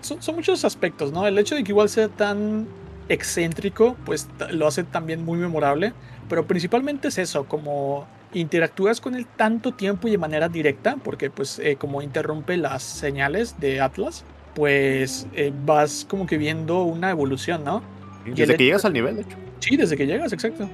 [0.00, 1.26] son, muchos aspectos, ¿no?
[1.26, 2.66] El hecho de que igual sea tan
[3.08, 5.92] excéntrico, pues lo hace también muy memorable,
[6.28, 11.30] pero principalmente es eso, como interactúas con él tanto tiempo y de manera directa, porque
[11.30, 14.24] pues eh, como interrumpe las señales de Atlas,
[14.54, 17.82] pues eh, vas como que viendo una evolución, ¿no?
[18.34, 19.36] Desde que llegas al nivel, de hecho.
[19.60, 20.68] Sí, desde que llegas, exacto.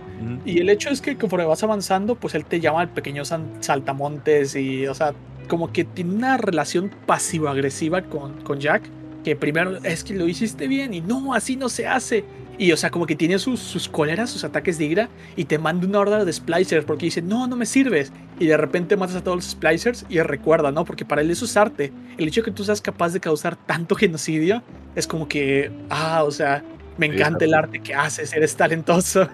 [0.44, 4.56] Y el hecho es que conforme vas avanzando, pues él te llama el pequeño saltamontes
[4.56, 5.14] y, o sea,
[5.48, 8.82] como que tiene una relación pasivo-agresiva con, con Jack,
[9.24, 12.24] que primero es que lo hiciste bien y no, así no se hace.
[12.58, 15.58] Y, o sea, como que tiene sus, sus cóleras, sus ataques de ira y te
[15.58, 18.12] manda una horda de splicers porque dice, no, no me sirves.
[18.38, 20.84] Y de repente matas a todos los splicers y recuerda, ¿no?
[20.84, 21.92] Porque para él eso es arte.
[22.18, 24.62] El hecho de que tú seas capaz de causar tanto genocidio
[24.94, 26.62] es como que, ah, o sea,
[27.02, 29.28] me encanta el arte que haces, eres talentoso.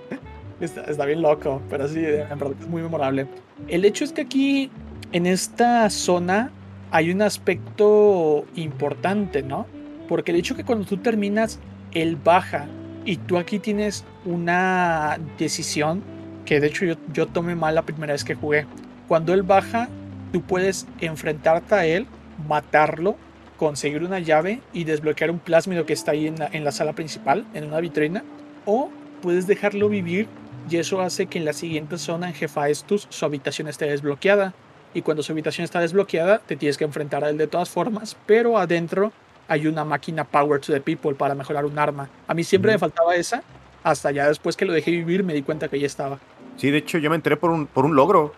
[0.60, 3.28] está, bien loco, pero sí, en verdad es muy memorable.
[3.68, 4.70] El hecho es que aquí,
[5.12, 6.50] en esta zona,
[6.90, 9.66] hay un aspecto importante, ¿no?
[10.08, 11.60] Porque el hecho que cuando tú terminas,
[11.92, 12.66] él baja
[13.04, 16.02] y tú aquí tienes una decisión
[16.44, 18.66] que de hecho yo, yo tomé mal la primera vez que jugué.
[19.06, 19.88] Cuando él baja,
[20.32, 22.06] tú puedes enfrentarte a él,
[22.48, 23.16] matarlo
[23.64, 27.64] conseguir una llave y desbloquear un plásmido que está ahí en la, sala principal, en
[27.64, 28.22] una vitrina,
[28.66, 28.90] o
[29.22, 30.28] puedes dejarlo vivir
[30.68, 32.34] y eso hace que en la siguiente zona en
[32.68, 34.52] Estus su habitación esté desbloqueada.
[34.92, 38.18] Y cuando su habitación está desbloqueada, te tienes que enfrentar a él de todas formas,
[38.26, 39.12] pero adentro
[39.48, 42.10] hay una máquina Power to the People para mejorar un arma.
[42.28, 43.42] A mí siempre me faltaba esa,
[43.82, 46.18] hasta ya después que lo dejé vivir me di cuenta que ya estaba.
[46.58, 48.34] Sí, de hecho yo me enteré por un, por un logro.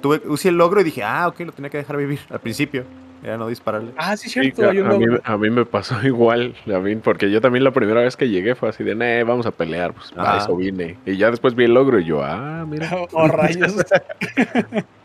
[0.00, 2.84] Tuve, usé el logro y dije, ah, ok, lo tenía que dejar vivir al principio.
[3.22, 3.92] Era no dispararle.
[3.96, 4.68] Ah, sí, cierto.
[4.68, 8.68] a, mí, me pasó igual, mí, porque yo también la primera vez que llegué fue
[8.70, 10.98] así de, nee, vamos a pelear, pues para eso vine.
[11.06, 12.90] Y ya después vi el logro y yo, ah, mira.
[13.12, 13.76] Oh, rayos.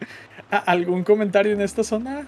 [0.49, 2.25] ¿Algún comentario en esta zona,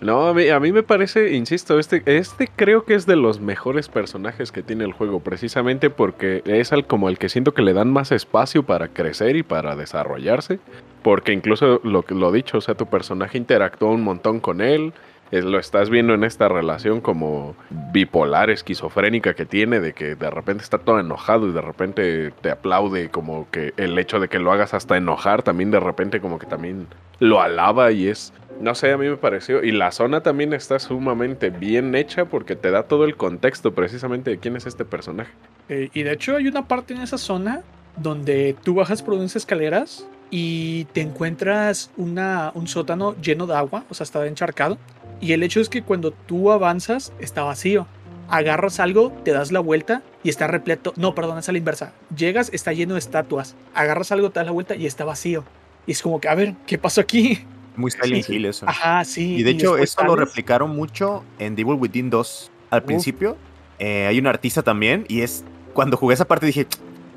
[0.00, 3.40] No, a mí, a mí me parece, insisto, este, este creo que es de los
[3.40, 7.62] mejores personajes que tiene el juego, precisamente porque es al, como el que siento que
[7.62, 10.58] le dan más espacio para crecer y para desarrollarse.
[11.02, 14.92] Porque incluso lo, lo dicho, o sea, tu personaje interactúa un montón con él
[15.30, 17.56] lo estás viendo en esta relación como
[17.92, 22.50] bipolar, esquizofrénica que tiene, de que de repente está todo enojado y de repente te
[22.50, 26.38] aplaude, como que el hecho de que lo hagas hasta enojar, también de repente como
[26.38, 26.86] que también
[27.18, 30.78] lo alaba y es, no sé, a mí me pareció, y la zona también está
[30.78, 35.32] sumamente bien hecha porque te da todo el contexto precisamente de quién es este personaje.
[35.68, 37.62] Eh, y de hecho hay una parte en esa zona
[37.96, 43.84] donde tú bajas por unas escaleras y te encuentras una, un sótano lleno de agua,
[43.88, 44.78] o sea, está encharcado.
[45.24, 47.86] Y el hecho es que cuando tú avanzas, está vacío.
[48.28, 50.92] Agarras algo, te das la vuelta y está repleto.
[50.96, 51.94] No, perdón, es a la inversa.
[52.14, 53.56] Llegas, está lleno de estatuas.
[53.72, 55.42] Agarras algo, te das la vuelta y está vacío.
[55.86, 57.42] Y es como que, a ver, ¿qué pasó aquí?
[57.74, 58.68] Muy Silent Hill eso.
[58.68, 59.36] Ajá, sí.
[59.36, 63.38] Y de hecho, eso lo replicaron mucho en Devil Within 2 al principio.
[63.78, 65.42] Eh, hay un artista también y es
[65.72, 66.66] cuando jugué esa parte dije,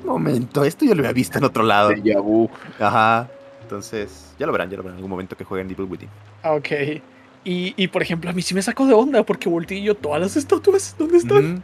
[0.02, 1.90] momento, esto yo lo había visto en otro lado.
[2.80, 3.28] Ajá.
[3.60, 6.08] Entonces, ya lo verán, ya lo verán en algún momento que jueguen Devil Within.
[6.42, 7.02] Ok.
[7.44, 10.36] Y, por ejemplo, a mí sí me sacó de onda porque volteé yo todas las
[10.36, 11.62] estatuas, ¿dónde están?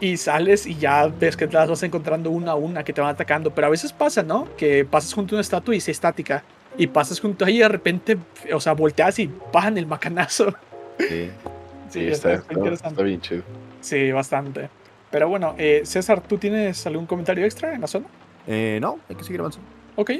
[0.00, 3.00] Y sales y ya ves que te las vas encontrando una a una que te
[3.00, 3.50] van atacando.
[3.50, 4.48] Pero a veces pasa, ¿no?
[4.56, 6.44] Que pasas junto a una estatua y se estática.
[6.78, 8.18] Y pasas junto a ella y de repente,
[8.52, 10.54] o sea, volteas y bajan el macanazo.
[10.98, 11.30] Sí,
[11.90, 13.02] sí, está, interesante.
[13.02, 13.42] bien chido.
[13.80, 14.68] Sí, bastante.
[15.10, 18.06] Pero bueno, eh, César, ¿tú tienes algún comentario extra en la zona?
[18.46, 19.68] Eh, no, hay que seguir avanzando.
[19.96, 20.10] Ok,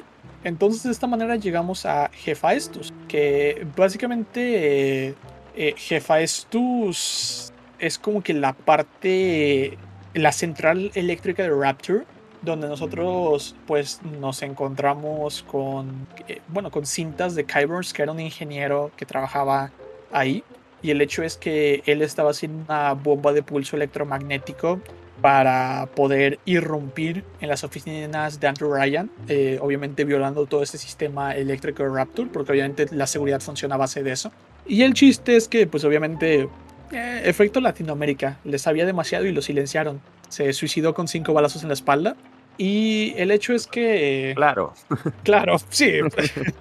[0.47, 5.09] entonces de esta manera llegamos a Jefaestus, que básicamente
[5.57, 9.77] eh, Jefaestus es como que la parte,
[10.15, 12.05] la central eléctrica de Rapture,
[12.43, 18.21] donde nosotros pues nos encontramos con, eh, bueno, con cintas de Kybers, que era un
[18.21, 19.73] ingeniero que trabajaba
[20.13, 20.45] ahí.
[20.81, 24.81] Y el hecho es que él estaba haciendo una bomba de pulso electromagnético
[25.21, 31.35] para poder irrumpir en las oficinas de Andrew Ryan, eh, obviamente violando todo ese sistema
[31.35, 34.31] eléctrico de Raptor, porque obviamente la seguridad funciona a base de eso.
[34.67, 36.49] Y el chiste es que, pues obviamente,
[36.93, 40.01] eh, efecto Latinoamérica, les sabía demasiado y lo silenciaron.
[40.29, 42.17] Se suicidó con cinco balazos en la espalda.
[42.59, 44.33] Y el hecho es que...
[44.35, 44.73] Claro.
[45.25, 46.01] Claro, sí.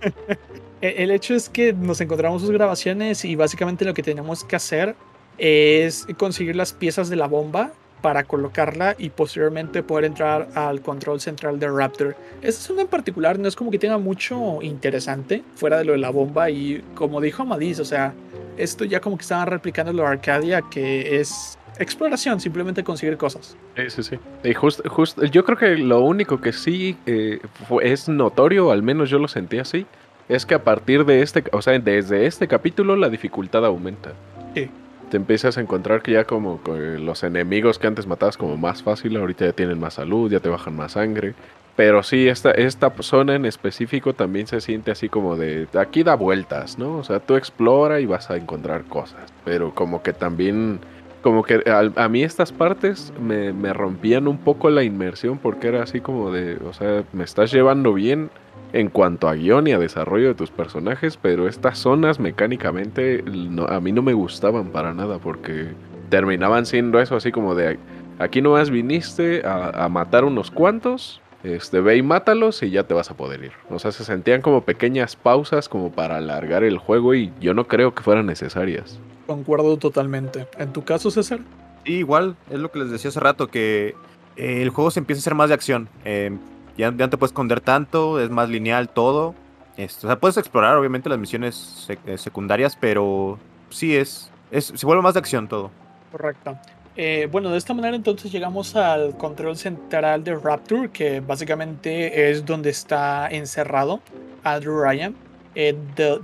[0.82, 4.95] el hecho es que nos encontramos sus grabaciones y básicamente lo que tenemos que hacer
[5.38, 7.72] es conseguir las piezas de la bomba
[8.06, 12.15] para colocarla y posteriormente poder entrar al control central de Raptor.
[12.44, 15.98] Esta zona en particular no es como que tenga mucho interesante fuera de lo de
[15.98, 18.14] la bomba y como dijo Amadis, o sea,
[18.57, 23.57] esto ya como que estaban replicando lo de Arcadia que es exploración, simplemente conseguir cosas.
[23.76, 24.19] Sí, sí, sí.
[24.44, 24.84] Y justo,
[25.26, 27.40] yo creo que lo único que sí eh,
[27.82, 29.88] es notorio, al menos yo lo sentí así,
[30.30, 34.11] es que a partir de este, o sea, desde este capítulo la dificultad aumenta.
[34.53, 34.69] Sí
[35.10, 39.18] te empiezas a encontrar que ya como los enemigos que antes matabas como más fácil,
[39.18, 41.34] ahorita ya tienen más salud, ya te bajan más sangre.
[41.76, 46.15] Pero sí, esta, esta zona en específico también se siente así como de, aquí da
[46.15, 46.98] vueltas, ¿no?
[46.98, 49.34] O sea, tú explora y vas a encontrar cosas.
[49.44, 50.80] Pero como que también,
[51.22, 55.84] como que a, mí estas partes me, me rompían un poco la inmersión porque era
[55.84, 58.30] así como de, o sea, me estás llevando bien,
[58.76, 63.24] en cuanto a guion y a desarrollo de tus personajes, pero estas zonas mecánicamente
[63.70, 65.70] a mí no me gustaban para nada porque
[66.10, 67.80] terminaban siendo eso así como de
[68.20, 73.10] aquí nomás viniste a, matar unos cuantos, este, ve y mátalos y ya te vas
[73.10, 73.54] a poder ir.
[73.70, 77.68] O sea, se sentían como pequeñas pausas como para alargar el juego y yo no
[77.68, 79.00] creo que fueran necesarias.
[79.26, 80.48] Concuerdo totalmente.
[80.60, 81.40] ¿En tu caso, César?
[81.86, 83.96] igual, es lo que les decía hace rato, que
[84.36, 85.88] eh, el juego se empieza a hacer más de acción.
[86.04, 86.36] Eh,
[86.78, 89.36] ya, no te puedes esconder tanto, es más lineal todo.
[89.78, 93.38] Esto, o sea, puedes explorar obviamente las misiones eh, secundarias, pero
[93.70, 95.70] sí es, es, se vuelve más de acción todo.
[96.12, 96.58] Correcto.
[96.98, 102.46] Eh, bueno, de esta manera entonces llegamos al control central de Rapture, que básicamente es
[102.46, 104.00] donde está encerrado
[104.44, 105.14] Andrew Ryan,
[105.56, 105.76] eh,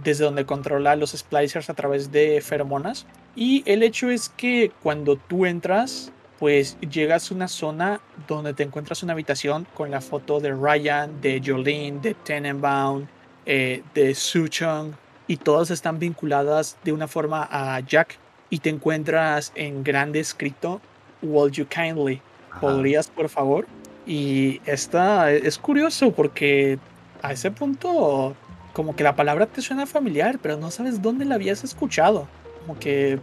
[0.02, 3.06] desde donde controla los splicers a través de feromonas.
[3.36, 8.64] Y el hecho es que cuando tú entras, pues llegas a una zona donde te
[8.64, 13.06] encuentras una habitación con la foto de Ryan, de Jolene, de Tenenbaum,
[13.46, 14.94] eh, de Suchong,
[15.28, 18.18] y todas están vinculadas de una forma a Jack.
[18.50, 20.82] Y te encuentras en grande escrito,
[21.22, 22.20] Will You Kindly.
[22.60, 23.68] ¿Podrías, por favor?
[24.08, 26.80] Y esta es curioso porque
[27.22, 28.36] a ese punto,
[28.74, 32.28] como que la palabra te suena familiar, pero no sabes dónde la habías escuchado
[32.72, 33.20] como que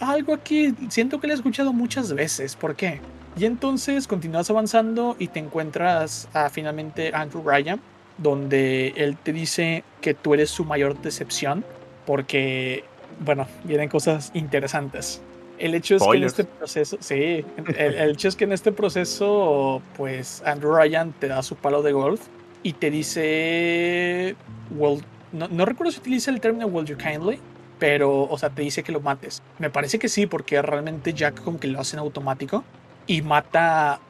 [0.00, 2.56] algo aquí siento que le he escuchado muchas veces.
[2.56, 3.00] ¿Por qué?
[3.36, 7.80] Y entonces continúas avanzando y te encuentras a finalmente Andrew Ryan,
[8.16, 11.64] donde él te dice que tú eres su mayor decepción,
[12.06, 12.84] porque,
[13.20, 15.20] bueno, vienen cosas interesantes.
[15.58, 17.44] El hecho es que en este proceso, sí,
[17.76, 21.92] el, hecho es que en este proceso, pues Andrew Ryan te da su palo de
[21.92, 22.22] golf
[22.62, 24.34] y te dice,
[24.70, 25.02] well,
[25.32, 27.40] no, no recuerdo si utiliza el término Will You Kindly,
[27.78, 29.42] pero, o sea, te dice que lo mates.
[29.58, 32.64] Me parece que sí, porque realmente Jack como que lo hace en automático
[33.06, 34.00] y mata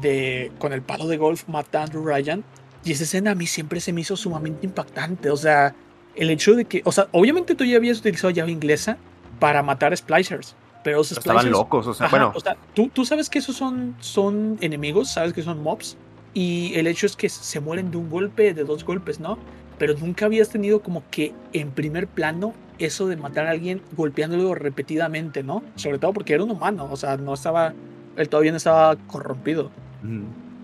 [0.00, 2.44] de, con el palo de golf, mata a Andrew Ryan.
[2.84, 5.30] Y esa escena a mí siempre se me hizo sumamente impactante.
[5.30, 5.74] O sea,
[6.14, 8.98] el hecho de que, o sea, obviamente tú ya habías utilizado llave inglesa
[9.40, 10.54] para matar splicers.
[10.84, 12.32] Pero esos Estaban locos, o sea, bueno.
[12.34, 15.96] O sea, tú, tú sabes que esos son, son enemigos, sabes que son mobs.
[16.34, 19.38] Y el hecho es que se mueren de un golpe, de dos golpes, ¿no?
[19.78, 24.54] Pero nunca habías tenido como que en primer plano eso de matar a alguien golpeándolo
[24.54, 25.62] repetidamente, ¿no?
[25.76, 27.72] Sobre todo porque era un humano, o sea, no estaba,
[28.16, 29.70] él todavía no estaba corrompido.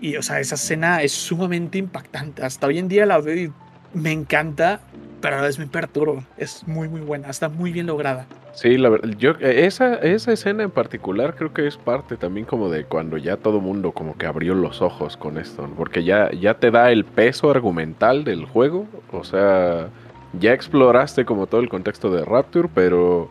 [0.01, 2.43] Y, o sea, esa escena es sumamente impactante.
[2.43, 3.51] Hasta hoy en día la veo y
[3.93, 4.81] me encanta,
[5.19, 6.23] pero a la vez me perturba.
[6.37, 8.27] Es muy, muy buena, está muy bien lograda.
[8.53, 12.69] Sí, la verdad, yo, esa, esa escena en particular creo que es parte también como
[12.69, 16.55] de cuando ya todo mundo como que abrió los ojos con esto, porque ya, ya
[16.55, 19.87] te da el peso argumental del juego, o sea,
[20.39, 23.29] ya exploraste como todo el contexto de Rapture, pero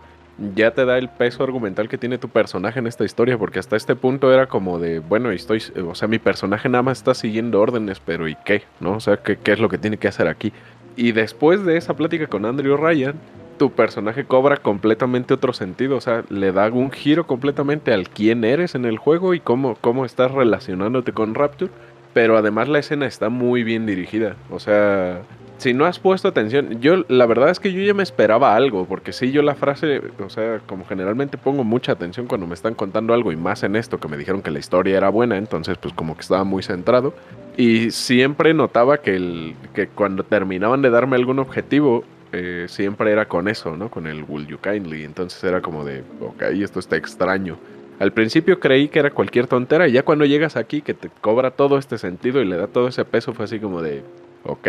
[0.55, 3.77] ya te da el peso argumental que tiene tu personaje en esta historia, porque hasta
[3.77, 7.61] este punto era como de, bueno, estoy, o sea, mi personaje nada más está siguiendo
[7.61, 8.63] órdenes, pero ¿y qué?
[8.81, 8.93] ¿No?
[8.93, 10.53] O sea, ¿qué, es lo que tiene que hacer aquí?
[10.97, 13.15] Y después de esa plática con Andrew Ryan,
[13.59, 18.45] tu personaje cobra completamente otro sentido, o sea, le da un giro completamente al quién
[18.45, 21.71] eres en el juego y cómo, cómo estás relacionándote con Rapture,
[22.15, 25.21] pero además la escena está muy bien dirigida, o sea,
[25.61, 28.87] si no has puesto atención, yo la verdad es que yo ya me esperaba algo,
[28.87, 32.75] porque sí, yo la frase, o sea, como generalmente pongo mucha atención cuando me están
[32.75, 35.77] contando algo y más en esto, que me dijeron que la historia era buena, entonces
[35.77, 37.13] pues como que estaba muy centrado.
[37.59, 43.27] Y siempre notaba que, el, que cuando terminaban de darme algún objetivo, eh, siempre era
[43.27, 43.91] con eso, ¿no?
[43.91, 45.05] Con el Will You Kindly.
[45.05, 47.59] Entonces era como de, ok, esto está extraño.
[47.99, 51.51] Al principio creí que era cualquier tontera y ya cuando llegas aquí que te cobra
[51.51, 54.03] todo este sentido y le da todo ese peso fue así como de,
[54.45, 54.69] ok.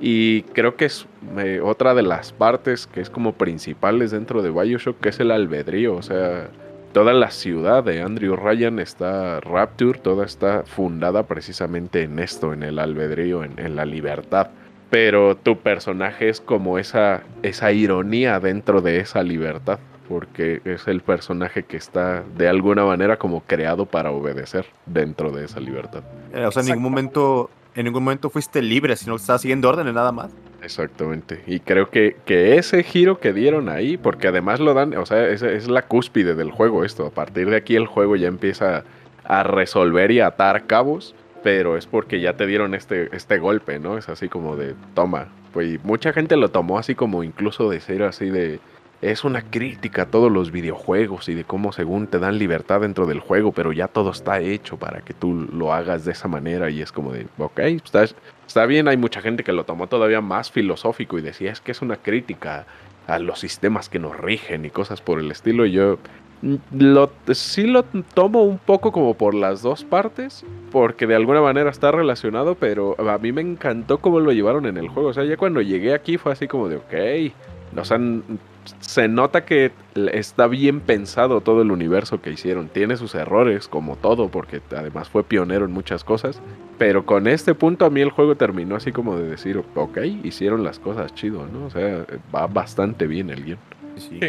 [0.00, 1.06] Y creo que es
[1.38, 5.30] eh, otra de las partes que es como principales dentro de Bioshock, que es el
[5.30, 5.94] albedrío.
[5.94, 6.48] O sea,
[6.92, 12.62] toda la ciudad de Andrew Ryan está Rapture, toda está fundada precisamente en esto, en
[12.62, 14.48] el albedrío, en, la libertad.
[14.88, 19.78] Pero tu personaje es como esa, esa ironía dentro de esa libertad,
[20.08, 25.44] porque es el personaje que está de alguna manera como creado para obedecer dentro de
[25.44, 26.02] esa libertad.
[26.32, 29.68] Eh, o sea, en ningún momento en ningún momento fuiste libre, sino que estabas siguiendo
[29.68, 30.30] órdenes nada más.
[30.62, 31.42] Exactamente.
[31.46, 35.28] Y creo que, que ese giro que dieron ahí, porque además lo dan, o sea,
[35.28, 37.06] es, es la cúspide del juego esto.
[37.06, 38.84] A partir de aquí el juego ya empieza
[39.24, 43.96] a resolver y atar cabos, pero es porque ya te dieron este, este golpe, ¿no?
[43.96, 45.28] Es así como de, toma.
[45.52, 48.60] Pues mucha gente lo tomó así como incluso de ser así de,
[49.02, 53.06] es una crítica a todos los videojuegos y de cómo según te dan libertad dentro
[53.06, 56.70] del juego, pero ya todo está hecho para que tú lo hagas de esa manera
[56.70, 58.04] y es como de, ok, está,
[58.46, 61.72] está bien, hay mucha gente que lo tomó todavía más filosófico y decía, es que
[61.72, 62.66] es una crítica
[63.06, 65.98] a los sistemas que nos rigen y cosas por el estilo y yo
[66.42, 71.40] mm, lo, sí lo tomo un poco como por las dos partes, porque de alguna
[71.40, 75.08] manera está relacionado, pero a mí me encantó cómo lo llevaron en el juego.
[75.08, 77.32] O sea, ya cuando llegué aquí fue así como de, ok,
[77.72, 78.22] nos han
[78.80, 79.72] se nota que
[80.12, 82.68] está bien pensado todo el universo que hicieron.
[82.68, 86.40] Tiene sus errores, como todo, porque además fue pionero en muchas cosas.
[86.78, 90.64] Pero con este punto a mí el juego terminó así como de decir, ok, hicieron
[90.64, 91.66] las cosas chido, ¿no?
[91.66, 92.04] O sea,
[92.34, 93.58] va bastante bien el guion.
[93.96, 94.20] Sí.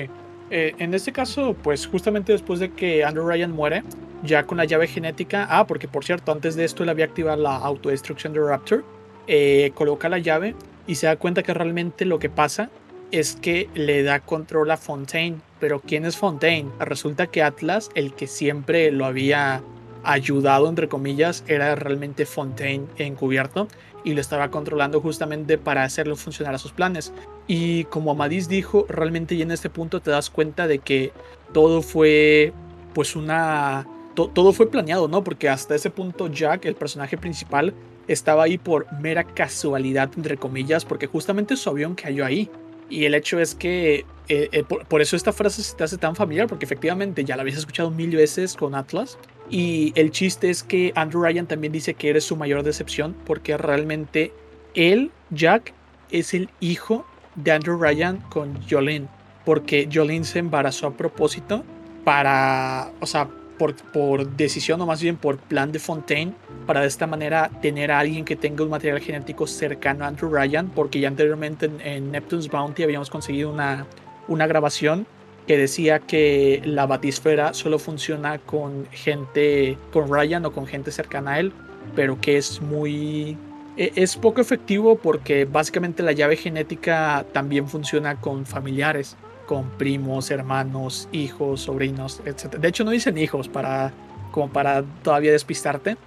[0.52, 3.84] Eh, en este caso, pues justamente después de que Andrew Ryan muere,
[4.24, 7.42] ya con la llave genética, ah, porque por cierto, antes de esto él había activado
[7.42, 8.84] la autodestrucción de Raptor,
[9.28, 10.56] eh, coloca la llave
[10.88, 12.70] y se da cuenta que realmente lo que pasa
[13.12, 15.38] es que le da control a Fontaine.
[15.60, 16.70] Pero ¿quién es Fontaine?
[16.80, 19.62] Resulta que Atlas, el que siempre lo había
[20.04, 23.68] ayudado, entre comillas, era realmente Fontaine encubierto
[24.04, 27.14] y lo estaba controlando justamente para hacerlo funcionar a sus planes.
[27.48, 31.12] Y como Amadis dijo, realmente ya en este punto te das cuenta de que
[31.54, 32.54] todo fue
[32.94, 33.88] pues una...
[34.16, 35.24] todo fue planeado, ¿no?
[35.24, 37.74] Porque hasta ese punto Jack, el personaje principal,
[38.08, 42.50] estaba ahí por mera casualidad, entre comillas, porque justamente su avión cayó ahí.
[42.92, 46.14] Y el hecho es que eh, eh, por, eso esta frase se te hace tan
[46.14, 49.18] familiar, porque efectivamente ya la habías escuchado mil veces con Atlas.
[49.50, 53.58] Y el chiste es que Andrew Ryan también dice que eres su mayor decepción, porque
[53.58, 54.34] realmente
[54.74, 55.74] él, Jack,
[56.12, 57.06] es el hijo
[57.36, 59.08] de Andrew Ryan con Jolene.
[59.46, 61.64] Porque Jolene se embarazó a propósito
[62.04, 63.30] para, o sea,
[63.94, 66.34] por, decisión o más bien por plan de Fontaine
[66.66, 70.34] para de esta manera tener a alguien que tenga un material genético cercano a Andrew
[70.34, 73.86] Ryan, porque ya anteriormente en, Neptune's Bounty habíamos conseguido una,
[74.28, 75.06] una grabación
[75.48, 81.34] que decía que la batisfera solo funciona con gente, con Ryan o con gente cercana
[81.34, 81.52] a él,
[81.96, 83.38] pero que es muy...
[83.78, 89.18] E, es poco efectivo porque básicamente la llave genética también funciona con familiares
[89.52, 92.56] con primos, hermanos, hijos, sobrinos, etc.
[92.56, 93.92] De hecho, no dicen hijos para,
[94.32, 95.98] como para todavía despistarte.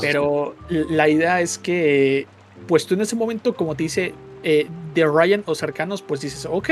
[0.00, 2.28] pero la idea es que,
[2.68, 4.14] pues tú en ese momento, como te dice,
[4.44, 6.70] eh, de Ryan o cercanos, pues dices, ok,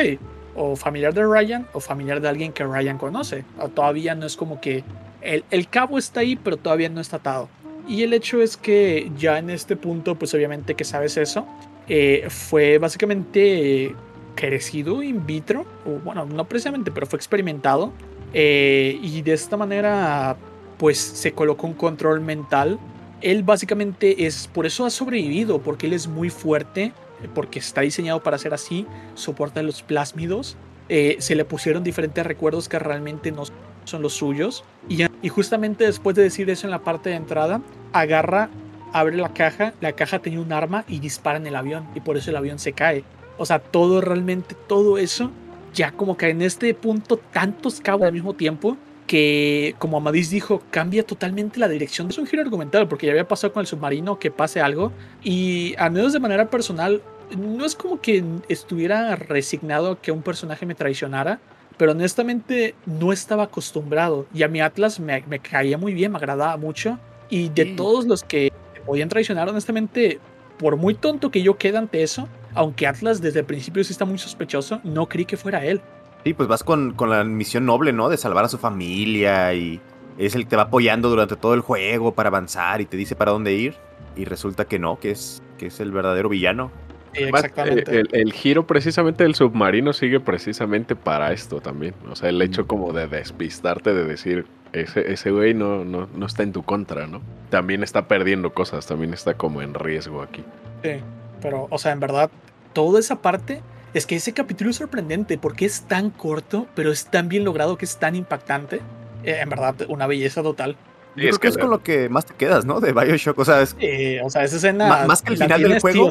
[0.55, 3.45] o familiar de Ryan o familiar de alguien que Ryan conoce.
[3.59, 4.85] O todavía no es como que
[5.23, 7.49] el, el cabo está ahí, pero todavía no está atado.
[7.89, 11.49] Y el hecho es que ya en este punto, pues obviamente que sabes eso,
[11.89, 13.93] eh, fue básicamente
[14.35, 17.93] crecido in vitro, o bueno, no precisamente, pero fue experimentado.
[18.35, 20.37] Eh, y de esta manera,
[20.79, 22.79] pues se colocó un control mental.
[23.21, 26.93] Él básicamente es, por eso ha sobrevivido, porque él es muy fuerte,
[27.35, 30.57] porque está diseñado para ser así, soporta los plásmidos.
[30.89, 33.45] Eh, se le pusieron diferentes recuerdos que realmente no
[33.85, 34.65] son los suyos.
[34.89, 37.61] Y, y justamente después de decir eso en la parte de entrada,
[37.93, 38.51] agarra,
[38.93, 42.17] abre la caja, la caja tenía un arma y dispara en el avión, y por
[42.17, 43.05] eso el avión se cae.
[43.39, 45.31] O sea, todo realmente, todo eso,
[45.75, 48.77] ya como que en este punto tantos cabos al mismo tiempo
[49.07, 52.09] que, como Amadis dijo, cambia totalmente la dirección.
[52.09, 54.93] Es un giro argumental porque ya había pasado con el submarino que pase algo
[55.23, 57.03] y al menos de manera personal,
[57.37, 61.41] no es como que estuviera resignado a que un personaje me traicionara,
[61.77, 66.19] pero honestamente no estaba acostumbrado y a mi Atlas me, me caía muy bien, me
[66.19, 66.99] agradaba mucho
[67.29, 68.53] y de todos los que
[68.85, 70.21] podían traicionar, honestamente,
[70.59, 74.05] por muy tonto que yo quede ante eso, aunque Atlas desde el principio sí está
[74.05, 75.81] muy sospechoso, no creí que fuera él.
[76.25, 78.09] Sí, pues vas con, con la misión noble, ¿no?
[78.09, 79.81] De salvar a su familia y
[80.19, 83.17] es el que te va apoyando durante todo el juego para avanzar y te dice
[83.17, 83.75] para dónde ir.
[84.17, 86.71] Y resulta que no, que es, que es el verdadero villano.
[87.15, 87.99] exactamente.
[87.99, 91.95] El, el, giro precisamente del submarino sigue precisamente para esto también.
[92.11, 96.27] O sea, el hecho como de despistarte, de decir, ese, ese güey no, no, no
[96.27, 97.21] está en tu contra, ¿no?
[97.51, 100.45] También está perdiendo cosas, también está como en riesgo aquí.
[100.83, 101.01] Sí,
[101.43, 102.31] pero, o sea, en verdad,
[102.73, 103.61] toda esa parte
[103.95, 107.77] es que ese capítulo es sorprendente porque es tan corto, pero es tan bien logrado
[107.77, 108.77] que es tan impactante.
[109.25, 110.77] Eh, en verdad, una belleza total.
[111.15, 112.81] Yo creo que, es con lo que más te quedas, ¿no?
[112.81, 113.39] De Bioshock.
[113.39, 113.77] O sea, es,
[114.23, 115.05] o sea esa escena.
[115.07, 116.09] Más, que el final del juego.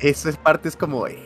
[0.00, 1.06] esa parte es como.
[1.06, 1.18] Eh,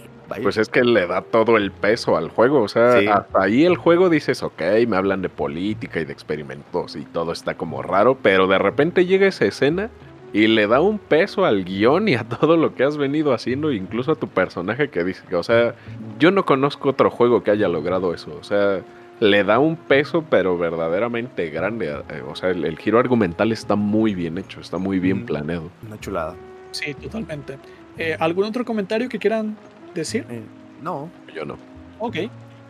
[0.42, 2.62] pues es que le da todo el peso al juego.
[2.62, 6.96] O sea, hasta ahí el juego dices, ok, me hablan de política y de experimentos
[6.96, 8.18] y todo está como raro.
[8.20, 9.88] Pero de repente llega esa escena
[10.36, 13.72] y le da un peso al guion y a todo lo que has venido haciendo,
[13.72, 15.74] incluso a tu personaje que dice que, o sea,
[16.18, 18.36] yo no conozco otro juego que haya logrado eso.
[18.38, 18.82] O sea,
[19.18, 21.86] le da un peso, pero verdaderamente grande.
[22.10, 25.70] Eh, o sea, el, giro argumental está muy bien hecho, está muy bien mm, planeado.
[25.86, 26.34] Una chulada.
[26.72, 27.56] Sí, totalmente.
[27.96, 29.56] Eh, ¿Algún otro comentario que quieran
[29.94, 30.26] decir?
[30.28, 30.42] Eh,
[30.82, 31.08] no.
[31.34, 31.56] Yo no.
[31.98, 32.16] Ok.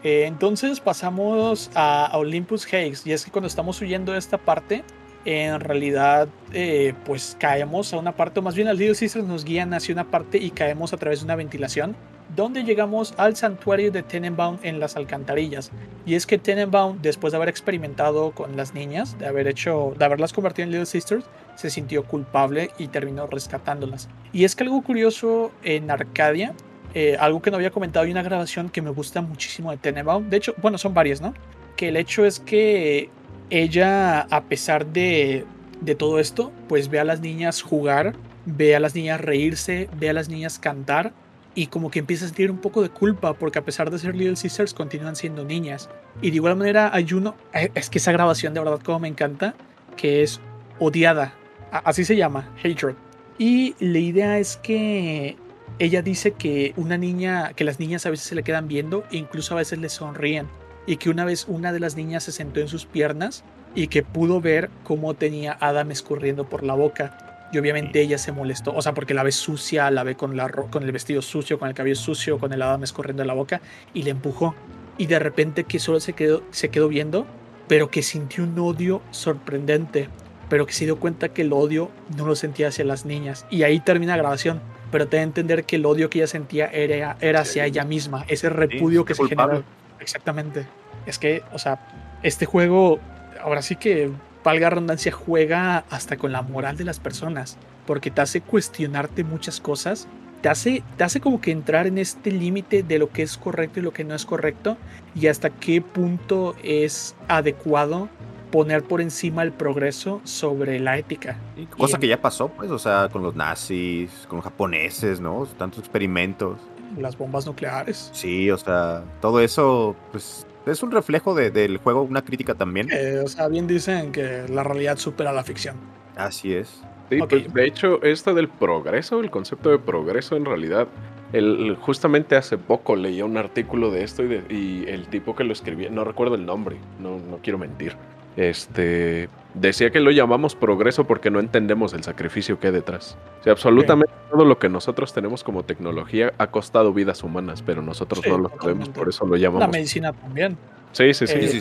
[0.04, 3.00] entonces pasamos a, Olympus Haze.
[3.06, 4.84] Y es que cuando estamos huyendo de esta parte,
[5.26, 9.74] en realidad eh, pues caemos a una parte, o más bien Little Sisters nos guían
[9.74, 11.96] hacia una parte y caemos a través de una ventilación,
[12.36, 15.72] donde llegamos al santuario de Tenenbaum en las alcantarillas.
[16.06, 20.04] Y es que Tenenbaum, después de haber experimentado con las niñas, de haber hecho, de
[20.04, 21.24] haberlas convertido en Little Sisters,
[21.56, 24.08] se sintió culpable y terminó rescatándolas.
[24.32, 26.54] Y es que algo curioso en Arcadia,
[26.94, 30.30] eh, algo que no había comentado, hay una grabación que me gusta muchísimo de Tenenbaum.
[30.30, 31.34] De hecho, bueno, son varias, ¿no?
[31.76, 33.10] Que el hecho es que
[33.50, 35.44] ella, a pesar de,
[35.80, 38.14] de todo esto, pues ve a las niñas jugar,
[38.44, 41.12] ve a las niñas reírse, ve a las niñas cantar
[41.54, 44.14] y como que empieza a sentir un poco de culpa porque a pesar de ser
[44.14, 45.88] Little Sisters continúan siendo niñas.
[46.22, 49.08] Y de igual manera hay uno, eh, es que esa grabación de verdad como me
[49.08, 49.54] encanta,
[49.96, 50.40] que es
[50.78, 51.34] odiada,
[51.70, 52.94] así se llama, hatred.
[53.38, 55.36] Y la idea es que
[55.78, 59.16] ella dice que una niña, que las niñas a veces se le quedan viendo e
[59.16, 60.46] incluso a veces le sonríen
[60.86, 63.44] y que una vez una de las niñas se sentó en sus piernas
[63.74, 67.48] y que pudo ver cómo tenía Adam escurriendo por la boca.
[67.52, 70.48] Y obviamente ella se molestó, o sea, porque la ve sucia, la ve con, la
[70.48, 73.60] con el vestido sucio, con el cabello sucio, con el Adam escurriendo en la boca
[73.94, 74.54] y le empujó.
[74.98, 77.26] Y de repente que solo se quedó, se quedó viendo,
[77.68, 80.08] pero que sintió un odio sorprendente,
[80.48, 83.46] pero que se dio cuenta que el odio no lo sentía hacia las niñas.
[83.50, 84.60] Y ahí termina la grabación,
[84.90, 87.84] pero te da a entender que el odio que ella sentía era, era hacia ella
[87.84, 89.64] misma, ese repudio que se generó
[90.06, 90.66] exactamente.
[91.04, 91.80] Es que, o sea,
[92.22, 93.00] este juego,
[93.42, 94.10] ahora sí que,
[94.44, 99.60] valga redundancia, juega hasta con la moral de las personas, porque te hace cuestionarte muchas
[99.60, 100.06] cosas,
[100.40, 103.80] te hace, te hace como que entrar en este límite de lo que es correcto
[103.80, 104.76] y lo que no es correcto,
[105.16, 108.08] y hasta qué punto es adecuado
[108.52, 111.36] poner por encima el progreso sobre la ética.
[111.76, 115.44] cosa que ya pasó, pues, o sea, con los nazis, con los japoneses, ¿no?
[115.58, 116.60] Tantos experimentos
[116.96, 118.10] las bombas nucleares.
[118.12, 122.88] Sí, o sea, todo eso, pues, es un reflejo del juego, una crítica también.
[122.90, 125.76] Eh, o sea, bien dicen que la realidad supera la ficción.
[126.16, 126.82] Así es.
[127.10, 130.88] Sí, pues, de hecho, esto del progreso, el concepto de progreso en realidad,
[131.32, 135.52] el, justamente hace poco leía un artículo de esto y, y, el tipo que lo
[135.52, 137.96] escribía, no recuerdo el nombre, no, no quiero mentir,
[138.36, 143.16] este, decía que lo llamamos progreso porque no entendemos el sacrificio que hay detrás.
[143.40, 147.82] O sea, absolutamente todo lo que nosotros tenemos como tecnología ha costado vidas humanas, pero
[147.82, 149.60] nosotros no lo sabemos, por eso lo llamamos.
[149.60, 150.56] La medicina también.
[150.92, 151.60] Sí, sí, sí.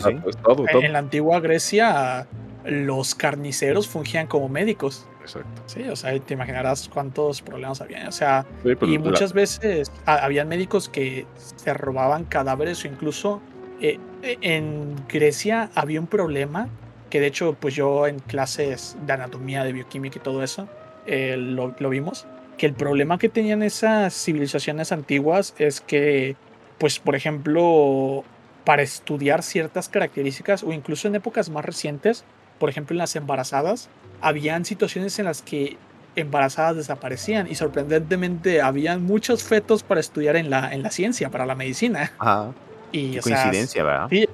[0.82, 2.26] En la antigua Grecia,
[2.64, 5.06] los carniceros fungían como médicos.
[5.20, 5.62] Exacto.
[5.66, 8.08] Sí, o sea, te imaginarás cuántos problemas había.
[8.08, 13.42] O sea, pues, y muchas veces habían médicos que se robaban cadáveres o incluso
[13.80, 13.98] eh,
[14.40, 16.68] en Grecia había un problema
[17.10, 20.68] que de hecho pues yo en clases de anatomía, de bioquímica y todo eso
[21.06, 22.26] eh, lo, vimos,
[22.58, 26.36] que el problema que tenían esas civilizaciones antiguas es que
[26.78, 28.24] pues por ejemplo
[28.64, 32.24] para estudiar ciertas características o incluso en épocas más recientes,
[32.58, 33.88] por ejemplo en las embarazadas,
[34.20, 35.76] habían situaciones en las que
[36.16, 41.46] embarazadas desaparecían y sorprendentemente habían muchos fetos para estudiar en la, en la ciencia, para
[41.46, 42.12] la medicina.
[42.18, 42.52] Ajá.
[42.96, 44.08] Y, coincidencia, ¿verdad?
[44.10, 44.26] Sí,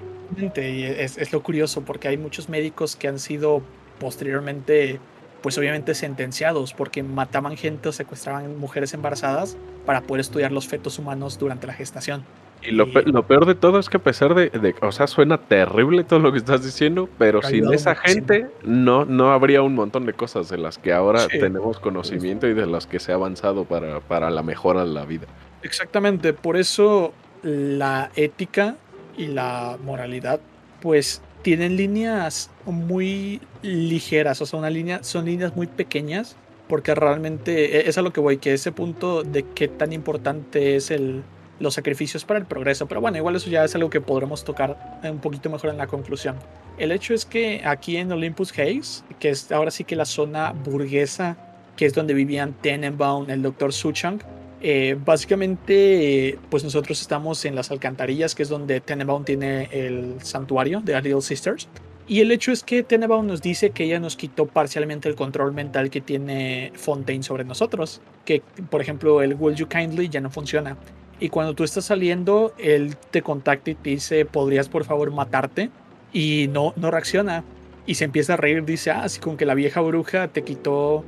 [0.56, 3.62] y es, es, lo curioso porque hay muchos médicos que han sido
[3.98, 4.98] posteriormente,
[5.42, 10.98] pues obviamente sentenciados porque mataban gente o secuestraban mujeres embarazadas para poder estudiar los fetos
[10.98, 12.24] humanos durante la gestación.
[12.62, 16.04] Y lo, lo peor de todo es que a pesar de, o sea, suena terrible
[16.04, 20.12] todo lo que estás diciendo, pero sin esa gente no, no habría un montón de
[20.12, 23.98] cosas de las que ahora tenemos conocimiento y de las que se ha avanzado para,
[23.98, 25.26] para la mejora de la vida.
[25.64, 27.12] Exactamente, por eso
[27.42, 28.76] la ética
[29.16, 30.40] y la moralidad,
[30.80, 36.36] pues tienen líneas muy ligeras, o sea, una línea, son líneas muy pequeñas,
[36.68, 40.76] porque realmente e, es a lo que voy, que ese punto de qué tan importante
[40.76, 41.22] es el,
[41.58, 45.00] los sacrificios para el progreso, pero bueno, igual eso ya es algo que podremos tocar
[45.02, 46.36] un poquito mejor en la conclusión.
[46.78, 50.52] El hecho es que aquí en Olympus Hayes, que es ahora sí que la zona
[50.52, 51.36] burguesa,
[51.76, 53.72] que es donde vivían Tenenbaum, el Dr.
[53.72, 54.20] Suchang,
[54.64, 60.80] eh, básicamente, pues nosotros estamos en las alcantarillas, que es donde Tenenbaum tiene el santuario
[60.80, 61.68] de Little Sisters.
[62.06, 65.52] Y el hecho es que Tenenbaum nos dice que ella nos quitó parcialmente el control
[65.52, 68.00] mental que tiene Fontaine sobre nosotros.
[68.24, 70.76] Que, por ejemplo, el Will You Kindly ya no funciona.
[71.18, 75.70] Y cuando tú estás saliendo, él te contacta y te dice, ¿podrías por favor matarte?
[76.12, 77.42] Y no, no reacciona.
[77.84, 81.04] Y se empieza a reír, dice, ah, así como que la vieja bruja te quitó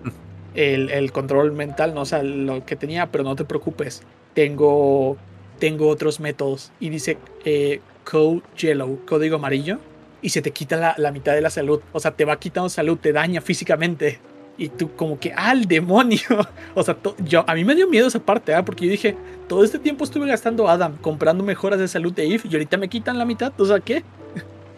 [0.54, 4.02] el, control mental, no o sea, lo que tenía, pero no te preocupes,
[4.34, 5.16] tengo,
[5.58, 6.72] tengo otros métodos.
[6.80, 9.78] Y dice eh, Code Yellow, código amarillo,
[10.22, 11.80] y se te quita la, mitad de la salud.
[11.92, 14.20] O sea, te va quitando salud, te daña físicamente.
[14.56, 16.20] Y tú como que, ¡al demonio!
[16.74, 18.64] O sea, yo, a mí me dio miedo esa parte, ¿ah?
[18.64, 19.16] porque yo dije,
[19.48, 22.88] todo este tiempo estuve gastando Adam, comprando mejoras de salud de If, y ahorita me
[22.88, 24.02] quitan la mitad, o sea, ¿qué?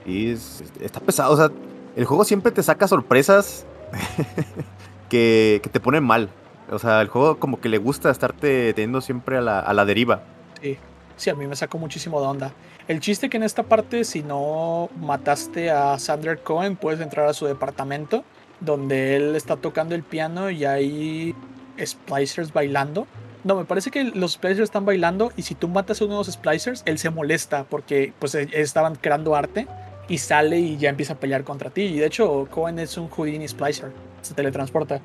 [0.05, 1.51] Y está pesado, o sea,
[1.94, 3.66] el juego siempre te saca sorpresas
[5.09, 6.31] que, te ponen mal.
[6.70, 10.23] O sea, el juego como que le gusta estarte teniendo siempre a la, deriva.
[10.61, 10.78] Sí,
[11.16, 12.53] sí, a mí me sacó muchísimo de onda.
[12.89, 17.33] El chiste que en esta parte, si no mataste a Sander Cohen, puedes entrar a
[17.33, 18.24] su departamento,
[18.61, 21.35] donde él está tocando el piano y hay
[21.78, 23.07] splicers bailando.
[23.45, 26.19] No, me parece que los splicers están bailando y si tú matas a uno de
[26.19, 29.69] los splicers, él se molesta porque pues e, estaban creando arte
[30.09, 31.83] y sale y ya empieza a pelear contra ti.
[31.83, 33.93] Y de hecho, Cohen es un Houdini Splicer
[34.27, 35.01] se teletransporta.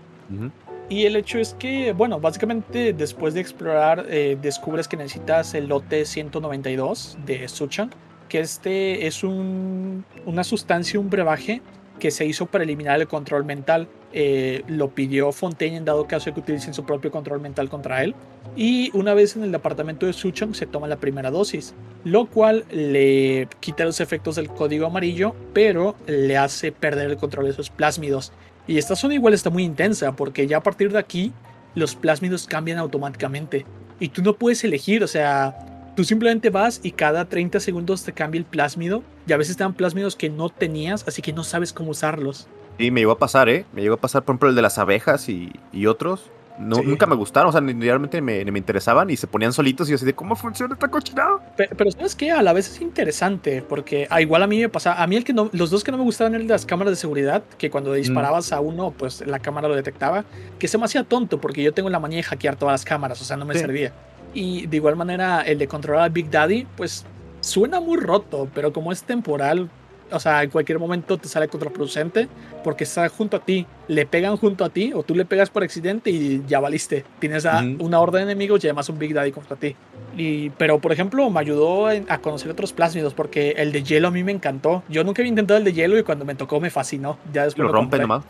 [0.89, 5.67] Y el hecho es que, bueno, básicamente después de explorar, eh, descubres que necesitas el
[5.67, 7.91] lote 192 de Suchang,
[8.27, 11.61] que este es un, una sustancia, un brebaje
[12.01, 13.87] que se hizo para eliminar el control mental.
[14.11, 18.03] Eh, lo pidió Fontaine en dado caso de que utilicen su propio control mental contra
[18.03, 18.15] él.
[18.55, 22.65] Y una vez en el departamento de Suchong se toma la primera dosis, lo cual
[22.71, 27.69] le quita los efectos del código amarillo, pero le hace perder el control de sus
[27.69, 28.33] plásmidos.
[28.65, 31.31] Y esta zona igual está muy intensa porque ya a partir de aquí
[31.75, 33.65] los plásmidos cambian automáticamente.
[33.99, 38.13] Y tú no puedes elegir, o sea, tú simplemente vas y cada 30 segundos te
[38.13, 39.03] cambia el plásmido.
[39.27, 42.47] Y a veces te dan plásmidos que no tenías, así que no sabes cómo usarlos.
[42.77, 43.65] Sí, me llegó a pasar, ¿eh?
[43.73, 46.31] Me llegó a pasar, por ejemplo, el de las abejas y, y otros.
[46.59, 49.91] Nunca me gustaron, o sea, ni realmente me, me, interesaban y se ponían solitos y
[49.91, 51.39] yo así de cómo funciona esta cochinada.
[51.55, 54.69] Pero, pero, sabes que a la vez es interesante porque ah, igual a mí me
[54.69, 56.91] pasa, a mí el que no, los dos que no me gustaban eran las cámaras
[56.91, 60.25] de seguridad, que cuando disparabas a uno, pues la cámara lo detectaba,
[60.59, 63.21] que se me hacacía tonto porque yo tengo la manía de hackear todas las cámaras,
[63.21, 63.93] o sea, no me servía.
[64.33, 67.05] Y de igual manera el de controlar a Big Daddy, pues
[67.41, 69.69] suena muy roto, pero como es temporal,
[70.11, 72.27] o sea, en cualquier momento te sale contraproducente
[72.63, 75.63] porque está junto a ti, le pegan junto a ti o tú le pegas por
[75.63, 77.05] accidente y ya valiste.
[77.19, 79.75] Tienes a una horda de enemigos y además un Big Daddy contra ti.
[80.17, 84.11] Y, pero, por ejemplo, me ayudó a conocer otros plásmidos porque el de hielo a
[84.11, 84.83] mí me encantó.
[84.89, 87.17] Yo nunca había intentado el de hielo y cuando me tocó me fascinó.
[87.33, 88.23] Ya después lo, rompe nomás.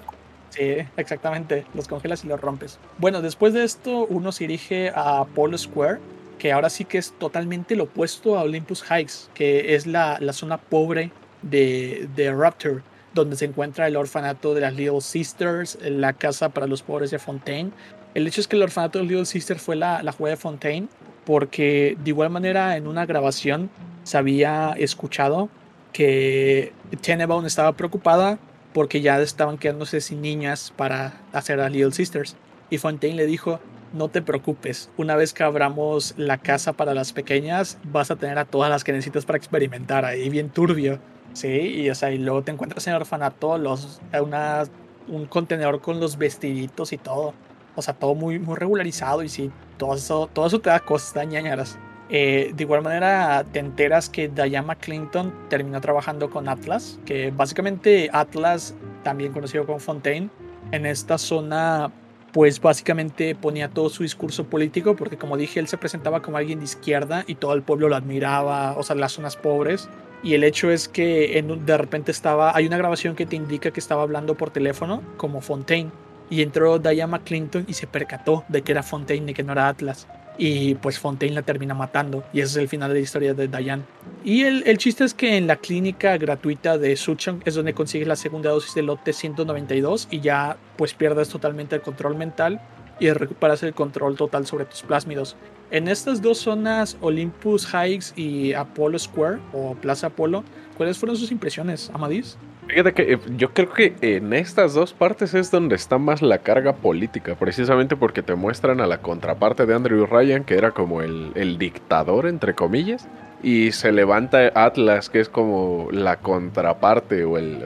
[0.52, 1.66] Sí, exactamente.
[1.74, 2.78] Los congelas y los rompes.
[2.98, 6.00] Bueno, después de esto, uno se dirige a Polo Square,
[6.38, 10.34] que ahora sí que es totalmente lo opuesto a Olympus Heights, que es la, la
[10.34, 11.12] zona pobre
[11.42, 12.82] de, de Rapture,
[13.14, 17.20] donde se encuentra el orfanato de las Little Sisters, la casa para los pobres de
[17.20, 17.72] Fontaine.
[18.14, 20.90] El hecho es que el orfanato de Little Sisters fue la, la de Fontaine,
[21.26, 23.70] porque de igual manera en una grabación
[24.04, 25.50] se había escuchado
[25.94, 28.40] que Tenenbaum estaba preocupada
[28.74, 32.36] porque ya estaban quedándose sin niñas para hacer a Little Sisters.
[32.70, 33.60] Y Fontaine le dijo,
[33.94, 38.38] no te preocupes, una vez que abramos la casa para las pequeñas, vas a tener
[38.38, 41.00] a todas las que necesitas para experimentar, ahí bien turbio.
[41.34, 44.64] Sí, y, o sea, y luego te encuentras en el orfanato los, una,
[45.08, 47.34] un contenedor con los vestiditos y todo.
[47.76, 51.14] O sea, todo muy, muy regularizado y sí, todo eso, todo eso te da cosas,
[51.14, 51.78] dañañaras.
[52.14, 58.10] Eh, de igual manera, te enteras que Diana Clinton terminó trabajando con Atlas, que básicamente
[58.12, 60.30] Atlas, también conocido como Fontaine,
[60.74, 61.90] en esta zona,
[62.34, 66.60] pues básicamente ponía todo su discurso político, porque como dije, él se presentaba como alguien
[66.60, 69.88] de izquierda y todo el pueblo lo admiraba, o sea, las zonas pobres.
[70.22, 73.80] Y el hecho es que de repente estaba, hay una grabación que te indica que
[73.80, 75.92] estaba hablando por teléfono como Fontaine.
[76.30, 79.68] Y entró Diana Clinton y se percató de que era Fontaine y que no era
[79.68, 80.08] Atlas.
[80.38, 82.24] Y pues Fontaine la termina matando.
[82.34, 83.84] Y ese es el final de la historia de Diane.
[84.24, 88.08] Y el, el chiste es que en la clínica gratuita de Suchong es donde consigues
[88.08, 92.62] la segunda dosis del lote 192 y ya pues pierdes totalmente el control mental
[93.02, 95.36] y recuperas el control total sobre tus plásmidos.
[95.72, 100.44] En estas dos zonas, Olympus Heights y Apollo Square o Plaza Apolo,
[100.78, 102.38] ¿cuáles fueron sus impresiones, Amadis?
[102.68, 106.40] Fíjate que eh, yo creo que en estas dos partes es donde está más la
[106.40, 111.02] carga política, precisamente porque te muestran a la contraparte de Andrew Ryan, que era como
[111.02, 113.08] el, dictador, entre comillas,
[113.44, 117.64] y se levanta Atlas, que es como la contraparte o el,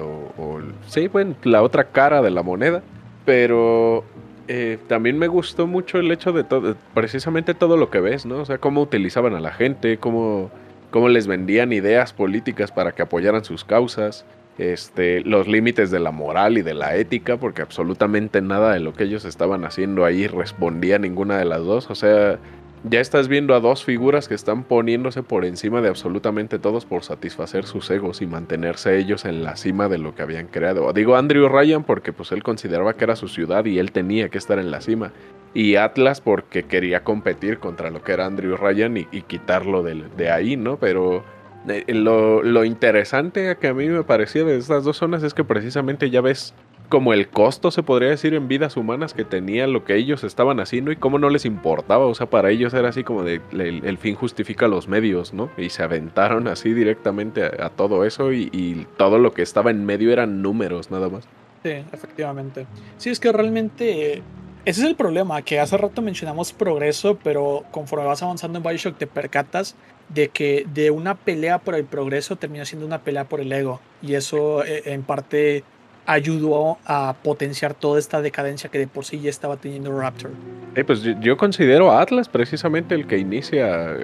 [0.88, 2.82] sí, bueno, la otra cara de la moneda,
[3.26, 4.06] pero
[4.48, 8.38] eh, también me gustó mucho el hecho de todo, precisamente todo lo que ves, ¿no?
[8.38, 10.50] O sea, cómo utilizaban a la gente, cómo,
[10.90, 14.26] cómo les vendían ideas políticas para que apoyaran sus causas
[14.58, 18.94] este, los límites de la moral y de la ética, porque absolutamente nada de lo
[18.94, 21.90] que ellos estaban haciendo ahí respondía a ninguna de las dos.
[21.90, 22.40] O sea,
[22.88, 27.04] ya estás viendo a dos figuras que están poniéndose por encima de absolutamente todos por
[27.04, 30.92] satisfacer sus egos y mantenerse ellos en la cima de lo que habían creado.
[30.94, 34.38] Digo Andrew Ryan porque pues él consideraba que era su ciudad y él tenía que
[34.38, 35.14] estar en la cima.
[35.56, 40.30] Y Atlas porque quería competir contra lo que era Andrew Ryan y, quitarlo de, de
[40.30, 40.78] ahí, ¿no?
[40.78, 41.24] Pero
[41.68, 46.10] eh, lo, interesante que a mí me parecía de estas dos zonas es que precisamente
[46.10, 46.54] ya ves
[46.90, 50.60] como el costo, se podría decir, en vidas humanas que tenía lo que ellos estaban
[50.60, 52.06] haciendo y cómo no les importaba.
[52.06, 55.50] O sea, para ellos era así como de el, fin justifica los medios, ¿no?
[55.58, 60.12] Y se aventaron así directamente a, todo eso y, todo lo que estaba en medio
[60.12, 61.28] eran números nada más.
[61.64, 62.68] Sí, efectivamente.
[62.98, 64.22] Sí, es que realmente
[64.66, 68.98] ese es el problema, que hace rato mencionamos progreso, pero conforme vas avanzando en Bioshock
[68.98, 69.76] te percatas
[70.10, 73.80] de que de una pelea por el progreso termina siendo una pelea por el ego.
[74.02, 75.64] Y eso eh, en parte
[76.08, 80.32] ayudó a potenciar toda esta decadencia que de por sí ya estaba teniendo Raptor.
[80.76, 83.98] Eh, pues yo, considero a Atlas precisamente el que inicia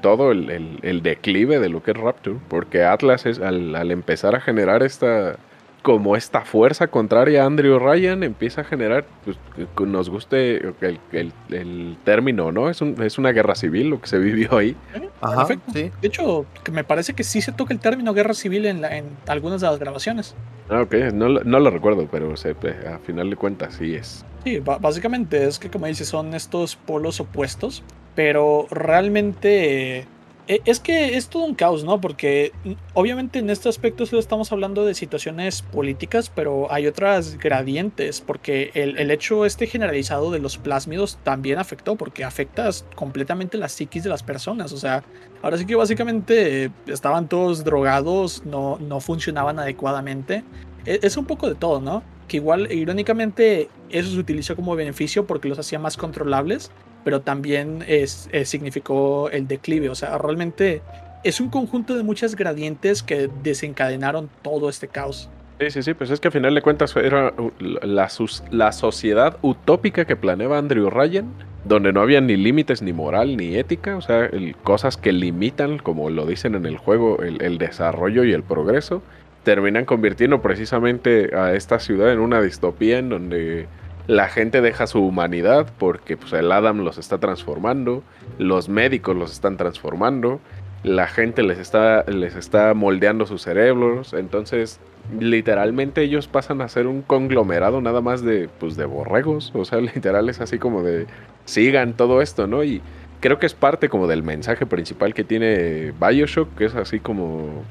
[0.00, 4.82] todo el, declive de lo que es Raptor, porque Atlas es al empezar a generar
[4.82, 5.36] esta,
[5.82, 11.96] como esta fuerza contraria a Andrew Ryan empieza a generar, pues, que nos guste el,
[12.04, 12.68] término, ¿no?
[12.68, 14.76] Es, un, es una guerra civil lo que se vivió ahí.
[15.20, 19.04] Ajá, De hecho, me parece que sí se toca el término guerra civil en, en
[19.26, 20.34] algunas de las grabaciones.
[20.68, 24.24] Ah, ok, no, lo recuerdo, pero se, a final de cuentas sí es.
[24.44, 27.82] Sí, básicamente es que como dices, son estos polos opuestos,
[28.14, 30.06] pero realmente
[30.48, 32.00] es que es todo un caos, ¿no?
[32.00, 32.52] Porque
[32.94, 38.70] obviamente en este aspecto solo estamos hablando de situaciones políticas, pero hay otras gradientes, porque
[38.72, 44.08] el, hecho este generalizado de los plásmidos también afectó, porque afecta completamente la psiquis de
[44.08, 44.72] las personas.
[44.72, 45.04] O sea,
[45.42, 50.44] ahora sí que básicamente eh, estaban todos drogados, no, no funcionaban adecuadamente.
[50.86, 52.02] E, es un poco de todo, ¿no?
[52.26, 56.70] Que igual, irónicamente, eso se utilizó como beneficio porque los hacía más controlables
[57.04, 59.88] pero también es, eh, significó el declive.
[59.88, 60.82] O sea, realmente
[61.24, 65.28] es un conjunto de muchas gradientes que desencadenaron todo este caos.
[65.60, 68.08] Sí, sí, sí, pues es que al final de cuentas era la,
[68.50, 71.32] la sociedad utópica que planeaba Andrew Ryan,
[71.64, 74.30] donde no había ni límites, ni moral, ni ética, o sea,
[74.62, 79.02] cosas que limitan, como lo dicen en el juego, el, el desarrollo y el progreso,
[79.42, 83.66] terminan convirtiendo precisamente a esta ciudad en una distopía en donde
[84.08, 88.02] la gente deja su humanidad porque pues, el Adam los está transformando,
[88.38, 90.40] los médicos los están transformando,
[90.82, 94.80] la gente les está, les está moldeando sus cerebros, entonces
[95.20, 99.78] literalmente ellos pasan a ser un conglomerado nada más de, pues, de borregos, o sea,
[99.94, 101.06] literal es así como de
[101.44, 102.64] sigan todo esto, ¿no?
[102.64, 102.80] Y
[103.20, 107.62] creo que es parte como del mensaje principal que tiene Bioshock, que es así como,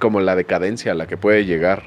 [0.00, 1.84] como la decadencia a la que puede llegar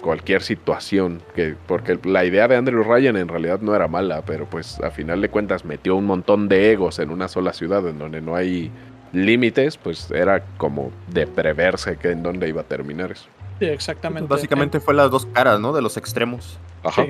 [0.00, 1.22] cualquier situación.
[1.34, 4.90] Que, porque la idea de Andrew Ryan en realidad no era mala, pero pues a
[4.90, 8.36] final de cuentas metió un montón de egos en una sola ciudad en donde no
[8.36, 8.70] hay
[9.12, 13.26] límites, pues era como de preverse que en dónde iba a terminar eso.
[13.60, 14.28] Sí, exactamente.
[14.28, 15.72] básicamente fue las dos caras, ¿no?
[15.72, 16.58] De los extremos.
[16.82, 17.06] Ajá.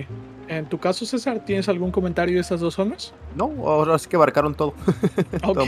[0.48, 3.14] En tu caso, César, ¿tienes algún comentario de estas dos zonas?
[3.34, 4.74] No, ahora sí que abarcaron todo.
[5.44, 5.58] Ok.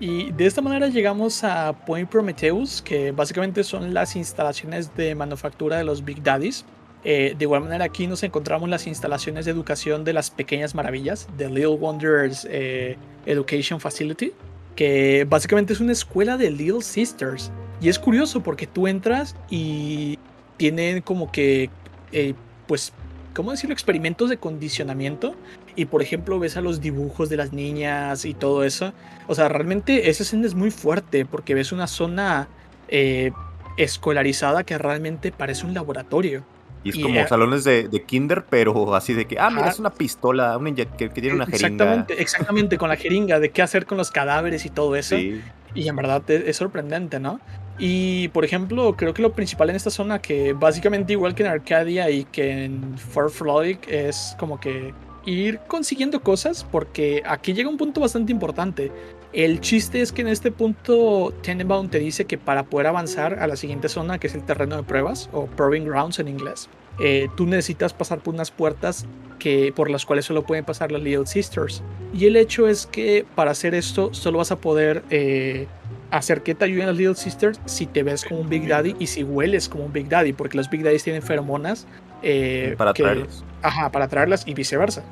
[0.00, 5.76] Y de esta manera llegamos a Point Prometheus, que básicamente son las instalaciones de manufactura
[5.76, 6.64] de los Big Daddies.
[7.04, 11.28] Eh, de igual manera aquí nos encontramos las instalaciones de educación de las pequeñas maravillas,
[11.36, 12.96] The Little Wonders eh,
[13.26, 14.32] Education Facility,
[14.74, 17.52] que básicamente es una escuela de Little Sisters.
[17.80, 20.18] Y es curioso porque tú entras y
[20.56, 21.70] tienen como que,
[22.12, 22.34] eh,
[22.66, 22.92] pues,
[23.34, 23.72] ¿cómo decirlo?
[23.72, 25.34] Experimentos de condicionamiento
[25.76, 28.92] y por ejemplo ves a los dibujos de las niñas y todo eso.
[29.26, 32.48] O sea, realmente esa escena es muy fuerte porque ves una zona
[32.88, 33.32] eh,
[33.76, 36.44] escolarizada que realmente parece un laboratorio.
[36.84, 39.90] Y es como eh, salones de, kinder, pero así de que, ah, mira, es una
[39.90, 40.58] pistola
[40.98, 41.66] que, tiene una jeringa.
[41.68, 45.16] Exactamente, exactamente, con la jeringa, de qué hacer con los cadáveres y todo eso.
[45.16, 47.40] Y en verdad es, sorprendente, ¿no?
[47.84, 51.48] Y por ejemplo, creo que lo principal en esta zona, que básicamente igual que en
[51.48, 54.94] Arcadia y que en Far Floyd, es como que
[55.26, 58.92] ir consiguiendo cosas porque aquí llega un punto bastante importante.
[59.32, 63.48] El chiste es que en este punto Tenenbaum te dice que para poder avanzar a
[63.48, 66.68] la siguiente zona, que es el terreno de pruebas o Proving Grounds en inglés,
[67.00, 69.06] eh, tú necesitas pasar por unas puertas
[69.40, 71.82] que, por las cuales solo pueden pasar las Little Sisters.
[72.14, 75.66] Y el hecho es que para hacer esto solo vas a poder eh,
[76.12, 79.06] hacer que te ayuden las Little Sisters si te ves como un Big Daddy y
[79.08, 81.86] si hueles como un Big Daddy, porque los Big Daddies tienen feromonas.
[82.22, 83.44] Eh, para traerlas.
[83.62, 85.02] Ajá, para traerlas y viceversa.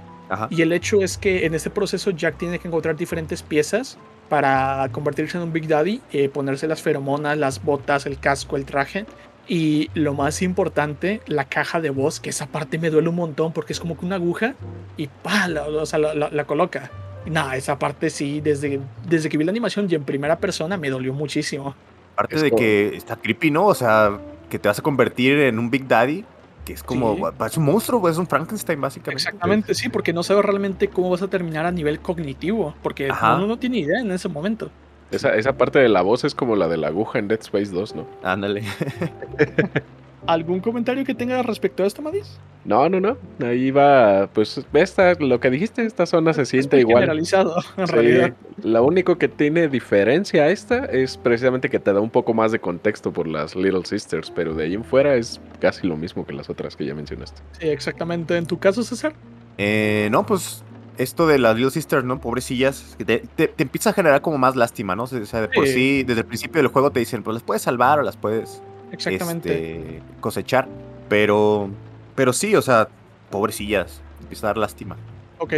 [0.50, 3.98] Y el hecho es que en este proceso Jack tiene que encontrar diferentes piezas
[4.28, 8.64] para convertirse en un Big Daddy, eh, ponerse las feromonas, las botas, el casco, el
[8.64, 9.06] traje.
[9.48, 13.52] Y lo más importante, la caja de voz, que esa parte me duele un montón
[13.52, 14.54] porque es como que una aguja
[14.96, 16.90] y pa, la, o sea, la, coloca.
[17.26, 20.90] Nada, esa parte sí, desde, desde que vi la animación y en primera persona me
[20.90, 21.74] dolió muchísimo.
[22.14, 23.66] Aparte de que está creepy, ¿no?
[23.66, 24.18] O sea,
[24.48, 26.24] que te vas a convertir en un Big Daddy
[26.72, 29.22] es como, es un monstruo, es un Frankenstein básicamente.
[29.22, 33.46] Exactamente, sí, porque no sabes realmente cómo vas a terminar a nivel cognitivo, porque uno
[33.46, 34.70] no tiene idea en ese momento.
[35.10, 37.72] Esa, esa parte de la voz es como la de la aguja en Dead Space
[37.72, 38.06] 2, ¿no?
[38.22, 38.62] Ándale.
[40.26, 42.38] ¿Algún comentario que tenga respecto a esto, Madis?
[42.64, 43.16] No, no, no.
[43.42, 47.02] Ahí va, pues, esta, lo que dijiste, esta zona se siente igual.
[47.02, 48.34] Generalizado, en realidad.
[48.62, 52.52] Lo único que tiene diferencia a esta es precisamente que te da un poco más
[52.52, 56.26] de contexto por las Little Sisters, pero de ahí en fuera es casi lo mismo
[56.26, 57.40] que las otras que ya mencionaste.
[57.58, 58.36] Sí, exactamente.
[58.36, 59.14] ¿En tu caso, César?
[59.56, 60.62] Eh, no, pues
[60.98, 62.20] esto de las Little Sisters, ¿no?
[62.20, 65.04] Pobrecillas, te, te, empieza a generar como más lástima, ¿no?
[65.04, 67.62] O sea, de por sí, desde el principio del juego te dicen, pues las puedes
[67.62, 68.62] salvar o las puedes
[68.92, 69.76] Exactamente.
[69.76, 70.68] Este, cosechar.
[71.08, 71.70] Pero,
[72.14, 72.88] pero sí, o sea,
[73.30, 74.96] pobrecillas, empieza a dar lástima.
[75.42, 75.54] Ok,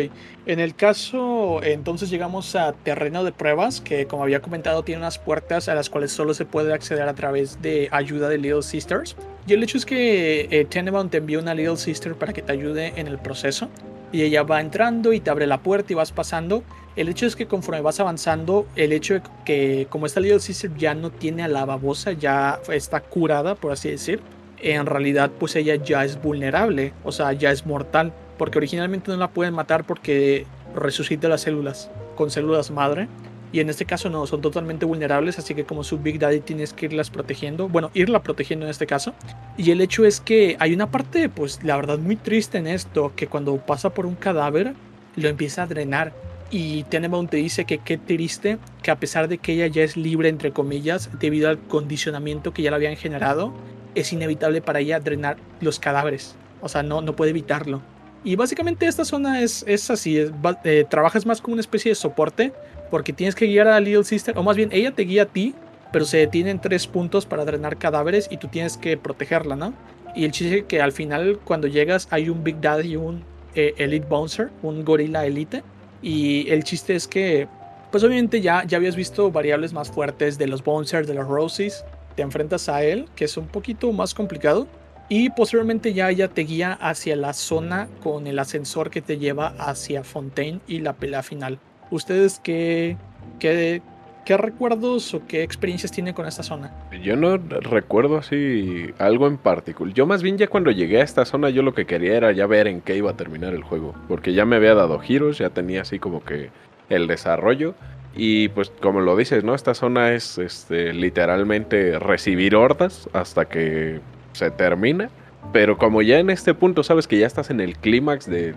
[0.46, 5.18] en el caso, entonces llegamos a terreno de pruebas, que como había comentado tiene unas
[5.18, 9.16] puertas a las cuales solo se puede acceder a través de ayuda de Little Sisters.
[9.44, 12.92] Y el hecho es que eh, te envió una Little Sister para que te ayude
[12.94, 13.68] en el proceso.
[14.12, 16.62] Y ella va entrando y te abre la puerta y vas pasando.
[16.94, 20.74] El hecho es que conforme vas avanzando, el hecho de que como esta Little Sister
[20.76, 24.20] ya no tiene a la babosa, ya está curada, por así decir,
[24.58, 29.16] en realidad pues ella ya es vulnerable, o sea, ya es mortal, porque originalmente no
[29.16, 33.08] la pueden matar porque resucita las células con células madre.
[33.54, 36.72] Y en este caso no, son totalmente vulnerables, así que como su Big Daddy tienes
[36.72, 39.12] que irlas protegiendo, bueno, irla protegiendo en este caso.
[39.58, 43.12] Y el hecho es que hay una parte, pues la verdad muy triste en esto,
[43.14, 44.72] que cuando pasa por un cadáver,
[45.16, 46.14] lo empieza a drenar
[46.52, 49.96] y Tenenbaum te dice que qué triste que a pesar de que ella ya es
[49.96, 53.54] libre, entre comillas, debido al condicionamiento que ya la habían generado,
[53.94, 56.36] es inevitable para ella drenar los cadáveres.
[56.60, 57.80] O sea, no, no puede evitarlo.
[58.22, 60.18] Y básicamente esta zona es, es así,
[60.64, 62.52] eh, trabajas más como una especie de soporte,
[62.90, 65.26] porque tienes que guiar a la Little Sister, o más bien ella te guía a
[65.26, 65.54] ti,
[65.90, 69.72] pero se detienen tres puntos para drenar cadáveres y tú tienes que protegerla, ¿no?
[70.14, 73.24] Y el chiste es que al final, cuando llegas, hay un Big Daddy y un
[73.54, 75.62] eh, Elite Bouncer, un gorila elite,
[76.02, 77.48] y el chiste es que,
[77.90, 81.84] pues obviamente ya, ya habías visto variables más fuertes de los Bouncers, de los Roses.
[82.16, 84.66] Te enfrentas a él, que es un poquito más complicado.
[85.08, 89.54] Y posteriormente ya ella te guía hacia la zona con el ascensor que te lleva
[89.58, 91.58] hacia Fontaine y la pelea final.
[91.90, 92.96] ¿Ustedes qué,
[93.38, 93.82] qué,
[94.24, 96.72] ¿Qué recuerdos o qué experiencias tiene con esta zona?
[97.02, 99.92] Yo no recuerdo así algo en particular.
[99.94, 102.46] Yo más bien ya cuando llegué a esta zona yo lo que quería era ya
[102.46, 103.94] ver en qué iba a terminar el juego.
[104.06, 106.50] Porque ya me había dado giros, ya tenía así como que
[106.88, 107.74] el desarrollo.
[108.14, 109.56] Y pues como lo dices, ¿no?
[109.56, 114.00] Esta zona es este, literalmente recibir hordas hasta que
[114.34, 115.10] se termina.
[115.50, 118.54] Pero como ya en este punto sabes que ya estás en el clímax de,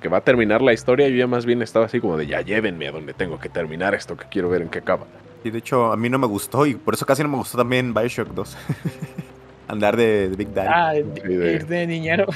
[0.00, 2.40] que va a terminar la historia, yo ya más bien estaba así como de ya
[2.40, 5.06] llévenme a donde tengo que terminar esto, que quiero ver en qué acaba.
[5.44, 7.56] Y de hecho a mí no me gustó y por eso casi no me gustó
[7.58, 8.56] también Bioshock 2.
[9.68, 10.68] Andar de, Big Daddy.
[10.72, 12.26] Ah, de, de, niñero.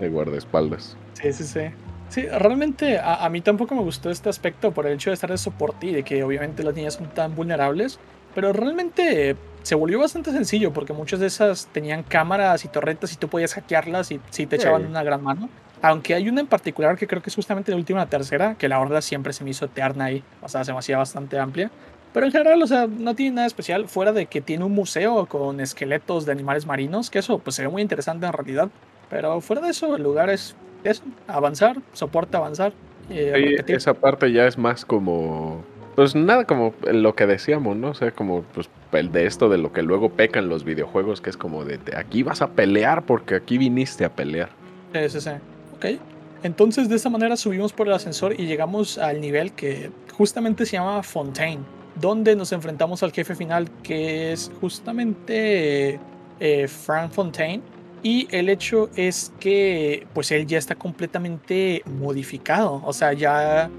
[0.00, 0.96] De guardaespaldas.
[1.14, 1.60] Sí, sí, sí.
[2.08, 5.30] Sí, realmente a, a, mí tampoco me gustó este aspecto por el hecho de estar
[5.30, 7.98] de soporte y de que obviamente las niñas son tan vulnerables.
[8.34, 13.16] Pero realmente se volvió bastante sencillo porque muchas de esas tenían cámaras y torretas y
[13.16, 15.48] tú podías hackearlas y si te echaban una gran mano.
[15.80, 18.68] Aunque hay una en particular que creo que es justamente la última, la tercera, que
[18.68, 21.70] la horda siempre se me hizo eterna ahí, o sea, se me hacía bastante amplia.
[22.12, 25.26] Pero en general, o sea, no tiene nada especial fuera de que tiene un museo
[25.26, 28.68] con esqueletos de animales marinos, que eso pues se ve muy interesante en realidad.
[29.08, 32.72] Pero fuera de eso, el lugar es eso, avanzar, soporte avanzar.
[33.10, 35.64] Eh, esa parte ya es más como
[35.94, 37.90] pues nada, como lo que decíamos, ¿no?
[37.90, 41.36] O sea, como pues de esto de lo que luego pecan los videojuegos, que es
[41.36, 44.50] como de, aquí vas a pelear porque aquí viniste a pelear.
[44.92, 45.30] Sí, sí, sí.
[45.74, 46.00] Ok.
[46.42, 50.72] Entonces de esa manera subimos por el ascensor y llegamos al nivel que justamente se
[50.72, 51.62] llama Fontaine,
[51.94, 55.98] donde nos enfrentamos al jefe final que es justamente
[56.40, 57.62] eh, Frank Fontaine.
[58.02, 62.82] Y el hecho es que pues él ya está completamente modificado.
[62.84, 63.70] O sea, ya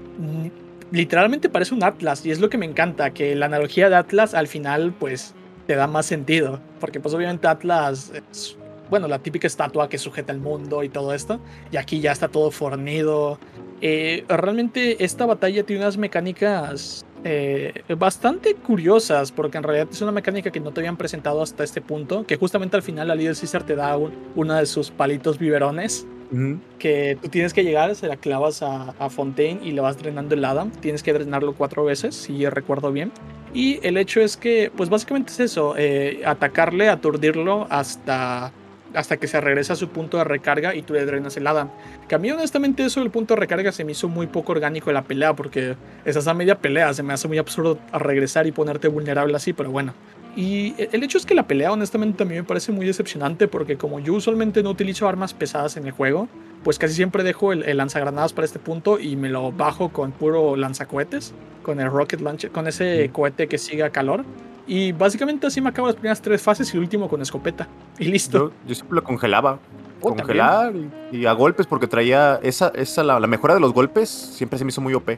[0.90, 2.24] literalmente parece un Atlas.
[2.26, 5.34] Y es lo que me encanta, que la analogía de Atlas al final pues
[5.66, 6.60] te da más sentido.
[6.80, 8.56] Porque pues obviamente Atlas es,
[8.90, 11.40] bueno, la típica estatua que sujeta el mundo y todo esto.
[11.70, 13.38] Y aquí ya está todo fornido.
[13.80, 20.12] Eh, realmente esta batalla tiene unas mecánicas eh, bastante curiosas, porque en realidad es una
[20.12, 23.34] mecánica que no te habían presentado hasta este punto, que justamente al final la líder
[23.34, 26.06] Caesar te da uno de sus palitos biberones,
[26.78, 30.44] que tú tienes que llegar, se la clavas a, Fontaine y le vas drenando el
[30.44, 33.12] Adam, tienes que drenarlo cuatro veces, si recuerdo bien.
[33.52, 38.52] Y el hecho es que, pues básicamente es eso, eh, atacarle, aturdirlo hasta
[38.94, 41.70] hasta que se regresa a su punto de recarga y tú le drenas el Adam.
[42.08, 44.90] Que a mí honestamente eso del punto de recarga se me hizo muy poco orgánico
[44.90, 48.52] en la pelea porque estás a media pelea, se me hace muy absurdo regresar y
[48.52, 49.94] ponerte vulnerable así, pero bueno.
[50.36, 54.00] Y el hecho es que la pelea honestamente también me parece muy decepcionante porque como
[54.00, 56.28] yo usualmente no utilizo armas pesadas en el juego,
[56.64, 60.12] pues casi siempre dejo el, el lanzagranadas para este punto y me lo bajo con
[60.12, 64.24] puro lanzacohetes, con el rocket launcher, con ese cohete que siga calor.
[64.66, 67.68] Y básicamente así me acabo las primeras tres fases y el último con escopeta.
[67.98, 68.52] Y listo.
[68.66, 69.60] Yo, siempre lo congelaba.
[70.00, 70.74] Oh, congelar
[71.12, 74.70] y, a golpes porque traía esa, esa la, mejora de los golpes siempre se me
[74.70, 75.10] hizo muy OP.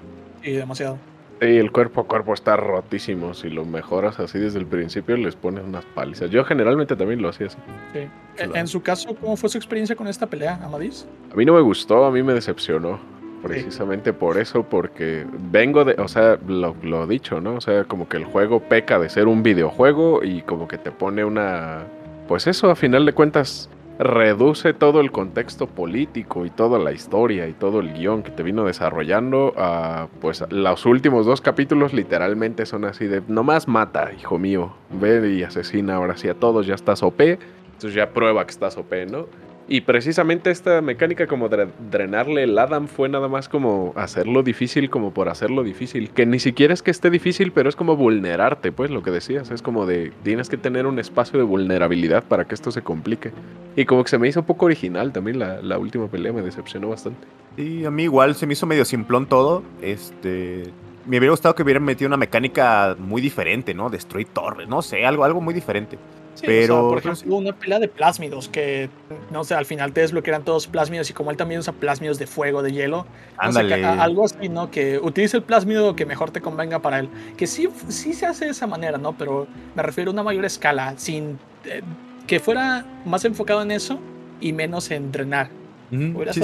[0.45, 0.99] Y demasiado.
[1.41, 3.35] Sí, el cuerpo a cuerpo está rotísimo.
[3.35, 6.31] Si lo mejoras así desde el principio, les pones unas palizas.
[6.31, 7.59] Yo generalmente también lo hacía así.
[7.93, 8.01] Sí.
[8.39, 11.07] En su caso, ¿cómo fue su experiencia con esta pelea, Amadis?
[11.33, 12.99] A mí no me gustó, a mí me decepcionó
[13.43, 17.55] precisamente por eso, porque vengo de, o sea, lo, lo dicho, ¿no?
[17.55, 20.91] O sea, como que el juego peca de ser un videojuego y como que te
[20.91, 21.85] pone una,
[22.29, 27.49] pues eso, a final de cuentas, reduce todo el contexto político y toda la historia
[27.49, 32.67] y todo el guion que te vino desarrollando a, pues, los últimos dos capítulos literalmente
[32.67, 36.75] son así de, nomás mata, hijo mío, ve y asesina ahora sí a todos, ya
[36.75, 39.27] estás OP, entonces ya prueba que estás OP, ¿no?
[39.69, 45.13] Y precisamente esta mecánica como drenarle el Adam fue nada más como hacerlo difícil como
[45.13, 46.11] por hacerlo difícil.
[46.11, 49.51] Que ni siquiera es que esté difícil, pero es como vulnerarte, pues lo que decías.
[49.51, 53.33] Es como de tienes que tener un espacio de vulnerabilidad para que esto se complique.
[53.75, 56.43] Y como que se me hizo un poco original también la, la última pelea, me
[56.43, 57.27] decepcionó bastante.
[57.57, 59.65] Y a mí igual se me hizo medio simplón todo.
[59.83, 60.63] Este,
[61.07, 63.91] me hubiera gustado que hubieran metido una mecánica muy diferente, ¿no?
[63.91, 65.99] Destruir torres, no sé, algo, algo muy diferente
[66.45, 68.91] pero, por ejemplo, una pelea de plásmidos que,
[69.31, 72.27] no sé, al final te desbloquean todos plásmidos y como él también usa plásmidos de
[72.27, 73.07] fuego, de hielo.
[73.39, 73.85] Ándale.
[73.85, 74.71] algo así, ¿no?
[74.71, 77.09] Que utilice el plásmido que mejor te convenga para él.
[77.37, 79.17] Que sí, sí se hace de esa manera, ¿no?
[79.17, 81.83] Pero me refiero a una mayor escala, sin eh,
[82.27, 83.99] que fuera más enfocado en eso
[84.41, 85.51] y menos en drenar.
[85.91, 86.43] sí,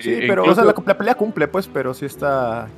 [0.00, 0.18] sí.
[0.26, 2.68] pero o sea, la, pelea cumple, pues, pero sí está.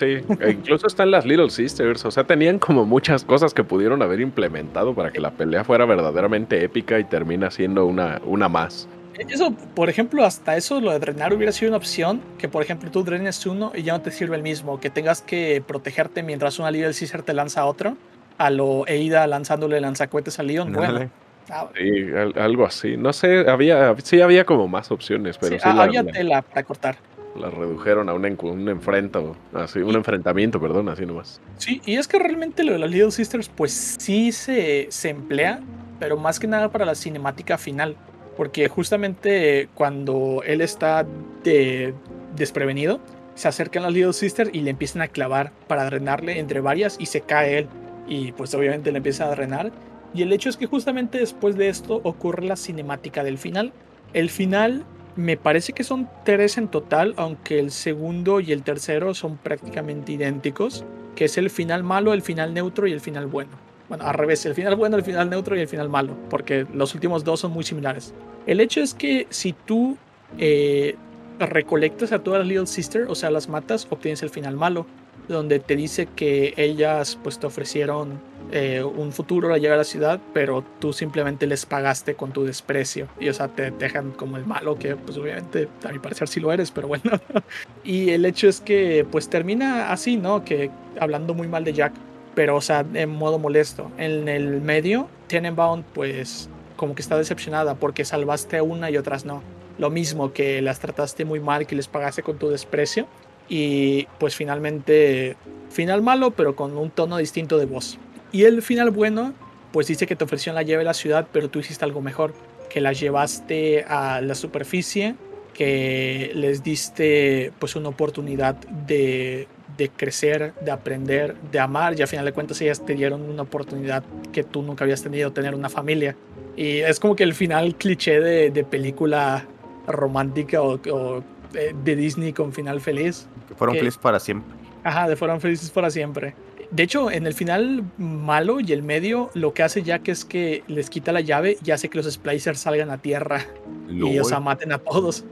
[0.00, 4.00] Sí, e incluso están las Little Sisters, o sea, tenían como muchas cosas que pudieron
[4.00, 8.88] haber implementado para que la pelea fuera verdaderamente épica y termina siendo una, una más.
[9.28, 12.90] Eso, por ejemplo, hasta eso, lo de drenar hubiera sido una opción, que por ejemplo
[12.90, 16.58] tú drenes uno y ya no te sirve el mismo, que tengas que protegerte mientras
[16.58, 17.98] una Little Sister te lanza a otro,
[18.38, 21.10] a lo Eida lanzándole lanzacuetes a Leon, bueno.
[21.50, 22.06] Ah, sí,
[22.36, 22.96] algo así.
[22.96, 26.96] No sé, había, sí había como más opciones, pero sí, había tela para cortar
[27.36, 31.40] la redujeron a un, un enfrento, así, un enfrentamiento, perdón, así nomás.
[31.58, 35.60] Sí, y es que realmente lo de las Little Sisters, pues sí se, se emplea,
[35.98, 37.96] pero más que nada para la cinemática final.
[38.36, 41.06] Porque justamente cuando él está
[41.44, 41.94] de,
[42.36, 43.00] desprevenido,
[43.34, 47.06] se acercan las Little Sisters y le empiezan a clavar para drenarle entre varias y
[47.06, 47.68] se cae él.
[48.08, 49.72] Y pues obviamente le empieza a drenar.
[50.14, 53.72] Y el hecho es que justamente después de esto ocurre la cinemática del final.
[54.12, 54.84] El final
[55.16, 60.12] me parece que son tres en total, aunque el segundo y el tercero son prácticamente
[60.12, 60.84] idénticos,
[61.14, 63.50] que es el final malo, el final neutro y el final bueno.
[63.88, 66.94] Bueno, al revés, el final bueno, el final neutro y el final malo, porque los
[66.94, 68.14] últimos dos son muy similares.
[68.46, 69.96] El hecho es que si tú
[70.38, 70.96] eh,
[71.38, 74.86] recolectas a todas las Little Sisters, o sea, las matas, obtienes el final malo,
[75.32, 78.20] donde te dice que ellas pues te ofrecieron
[78.52, 82.44] eh, un futuro a llegar a la ciudad, pero tú simplemente les pagaste con tu
[82.44, 83.06] desprecio.
[83.20, 86.40] Y o sea, te dejan como el malo, que pues obviamente a mi parecer sí
[86.40, 87.02] lo eres, pero bueno.
[87.84, 90.44] y el hecho es que pues termina así, ¿no?
[90.44, 91.92] Que hablando muy mal de Jack,
[92.34, 93.90] pero o sea, en modo molesto.
[93.98, 99.24] En el medio, Tenenbaum pues como que está decepcionada porque salvaste a una y otras
[99.24, 99.42] no.
[99.78, 103.06] Lo mismo que las trataste muy mal, que les pagaste con tu desprecio.
[103.50, 105.36] Y pues finalmente,
[105.68, 107.98] final malo, pero con un tono distinto de voz.
[108.32, 109.34] Y el final bueno,
[109.72, 112.32] pues dice que te ofreció la llave a la ciudad, pero tú hiciste algo mejor,
[112.70, 115.16] que la llevaste a la superficie,
[115.52, 119.48] que les diste pues una oportunidad de,
[119.80, 123.42] de crecer, de aprender, de amar y al final de cuentas ellas te dieron una
[123.42, 126.16] oportunidad que tú nunca habías tenido, tener una familia.
[126.54, 129.46] Y es como que el final cliché de, película
[129.86, 133.26] romántica o, de, Disney con final feliz.
[133.48, 134.56] Que fueron felices para siempre.
[134.84, 136.34] Ajá, de fueron felices para siempre.
[136.70, 140.62] De hecho, en el final malo y el medio, lo que hace Jack es que
[140.68, 143.44] les quita la llave y hace que los splicers salgan a tierra
[143.88, 145.24] y o sea, maten a todos.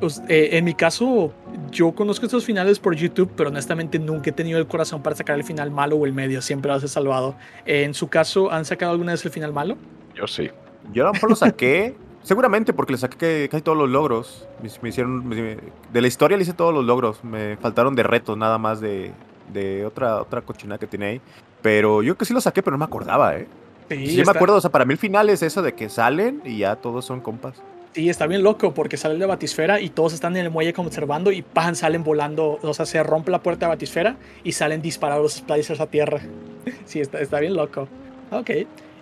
[0.00, 1.32] Pues, eh, en mi caso,
[1.70, 5.36] yo conozco estos finales por YouTube, pero honestamente nunca he tenido el corazón para sacar
[5.36, 6.42] el final malo o el medio.
[6.42, 7.36] Siempre los he salvado.
[7.64, 9.76] en su caso, ¿han sacado alguna vez el final malo?
[10.14, 10.50] Yo sí.
[10.92, 11.94] Yo lo mejor lo saqué.
[12.26, 14.46] Seguramente porque le saqué casi todos los logros.
[14.82, 15.30] Me, hicieron.
[15.30, 17.22] de la historia le hice todos los logros.
[17.24, 19.12] Me faltaron de retos nada más de,
[19.52, 21.20] de otra, otra cochinada que tiene ahí.
[21.62, 23.46] Pero yo que sí lo saqué, pero no me acordaba, ¿eh?
[23.88, 26.58] Sí, me acuerdo, o sea, para mí el final es eso de que salen y
[26.58, 27.62] ya todos son compas.
[27.92, 31.30] Sí, está bien loco porque sale de Batisfera y todos están en el muelle observando
[31.30, 35.22] y pan, salen volando, o sea, se rompe la puerta de Batisfera y salen disparados
[35.22, 36.20] los splicers a tierra.
[36.84, 37.86] sí, está, está bien loco.
[38.32, 38.50] Ok.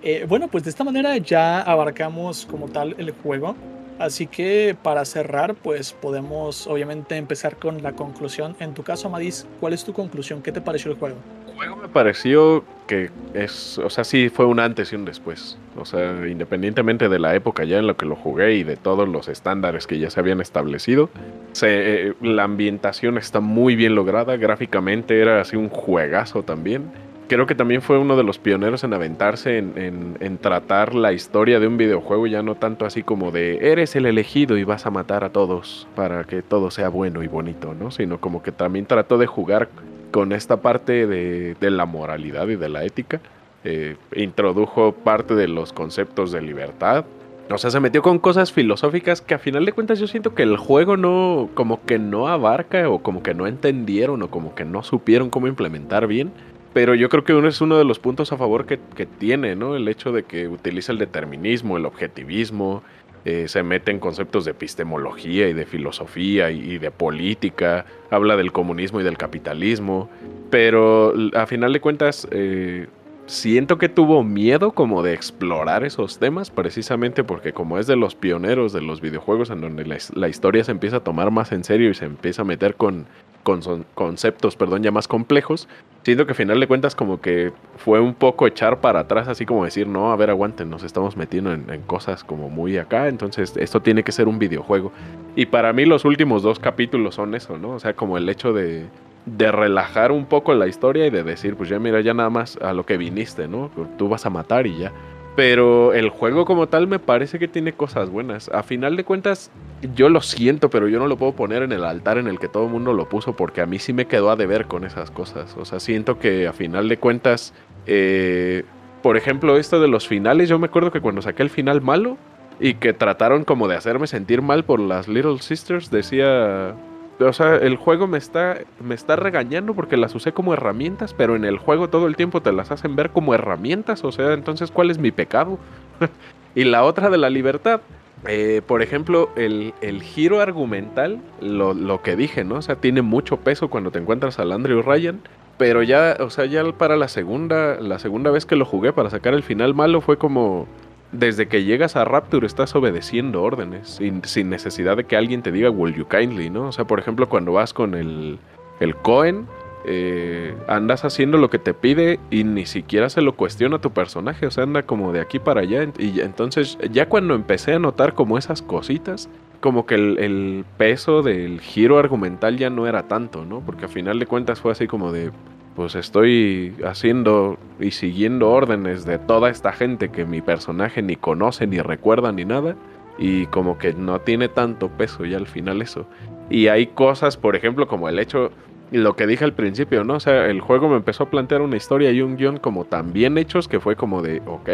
[0.07, 3.57] Eh, bueno, pues de esta manera ya abarcamos como tal el juego.
[3.99, 8.55] Así que para cerrar, pues podemos obviamente empezar con la conclusión.
[8.61, 10.43] En tu caso, Amadis, ¿cuál es tu conclusión?
[10.43, 11.17] ¿Qué te pareció el juego?
[11.49, 15.57] El juego me pareció que es, o sea, sí fue un antes y un después.
[15.79, 19.09] O sea, independientemente de la época ya en la que lo jugué y de todos
[19.09, 21.09] los estándares que ya se habían establecido,
[21.53, 24.37] se, la ambientación está muy bien lograda.
[24.37, 26.91] Gráficamente era así un juegazo también
[27.27, 31.67] creo que también fue uno de los pioneros en aventarse en, tratar la historia de
[31.67, 35.25] un videojuego, ya no tanto así como de eres el elegido y vas a matar
[35.25, 37.91] a todos para que todo sea bueno y bonito, ¿no?
[37.91, 39.69] Sino como que también trató de jugar
[40.11, 43.21] con esta parte de, la moralidad y de la ética.
[43.65, 47.07] Eh, introdujo parte de los conceptos de libertad.
[47.51, 50.43] O sea, se metió con cosas filosóficas que a final de cuentas yo siento que
[50.43, 54.65] el juego no, como que no abarca o como que no entendieron o como que
[54.65, 56.33] no supieron cómo implementar bien
[56.75, 59.77] pero yo creo que uno es uno de los puntos a favor que, tiene, ¿no?
[59.77, 62.83] El hecho de que utiliza el determinismo, el objetivismo,
[63.25, 68.51] eh, se mete en conceptos de epistemología y de filosofía y, de política, habla del
[68.51, 70.11] comunismo y del capitalismo,
[70.51, 72.89] pero a final de cuentas eh,
[73.27, 78.15] siento que tuvo miedo como de explorar esos temas, precisamente porque como es de los
[78.15, 79.85] pioneros de los videojuegos en donde
[80.15, 83.07] la historia se empieza a tomar más en serio y se empieza a meter con
[83.45, 85.69] con conceptos, perdón, ya más complejos,
[86.03, 89.47] siento que al final de cuentas como que fue un poco echar para atrás, así
[89.47, 93.55] como decir, no, a ver, aguanten, nos estamos metiendo en, cosas como muy acá, entonces
[93.57, 94.91] esto tiene que ser un videojuego.
[95.37, 97.71] Y para mí los últimos dos capítulos son eso, ¿no?
[97.71, 98.87] O sea, como el hecho de,
[99.27, 102.57] de relajar un poco la historia y de decir, pues ya mira, ya nada más
[102.59, 103.71] a lo que viniste, ¿no?
[103.97, 104.93] Tú vas a matar y ya.
[105.37, 108.49] Pero el juego como tal me parece que tiene cosas buenas.
[108.51, 109.51] A final de cuentas,
[109.95, 112.49] yo lo siento, pero yo no lo puedo poner en el altar en el que
[112.49, 115.11] todo el mundo lo puso porque a mí sí me quedó a deber con esas
[115.11, 115.57] cosas.
[115.59, 117.53] O sea, siento que a final de cuentas,
[117.87, 118.65] eh,
[119.03, 122.17] por ejemplo, esto de los finales, yo me acuerdo que cuando saqué el final malo
[122.61, 126.77] y que trataron como de hacerme sentir mal por las Little Sisters, decía
[127.21, 131.37] o sea, el juego me está, me está regañando porque las usé como herramientas, pero
[131.37, 134.05] en el juego todo el tiempo te las hacen ver como herramientas.
[134.05, 135.59] O sea, entonces, ¿cuál es mi pecado?
[136.55, 137.81] y la otra de la libertad.
[138.27, 142.57] Eh, por ejemplo, el, giro argumental, lo, lo, que dije, ¿no?
[142.57, 145.21] O sea, tiene mucho peso cuando te encuentras al Andrew Ryan.
[145.57, 149.11] Pero ya, o sea, ya para la segunda, la segunda vez que lo jugué para
[149.11, 150.67] sacar el final malo fue como
[151.15, 155.71] desde que llegas a Rapture estás obedeciendo órdenes, sin, necesidad de que alguien te diga
[155.71, 156.69] will you kindly, ¿no?
[156.69, 158.39] O sea, por ejemplo, cuando vas con el,
[158.81, 159.47] el Cohen,
[159.87, 164.47] eh, andas haciendo lo que te pide y ni siquiera se lo cuestiona tu personaje,
[164.47, 165.87] o sea, anda como de aquí para allá.
[165.99, 169.29] Y entonces, ya cuando empecé a notar como esas cositas,
[169.61, 173.61] como que el, el peso del giro argumental ya no era tanto, ¿no?
[173.61, 175.31] Porque a final de cuentas fue así como de,
[175.75, 181.67] pues estoy haciendo y siguiendo órdenes de toda esta gente que mi personaje ni conoce,
[181.67, 182.77] ni recuerda, ni nada.
[183.19, 186.07] Y como que no tiene tanto peso ya al final eso.
[186.51, 188.51] Y hay cosas, por ejemplo, como el hecho,
[188.91, 190.15] lo que dije al principio, ¿no?
[190.15, 193.13] O sea, el juego me empezó a plantear una historia y un guion como tan
[193.13, 194.69] bien hechos que fue como de, ok,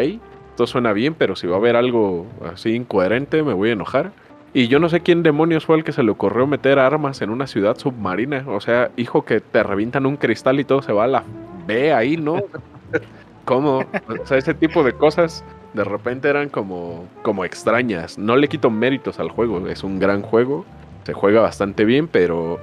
[0.49, 4.11] esto suena bien, pero si va a haber algo así incoherente me voy a enojar.
[4.53, 7.29] Y yo no sé quién demonios fue el que se le ocurrió meter armas en
[7.29, 8.43] una ciudad submarina.
[8.47, 11.23] O sea, hijo, que te revientan un cristal y todo se va a la
[11.67, 12.41] B ahí, ¿no?
[13.45, 13.85] ¿Cómo?
[14.07, 18.17] O sea, ese tipo de cosas de repente eran como, como extrañas.
[18.17, 20.65] No le quito méritos al juego, es un gran juego,
[21.05, 22.59] se juega bastante bien, pero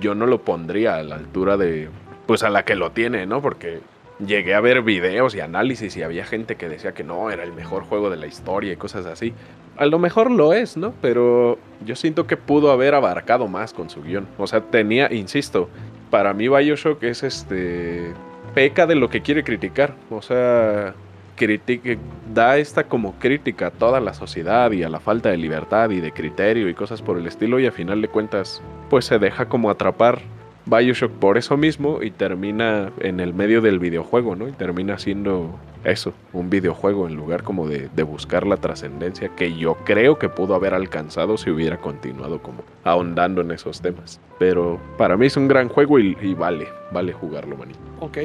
[0.00, 1.88] yo no lo pondría a la altura de,
[2.26, 3.42] pues a la que lo tiene, ¿no?
[3.42, 3.80] Porque
[4.24, 7.52] llegué a ver videos y análisis y había gente que decía que no, era el
[7.52, 9.34] mejor juego de la historia y cosas así.
[9.76, 10.92] A lo mejor lo es, ¿no?
[11.00, 14.28] Pero yo siento que pudo haber abarcado más con su guion.
[14.38, 15.68] O sea, tenía, insisto,
[16.10, 18.12] para mí Bioshock es este
[18.54, 19.94] peca de lo que quiere criticar.
[20.10, 20.94] O sea,
[21.36, 21.98] critique,
[22.32, 26.00] da esta como crítica a toda la sociedad y a la falta de libertad y
[26.00, 29.48] de criterio y cosas por el estilo y a final de cuentas pues se deja
[29.48, 30.20] como atrapar
[30.66, 34.48] Bioshock por eso mismo y termina en el medio del videojuego, ¿no?
[34.48, 39.76] Y termina siendo eso, un videojuego en lugar como de, buscar la trascendencia que yo
[39.84, 44.20] creo que pudo haber alcanzado si hubiera continuado como ahondando en esos temas.
[44.38, 47.78] Pero para mí es un gran juego y, vale, vale jugarlo, manito.
[48.00, 48.18] Ok,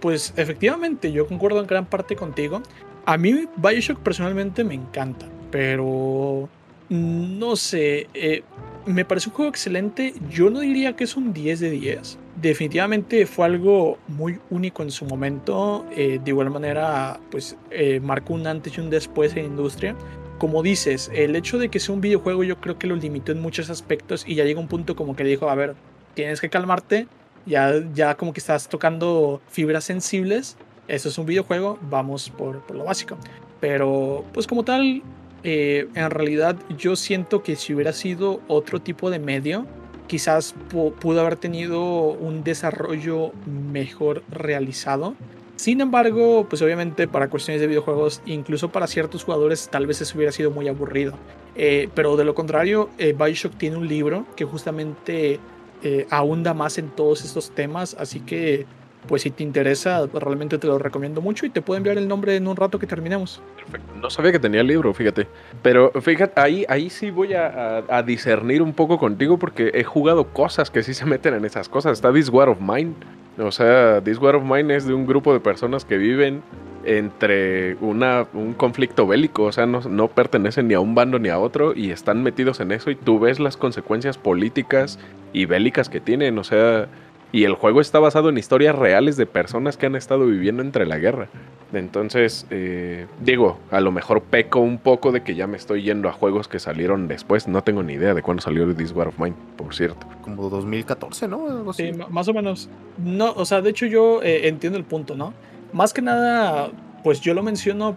[0.00, 2.62] pues efectivamente yo concuerdo en gran parte contigo.
[3.04, 6.48] A mí Bioshock personalmente me encanta, pero
[6.88, 8.42] no sé, eh,
[8.86, 10.14] me parece un juego excelente.
[10.30, 12.18] Yo no diría que es un 10 de 10.
[12.40, 15.84] Definitivamente fue algo muy único en su momento.
[15.94, 19.96] Eh, de igual manera, pues eh, marcó un antes y un después en la industria.
[20.38, 23.40] Como dices, el hecho de que sea un videojuego yo creo que lo limitó en
[23.40, 25.74] muchos aspectos y ya llega un punto como que dijo, a ver,
[26.14, 27.08] tienes que calmarte,
[27.46, 30.58] ya, ya como que estás tocando fibras sensibles,
[30.88, 33.16] eso es un videojuego, vamos por, por lo básico.
[33.60, 35.02] Pero pues como tal,
[35.44, 39.66] eh, en realidad yo siento que si hubiera sido otro tipo de medio,
[40.06, 40.54] quizás
[41.00, 45.14] pudo haber tenido un desarrollo mejor realizado.
[45.56, 50.16] Sin embargo, pues obviamente para cuestiones de videojuegos, incluso para ciertos jugadores, tal vez eso
[50.16, 51.14] hubiera sido muy aburrido.
[51.54, 55.40] Eh, pero de lo contrario, eh, Bioshock tiene un libro que justamente
[55.82, 58.66] eh, ahonda más en todos estos temas, así que
[59.06, 62.36] pues si te interesa, realmente te lo recomiendo mucho y te puedo enviar el nombre
[62.36, 63.40] en un rato que terminemos.
[63.56, 63.92] Perfecto.
[64.00, 65.26] No sabía que tenía el libro, fíjate.
[65.62, 70.70] Pero fíjate, ahí, ahí sí voy a, discernir un poco contigo porque he jugado cosas
[70.70, 71.92] que sí se meten en esas cosas.
[71.92, 72.94] Está This War of Mine.
[73.38, 76.42] O sea, This War of Mine es de un grupo de personas que viven
[76.86, 81.28] entre una, un conflicto bélico, o sea, no, no, pertenecen ni a un bando ni
[81.28, 84.98] a otro y están metidos en eso y tú ves las consecuencias políticas
[85.32, 86.86] y bélicas que tienen, o sea,
[87.32, 90.86] y el juego está basado en historias reales de personas que han estado viviendo entre
[90.86, 91.28] la guerra.
[91.72, 96.08] Entonces, eh, digo, a lo mejor peco un poco de que ya me estoy yendo
[96.08, 97.48] a juegos que salieron después.
[97.48, 100.06] No tengo ni idea de cuándo salió This War of Mine, por cierto.
[100.22, 101.72] Como 2014, ¿no?
[101.72, 102.68] Sí, más o menos.
[102.96, 105.34] No, o sea, de hecho yo eh, entiendo el punto, ¿no?
[105.72, 106.70] Más que nada,
[107.02, 107.96] pues yo lo menciono,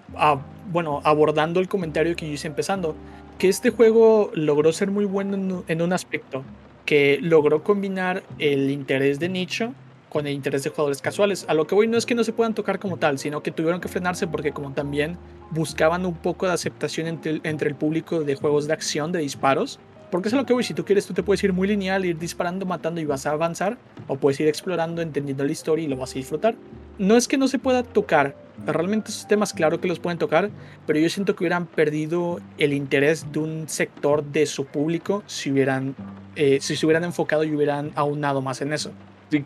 [0.72, 2.96] bueno, abordando el comentario que yo hice empezando,
[3.38, 6.44] que este juego logró ser muy bueno en un aspecto
[6.90, 9.76] que logró combinar el interés de nicho
[10.10, 11.46] con el interés de jugadores casuales.
[11.48, 13.52] A lo que voy no es que no se puedan tocar como tal, sino que
[13.52, 15.16] tuvieron que frenarse porque como también
[15.52, 19.80] buscaban un poco de aceptación entre, el público de juegos de acción, de disparos.
[20.12, 22.18] Porque es lo que voy, si tú quieres tú te puedes ir muy lineal, ir
[22.18, 23.78] disparando, matando y vas a avanzar,
[24.08, 26.56] o puedes ir explorando, entendiendo la historia y lo vas a disfrutar.
[26.98, 30.50] No es que no se pueda tocar, realmente esos temas claro que los pueden tocar,
[30.88, 35.52] pero yo siento que hubieran perdido el interés de un sector de su público si
[35.52, 35.96] hubieran
[36.36, 38.92] eh, si se hubieran enfocado y hubieran aunado más en eso.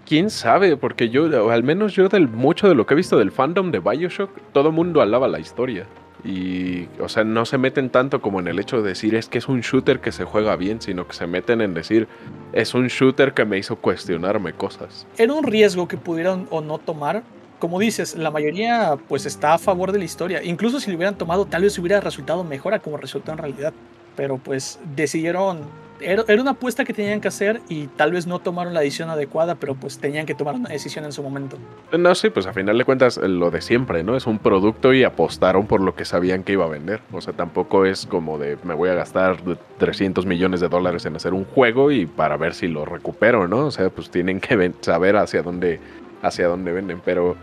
[0.06, 3.32] quién sabe, porque yo, al menos yo del mucho de lo que he visto del
[3.32, 5.88] fandom de Bioshock, todo mundo alaba la historia.
[6.26, 9.40] Y, o sea, no se meten tanto como en el hecho de decir es que
[9.40, 12.08] es un shooter que se juega bien, sino que se meten en decir
[12.54, 15.06] es un shooter que me hizo cuestionarme cosas.
[15.18, 17.24] Era un riesgo que pudieron o no tomar.
[17.60, 20.44] Como dices, la mayoría pues está a favor de la historia.
[20.44, 23.74] Incluso si lo hubieran tomado, tal vez hubiera resultado mejor a como resultó en realidad.
[24.16, 25.62] Pero pues decidieron
[26.04, 29.56] era, una apuesta que tenían que hacer y tal vez no tomaron la decisión adecuada,
[29.56, 31.58] pero pues tenían que tomar una decisión en su momento.
[31.98, 34.16] No, sí, pues a final de cuentas lo de siempre, ¿no?
[34.16, 37.02] Es un producto y apostaron por lo que sabían que iba a vender.
[37.12, 39.38] O sea, tampoco es como de me voy a gastar
[39.78, 43.68] 300 millones de dólares en hacer un juego y para ver si lo recupero, ¿no?
[43.68, 45.80] O sea, pues tienen que saber hacia dónde,
[46.22, 47.36] hacia dónde venden, pero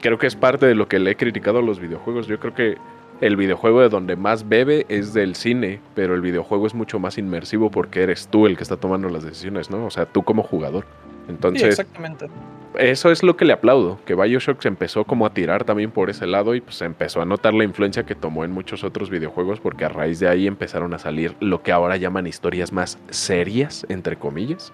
[0.00, 2.26] creo que es parte de lo que le he criticado a los videojuegos.
[2.26, 2.76] Yo creo que
[3.24, 7.16] el videojuego de donde más bebe es del cine, pero el videojuego es mucho más
[7.16, 9.86] inmersivo porque eres tú el que está tomando las decisiones, ¿no?
[9.86, 10.84] O sea, tú como jugador.
[11.26, 12.26] Entonces, sí, exactamente.
[12.78, 16.10] Eso es lo que le aplaudo, que Bioshock se empezó como a tirar también por
[16.10, 19.58] ese lado y pues empezó a notar la influencia que tomó en muchos otros videojuegos
[19.58, 23.86] porque a raíz de ahí empezaron a salir lo que ahora llaman historias más serias,
[23.88, 24.70] entre comillas.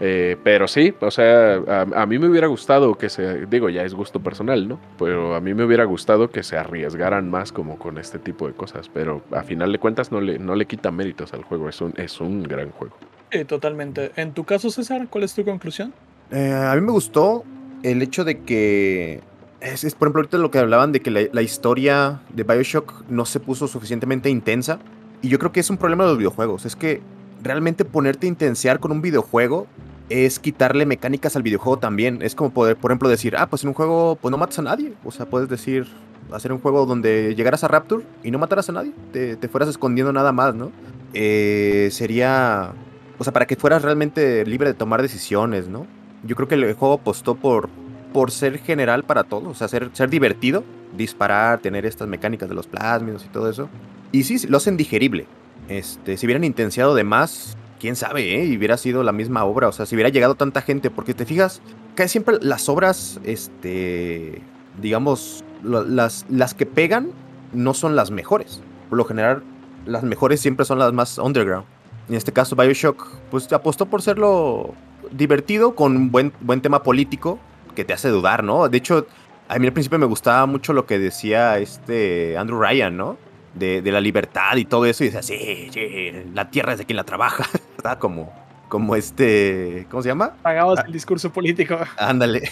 [0.00, 1.54] Eh, pero sí, o sea,
[1.94, 4.80] a, mí me hubiera gustado que se, digo, ya es gusto personal, ¿no?
[4.98, 8.54] Pero a mí me hubiera gustado que se arriesgaran más como con este tipo de
[8.54, 11.80] cosas, pero a final de cuentas no le, no le quita méritos al juego, es
[11.80, 12.96] un, es un gran juego.
[13.30, 14.12] Sí, totalmente.
[14.16, 15.92] En tu caso, César, ¿cuál es tu conclusión?
[16.30, 17.44] Eh, a mí me gustó
[17.82, 19.20] el hecho de que,
[19.60, 23.24] es, por ejemplo, ahorita lo que hablaban de que la, la historia de Bioshock no
[23.26, 24.80] se puso suficientemente intensa,
[25.22, 27.00] y yo creo que es un problema de los videojuegos, es que
[27.44, 29.66] realmente ponerte a intensear con un videojuego
[30.08, 32.20] es quitarle mecánicas al videojuego también.
[32.22, 34.62] Es como poder, por ejemplo, decir, ah, pues en un juego pues no matas a
[34.62, 34.94] nadie.
[35.04, 35.86] O sea, puedes decir,
[36.32, 38.92] hacer un juego donde llegaras a Rapture y no mataras a nadie.
[39.12, 40.72] Te, fueras escondiendo nada más, ¿no?
[41.12, 42.72] Eh, sería,
[43.18, 45.86] o sea, para que fueras realmente libre de tomar decisiones, ¿no?
[46.22, 47.68] Yo creo que el juego apostó por,
[48.12, 50.64] por ser general para todos, o sea, ser, ser divertido,
[50.96, 53.68] disparar, tener estas mecánicas de los plásmidos y todo eso.
[54.10, 55.26] Y sí, lo hacen digerible.
[55.68, 58.44] Este, si hubieran intenciado de más, quién sabe, ¿eh?
[58.46, 61.24] Y hubiera sido la misma obra, o sea, si hubiera llegado tanta gente, porque te
[61.26, 61.60] fijas,
[61.94, 64.42] casi siempre las obras, este,
[64.80, 67.10] digamos, las, las que pegan
[67.52, 68.60] no son las mejores.
[68.88, 69.42] Por lo general,
[69.86, 71.66] las mejores siempre son las más underground.
[72.08, 74.74] En este caso, Bioshock, pues apostó por serlo
[75.10, 77.38] divertido, con un buen, buen tema político,
[77.74, 78.68] que te hace dudar, ¿no?
[78.68, 79.06] De hecho,
[79.48, 83.16] a mí al principio me gustaba mucho lo que decía este Andrew Ryan, ¿no?
[83.54, 86.96] De, la libertad y todo eso, y decía, sí, sí, la tierra es de quien
[86.96, 87.48] la trabaja.
[87.76, 88.32] Estaba como,
[88.68, 90.32] como este, ¿cómo se llama?
[90.42, 90.84] Pagamos ah.
[90.86, 91.78] el discurso político.
[91.96, 92.50] Ándale.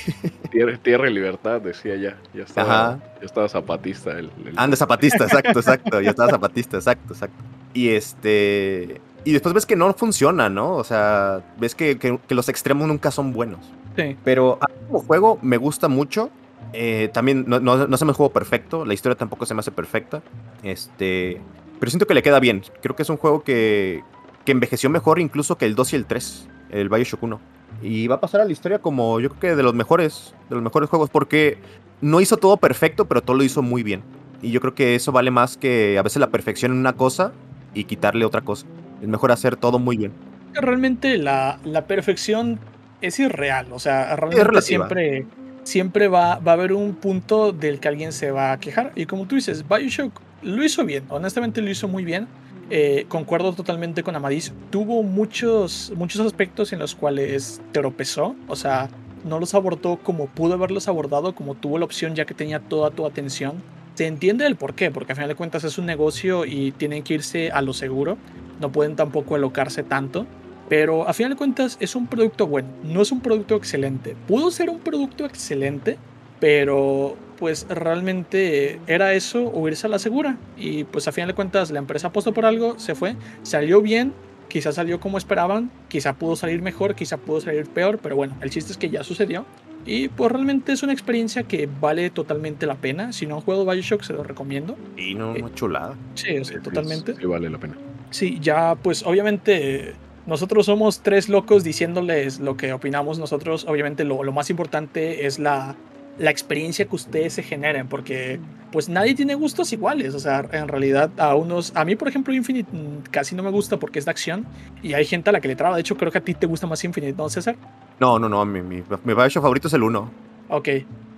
[0.82, 2.16] Tierra, y libertad, decía ya.
[2.32, 4.18] Ya estaba, ya estaba zapatista.
[4.18, 6.00] El, Anda, zapatista, exacto, exacto.
[6.00, 7.42] Ya estaba zapatista, exacto, exacto.
[7.74, 9.00] Y este.
[9.24, 10.74] Y después ves que no funciona, ¿no?
[10.74, 13.60] O sea, ves que, los extremos nunca son buenos.
[13.96, 14.16] Sí.
[14.24, 16.30] Pero como juego me gusta mucho.
[16.72, 18.84] Eh, también no, no, se me juego perfecto.
[18.84, 20.22] La historia tampoco se me hace perfecta.
[20.62, 21.40] Este.
[21.78, 22.62] Pero siento que le queda bien.
[22.80, 24.02] Creo que es un juego que,
[24.44, 27.40] que envejeció mejor incluso que el 2 y el 3, el Bioshock 1.
[27.82, 30.54] Y va a pasar a la historia como yo creo que de los mejores, de
[30.54, 31.58] los mejores juegos, porque
[32.00, 34.02] no hizo todo perfecto, pero todo lo hizo muy bien.
[34.42, 37.32] Y yo creo que eso vale más que a veces la perfección en una cosa
[37.74, 38.66] y quitarle otra cosa.
[39.00, 40.12] Es mejor hacer todo muy bien.
[40.54, 42.60] Realmente la, la perfección
[43.00, 45.26] es irreal, o sea, realmente siempre,
[45.64, 48.92] siempre va, va a haber un punto del que alguien se va a quejar.
[48.94, 52.26] Y como tú dices, Bioshock lo hizo bien, honestamente lo hizo muy bien
[52.74, 54.50] eh, concuerdo totalmente con Amadis.
[54.70, 58.34] Tuvo muchos, muchos aspectos en los cuales tropezó.
[58.48, 58.88] O sea,
[59.24, 62.90] no los abordó como pudo haberlos abordado, como tuvo la opción ya que tenía toda
[62.90, 63.62] tu atención.
[63.94, 67.02] Se entiende el por qué, porque a final de cuentas es un negocio y tienen
[67.02, 68.16] que irse a lo seguro.
[68.58, 70.26] No pueden tampoco alocarse tanto.
[70.68, 74.16] Pero a final de cuentas es un producto bueno, no es un producto excelente.
[74.26, 75.98] Pudo ser un producto excelente,
[76.40, 80.38] pero pues realmente era eso o irse a la segura.
[80.56, 84.12] Y pues a final de cuentas la empresa apostó por algo, se fue, salió bien,
[84.48, 88.50] quizá salió como esperaban, quizá pudo salir mejor, quizá pudo salir peor, pero bueno, el
[88.50, 89.44] chiste es que ya sucedió.
[89.84, 93.12] Y pues realmente es una experiencia que vale totalmente la pena.
[93.12, 94.76] Si no han jugado Bioshock, se lo recomiendo.
[94.96, 95.96] Y no, eh, chulada.
[96.14, 97.16] Sí, totalmente.
[97.16, 97.76] Sí, vale la pena.
[98.10, 99.94] Sí, ya pues obviamente
[100.26, 103.64] nosotros somos tres locos diciéndoles lo que opinamos nosotros.
[103.68, 105.76] Obviamente lo, lo más importante es la
[106.18, 108.38] la experiencia que ustedes se generen, porque
[108.70, 112.34] pues nadie tiene gustos iguales, o sea, en realidad a unos, a mí por ejemplo
[112.34, 114.46] Infinite mm, casi no me gusta porque es de acción
[114.82, 116.46] y hay gente a la que le traba, de hecho creo que a ti te
[116.46, 117.56] gusta más Infinite, ¿no, César?
[117.98, 120.10] No, no, no, mi, mi, mi favorito es el 1.
[120.48, 120.68] Ok.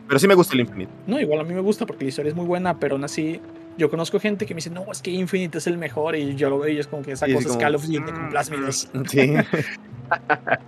[0.06, 0.92] Pero sí me gusta el Infinite.
[1.06, 3.40] No, igual a mí me gusta porque la historia es muy buena, pero aún así
[3.76, 6.50] yo conozco gente que me dice, no, es que Infinite es el mejor y yo
[6.50, 8.88] lo veo y es como que esa cosa es Call of Duty con plásmidos.
[9.08, 9.34] Sí.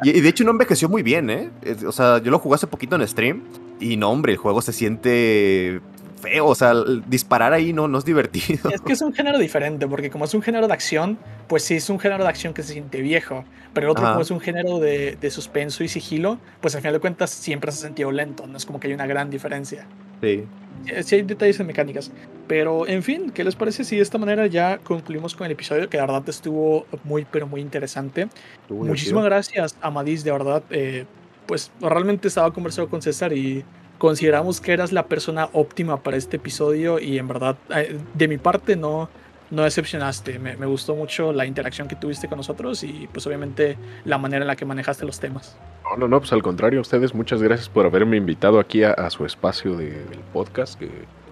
[0.03, 1.51] y, de hecho no envejeció muy bien, ¿eh?
[1.87, 3.43] O sea, yo lo jugué hace poquito en stream
[3.79, 5.81] y no, hombre, el juego se siente
[6.21, 6.75] feo, o sea,
[7.07, 8.71] disparar ahí no, no es divertido.
[8.71, 11.19] Es que es un género diferente, porque como es un género de acción,
[11.49, 14.21] pues sí es un género de acción que se siente viejo, pero el otro como
[14.21, 17.79] es un género de, de, suspenso y sigilo, pues al final de cuentas siempre se
[17.79, 19.87] ha sentido lento, no es como que hay una gran diferencia.
[20.21, 20.45] Sí.
[21.03, 22.13] Sí hay detalles en mecánicas.
[22.47, 25.89] Pero, en fin, ¿qué les parece si de esta manera ya concluimos con el episodio?
[25.89, 28.29] Que de verdad estuvo muy, pero muy interesante.
[28.69, 30.63] Muchísimas gracias, Amadis, de verdad.
[30.71, 31.07] Eh,
[31.47, 33.65] pues realmente estaba conversando con César y
[33.99, 38.39] consideramos que eras la persona óptima para este episodio y en verdad, eh, de mi
[38.39, 39.09] parte, no,
[39.51, 40.39] no decepcionaste.
[40.39, 44.43] Me, me, gustó mucho la interacción que tuviste con nosotros y pues obviamente la manera
[44.43, 45.57] en la que manejaste los temas.
[45.85, 49.25] No, no, no, pues al contrario, ustedes muchas gracias por haberme invitado aquí a, su
[49.25, 50.81] espacio del podcast.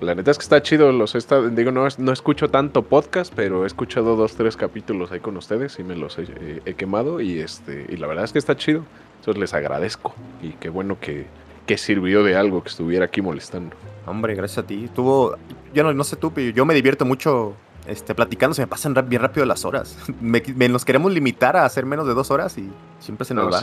[0.01, 3.65] La neta es que está chido, los está, digo, no, no escucho tanto podcast, pero
[3.65, 7.87] he escuchado dos, tres capítulos ahí con ustedes y me los he, quemado y este
[7.89, 8.85] y la verdad es que está chido.
[9.19, 11.27] Entonces les agradezco y qué bueno que,
[11.67, 13.77] que sirvió de algo que estuviera aquí molestando.
[14.07, 14.89] Hombre, gracias a ti.
[14.95, 15.37] Tuvo,
[15.73, 17.55] yo no, no sé tú, pero yo me divierto mucho
[17.87, 19.99] este, platicando se me pasan bien rápido las horas.
[20.21, 23.63] Me, nos queremos limitar a hacer menos de dos horas y siempre se nos va.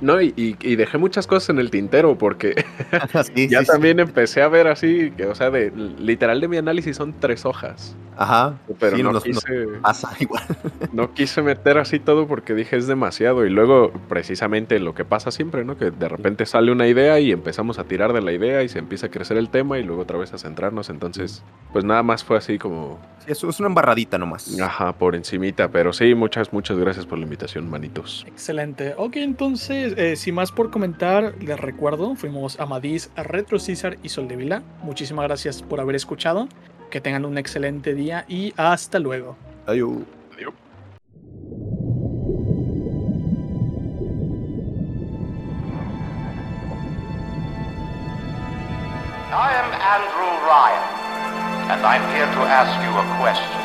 [0.00, 2.64] No, y, dejé muchas cosas en el tintero porque
[3.48, 7.14] ya también empecé a ver así, que, o sea, de, literal de mi análisis son
[7.18, 7.96] tres hojas.
[8.16, 8.58] Ajá.
[8.78, 10.42] Pero no, quise, pasa igual.
[10.92, 13.46] no quise meter así todo porque dije es demasiado.
[13.46, 15.76] Y luego, precisamente lo que pasa siempre, ¿no?
[15.76, 18.78] Que de repente sale una idea y empezamos a tirar de la idea y se
[18.78, 20.90] empieza a crecer el tema y luego otra vez a centrarnos.
[20.90, 23.00] Entonces, pues nada más fue así como.
[23.26, 24.58] eso es una embarradita nomás.
[24.60, 25.68] Ajá, por encimita.
[25.68, 28.24] Pero sí, muchas, muchas gracias por la invitación, manitos.
[28.28, 28.94] Excelente.
[28.96, 34.28] Ok, entonces, eh, sin más por comentar, les recuerdo, fuimos Amadís, Retro César y Sol
[34.28, 34.62] de Vila.
[34.82, 36.48] Muchísimas gracias por haber escuchado.
[36.92, 39.34] Que tengan un excelente día y hasta luego.
[39.66, 40.02] Adiós.
[40.34, 40.52] Adiós.
[49.32, 50.84] I am Andrew Ryan,
[51.72, 53.56] and I'm here to ask you a question.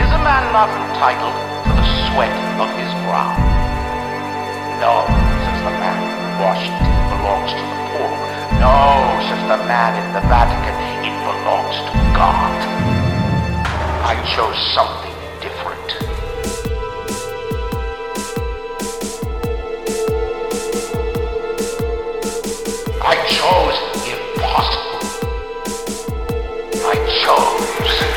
[0.00, 3.36] Is a man not entitled to the sweat of his brow?
[4.80, 5.04] No,
[5.44, 6.72] since the man who washed
[7.12, 8.35] belongs to the poor.
[8.60, 10.74] No, says the man in the Vatican,
[11.04, 12.56] it belongs to God.
[14.02, 15.88] I chose something different.
[23.02, 23.78] I chose
[24.14, 25.00] impossible.
[26.84, 28.15] I chose